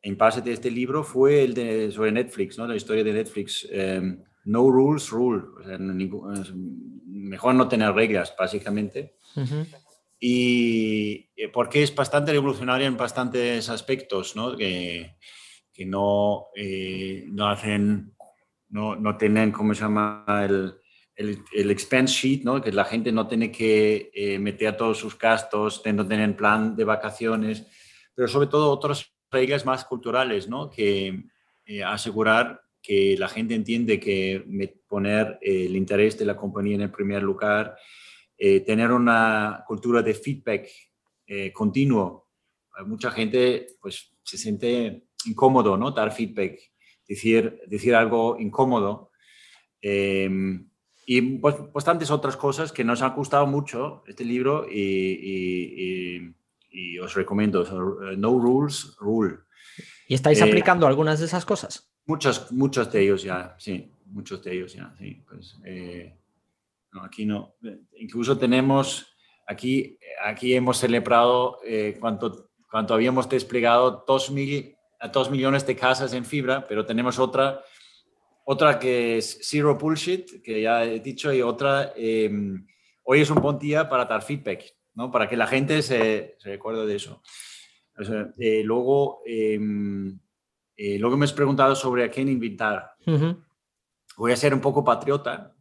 en 0.03 0.19
base 0.19 0.41
de 0.41 0.53
este 0.53 0.71
libro 0.71 1.05
fue 1.05 1.45
el 1.45 1.55
de, 1.55 1.93
sobre 1.93 2.11
Netflix, 2.11 2.59
¿no? 2.59 2.67
la 2.67 2.77
historia 2.77 3.05
de 3.05 3.13
Netflix. 3.13 3.69
Em, 3.71 4.23
no 4.45 4.71
rules, 4.71 5.11
rule. 5.11 5.45
mejor 7.07 7.55
no 7.55 7.69
tener 7.69 7.93
reglas, 7.93 8.35
básicamente. 8.39 9.15
Y 10.19 11.31
eh, 11.37 11.49
porque 11.49 11.83
es 11.83 11.95
bastante 11.95 12.33
revolucionaria 12.33 12.87
en 12.87 12.97
bastantes 12.97 13.69
aspectos, 13.69 14.37
¿no? 14.37 14.57
Que, 14.57 15.17
que 15.73 15.85
no, 15.85 16.47
eh, 16.55 17.25
no 17.29 17.49
hacen, 17.49 18.15
no, 18.69 18.95
no, 18.95 19.17
tienen, 19.17 19.51
¿cómo 19.51 19.75
se 19.75 19.81
llama? 19.81 20.25
El, 20.45 20.75
el, 21.17 21.43
el, 21.53 21.71
expense 21.71 22.15
sheet, 22.15 22.45
¿no? 22.45 22.61
Que 22.61 22.71
la 22.71 22.85
gente 22.85 23.11
no 23.11 23.27
tiene 23.27 23.51
que 23.51 24.11
eh, 24.15 24.39
meter 24.39 24.77
todos 24.77 24.99
sus 24.99 25.19
gastos, 25.19 25.83
no 25.93 26.07
tener 26.07 26.37
plan 26.37 26.77
de 26.77 26.85
vacaciones, 26.85 27.67
pero 28.15 28.29
sobre 28.29 28.47
todo 28.47 28.71
otras 28.71 29.13
reglas 29.31 29.67
más 29.67 29.85
culturales, 29.85 30.49
¿no? 30.49 30.71
Que 30.71 31.25
asegurar 31.85 32.63
que 32.83 33.17
la 33.17 33.29
gente 33.29 33.55
entiende 33.55 34.01
que 34.01 34.45
poner 34.89 35.39
el 35.41 35.77
interés 35.77 36.19
de 36.19 36.25
la 36.25 36.37
compañía 36.37 36.75
en 36.75 36.81
el 36.83 36.91
primer 36.91 37.23
lugar, 37.23 37.77
eh, 38.37 38.61
tener 38.61 38.91
una 38.91 39.63
cultura 39.67 40.03
de 40.03 40.15
feedback 40.15 40.69
eh, 41.27 41.53
continuo. 41.53 42.31
Mucha 42.87 43.11
gente 43.11 43.69
pues, 43.81 44.17
se 44.25 44.37
siente 44.37 45.07
incómodo, 45.27 45.77
¿no? 45.77 45.93
Dar 45.93 46.13
feedback, 46.13 46.59
decir, 47.07 47.61
decir 47.69 47.95
algo 47.95 48.37
incómodo. 48.39 49.13
Em, 49.81 50.69
y 51.07 51.21
pues, 51.39 51.55
bastantes 51.73 52.11
otras 52.11 52.37
cosas 52.37 52.73
que 52.73 52.85
nos 52.85 53.03
han 53.03 53.15
gustado 53.15 53.47
mucho 53.47 54.03
este 54.07 54.25
libro 54.25 54.67
y, 54.69 56.35
os 57.01 57.15
recomiendo. 57.15 57.65
No 58.17 58.39
Rules, 58.39 58.97
Rule. 58.99 59.37
¿Y 60.09 60.15
estáis 60.15 60.41
eh, 60.41 60.45
aplicando 60.45 60.87
algunas 60.87 61.21
de 61.21 61.27
esas 61.27 61.45
cosas? 61.45 61.92
Muchos, 62.07 62.51
muchos 62.53 62.93
de 62.93 63.03
ellos 63.03 63.23
ya, 63.23 63.55
sí, 63.59 63.93
muchos 64.07 64.43
de 64.43 64.53
ellos 64.55 64.75
ya, 64.75 64.95
sí. 64.99 65.23
Pues, 65.29 65.59
no, 66.93 67.03
aquí 67.03 67.25
no. 67.25 67.55
Incluso 67.97 68.37
tenemos, 68.37 69.07
aquí, 69.47 69.99
aquí 70.25 70.55
hemos 70.55 70.79
celebrado 70.79 71.59
eh, 71.65 71.97
cuánto, 71.99 72.51
cuánto 72.71 72.95
habíamos 72.95 73.29
desplegado 73.29 74.05
dos, 74.07 74.31
mil, 74.31 74.77
dos 75.13 75.31
millones 75.31 75.67
de 75.67 75.75
casas 75.75 76.13
en 76.13 76.25
fibra, 76.25 76.67
pero 76.67 76.85
tenemos 76.85 77.19
otra, 77.19 77.63
otra 78.45 78.79
que 78.79 79.19
es 79.19 79.39
Zero 79.43 79.77
Bullshit, 79.77 80.43
que 80.43 80.63
ya 80.63 80.85
he 80.85 81.01
dicho, 81.01 81.33
y 81.33 81.41
otra, 81.41 81.93
em, 81.97 82.67
hoy 83.05 83.23
es 83.23 83.31
un 83.31 83.41
buen 83.41 83.59
día 83.59 83.89
para 83.89 84.05
dar 84.05 84.23
feedback, 84.23 84.75
¿no? 84.95 85.11
para 85.11 85.29
que 85.29 85.37
la 85.37 85.47
gente 85.47 85.81
se, 85.83 86.37
se 86.39 86.51
recuerde 86.51 86.87
de 86.87 86.97
eso. 86.97 87.23
Eh, 88.39 88.63
luego, 88.65 89.23
em, 89.25 90.19
eh, 90.77 90.99
luego 90.99 91.17
me 91.17 91.25
has 91.25 91.33
preguntado 91.33 91.75
sobre 91.75 92.05
a 92.05 92.11
quién 92.11 92.29
invitar. 92.29 92.93
Voy 94.17 94.33
a 94.33 94.37
ser 94.37 94.55
un 94.55 94.61
poco 94.61 94.85
patriota 94.85 95.55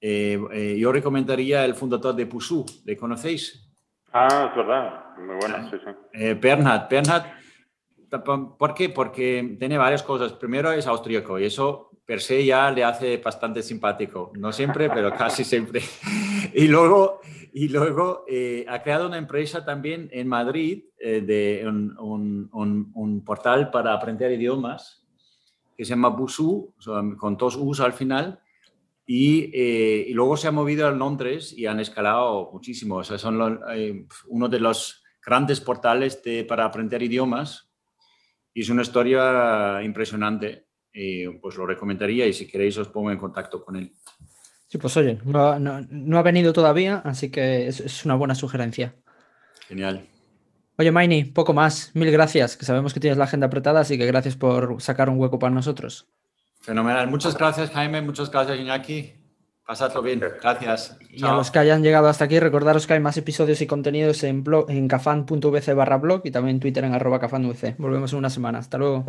eh, 0.00 0.38
eh, 0.52 0.76
yo 0.78 0.92
recomendaría 0.92 1.64
el 1.64 1.74
fundador 1.74 2.14
de 2.14 2.26
Pusu, 2.26 2.64
¿le 2.84 2.96
conocéis? 2.96 3.68
Ah, 4.12 4.48
es 4.50 4.56
verdad, 4.56 5.16
muy 5.18 5.36
bueno, 5.36 5.56
ah, 5.58 5.68
sí, 5.70 5.76
sí. 5.84 5.90
Eh, 6.12 6.38
Bernhard, 6.40 6.88
Bernhard, 6.88 7.24
¿por 8.58 8.74
qué? 8.74 8.90
Porque 8.90 9.56
tiene 9.58 9.78
varias 9.78 10.02
cosas. 10.02 10.32
Primero 10.34 10.70
es 10.72 10.86
austríaco 10.86 11.38
y 11.38 11.46
eso 11.46 11.90
per 12.04 12.20
se 12.20 12.44
ya 12.44 12.70
le 12.70 12.84
hace 12.84 13.16
bastante 13.18 13.62
simpático. 13.62 14.32
No 14.38 14.52
siempre, 14.52 14.88
pero 14.90 15.12
casi 15.12 15.44
siempre. 15.44 15.82
y 16.54 16.68
luego, 16.68 17.20
y 17.58 17.68
luego 17.68 18.24
ha 18.68 18.82
creado 18.82 19.06
una 19.06 19.16
empresa 19.16 19.64
también 19.64 20.10
en 20.12 20.28
Madrid 20.28 20.84
de 20.98 21.64
un, 21.66 21.96
un, 22.52 22.90
un, 22.92 23.24
portal 23.24 23.70
para 23.70 23.94
aprender 23.94 24.30
idiomas 24.30 25.06
que 25.74 25.84
se 25.84 25.90
llama 25.90 26.08
Busu, 26.08 26.74
con 27.18 27.36
dos 27.36 27.56
U's 27.56 27.80
al 27.80 27.94
final 27.94 28.40
eh, 29.08 30.06
y, 30.08 30.12
luego 30.12 30.36
se 30.36 30.48
ha 30.48 30.52
movido 30.52 30.86
a 30.86 30.90
Londres 30.90 31.54
y 31.56 31.66
han 31.66 31.80
escalado 31.80 32.50
muchísimo. 32.52 32.96
O 32.96 33.04
sea, 33.04 33.18
son 33.18 33.60
eh, 33.70 34.06
uno 34.28 34.48
de 34.48 34.60
los 34.60 35.04
grandes 35.24 35.60
portales 35.60 36.20
para 36.48 36.64
aprender 36.64 37.02
idiomas 37.02 37.70
y 38.52 38.62
es 38.62 38.68
una 38.68 38.82
historia 38.82 39.82
impresionante. 39.82 40.66
pues 41.40 41.56
lo 41.56 41.66
recomendaría 41.66 42.26
y 42.26 42.32
si 42.32 42.46
queréis 42.46 42.78
os 42.78 42.88
pongo 42.88 43.10
en 43.10 43.18
contacto 43.18 43.64
con 43.64 43.76
él. 43.76 43.92
Sí, 44.68 44.78
pues 44.78 44.96
oye, 44.96 45.18
no, 45.24 45.58
no, 45.58 46.18
ha 46.18 46.22
venido 46.22 46.52
todavía, 46.52 47.02
así 47.04 47.30
que 47.30 47.68
es, 47.68 47.80
es, 47.80 48.04
una 48.04 48.16
buena 48.16 48.34
sugerencia. 48.34 48.94
Genial. 49.68 50.06
Oye, 50.78 50.90
Maini, 50.90 51.24
poco 51.24 51.54
más. 51.54 51.92
Mil 51.94 52.10
gracias, 52.10 52.56
que 52.56 52.64
sabemos 52.64 52.92
que 52.92 53.00
tienes 53.00 53.16
la 53.16 53.24
agenda 53.24 53.46
apretada, 53.46 53.80
así 53.80 53.96
que 53.96 54.06
gracias 54.06 54.36
por 54.36 54.82
sacar 54.82 55.08
un 55.08 55.18
hueco 55.18 55.38
para 55.38 55.54
nosotros. 55.54 56.08
Fenomenal. 56.60 57.08
Muchas 57.08 57.36
gracias, 57.36 57.70
Jaime. 57.70 58.02
Muchas 58.02 58.30
gracias, 58.30 58.58
Iñaki. 58.58 59.12
Pasadlo 59.66 60.02
bien. 60.02 60.20
Gracias. 60.20 60.96
Y 61.10 61.24
a 61.24 61.32
los 61.32 61.50
que 61.50 61.58
hayan 61.58 61.82
llegado 61.82 62.08
hasta 62.08 62.24
aquí, 62.24 62.38
recordaros 62.38 62.86
que 62.86 62.94
hay 62.94 63.00
más 63.00 63.16
episodios 63.16 63.60
y 63.60 63.66
contenidos 63.66 64.22
en, 64.22 64.44
blog, 64.44 64.70
en 64.70 64.86
cafan.vc 64.86 65.74
barra 65.74 65.98
blog 65.98 66.22
y 66.24 66.30
también 66.30 66.56
en 66.56 66.60
Twitter 66.60 66.84
en 66.84 66.94
arroba 66.94 67.18
cafanvc. 67.18 67.76
Volvemos 67.78 68.12
en 68.12 68.18
una 68.18 68.30
semana. 68.30 68.58
Hasta 68.58 68.78
luego. 68.78 69.04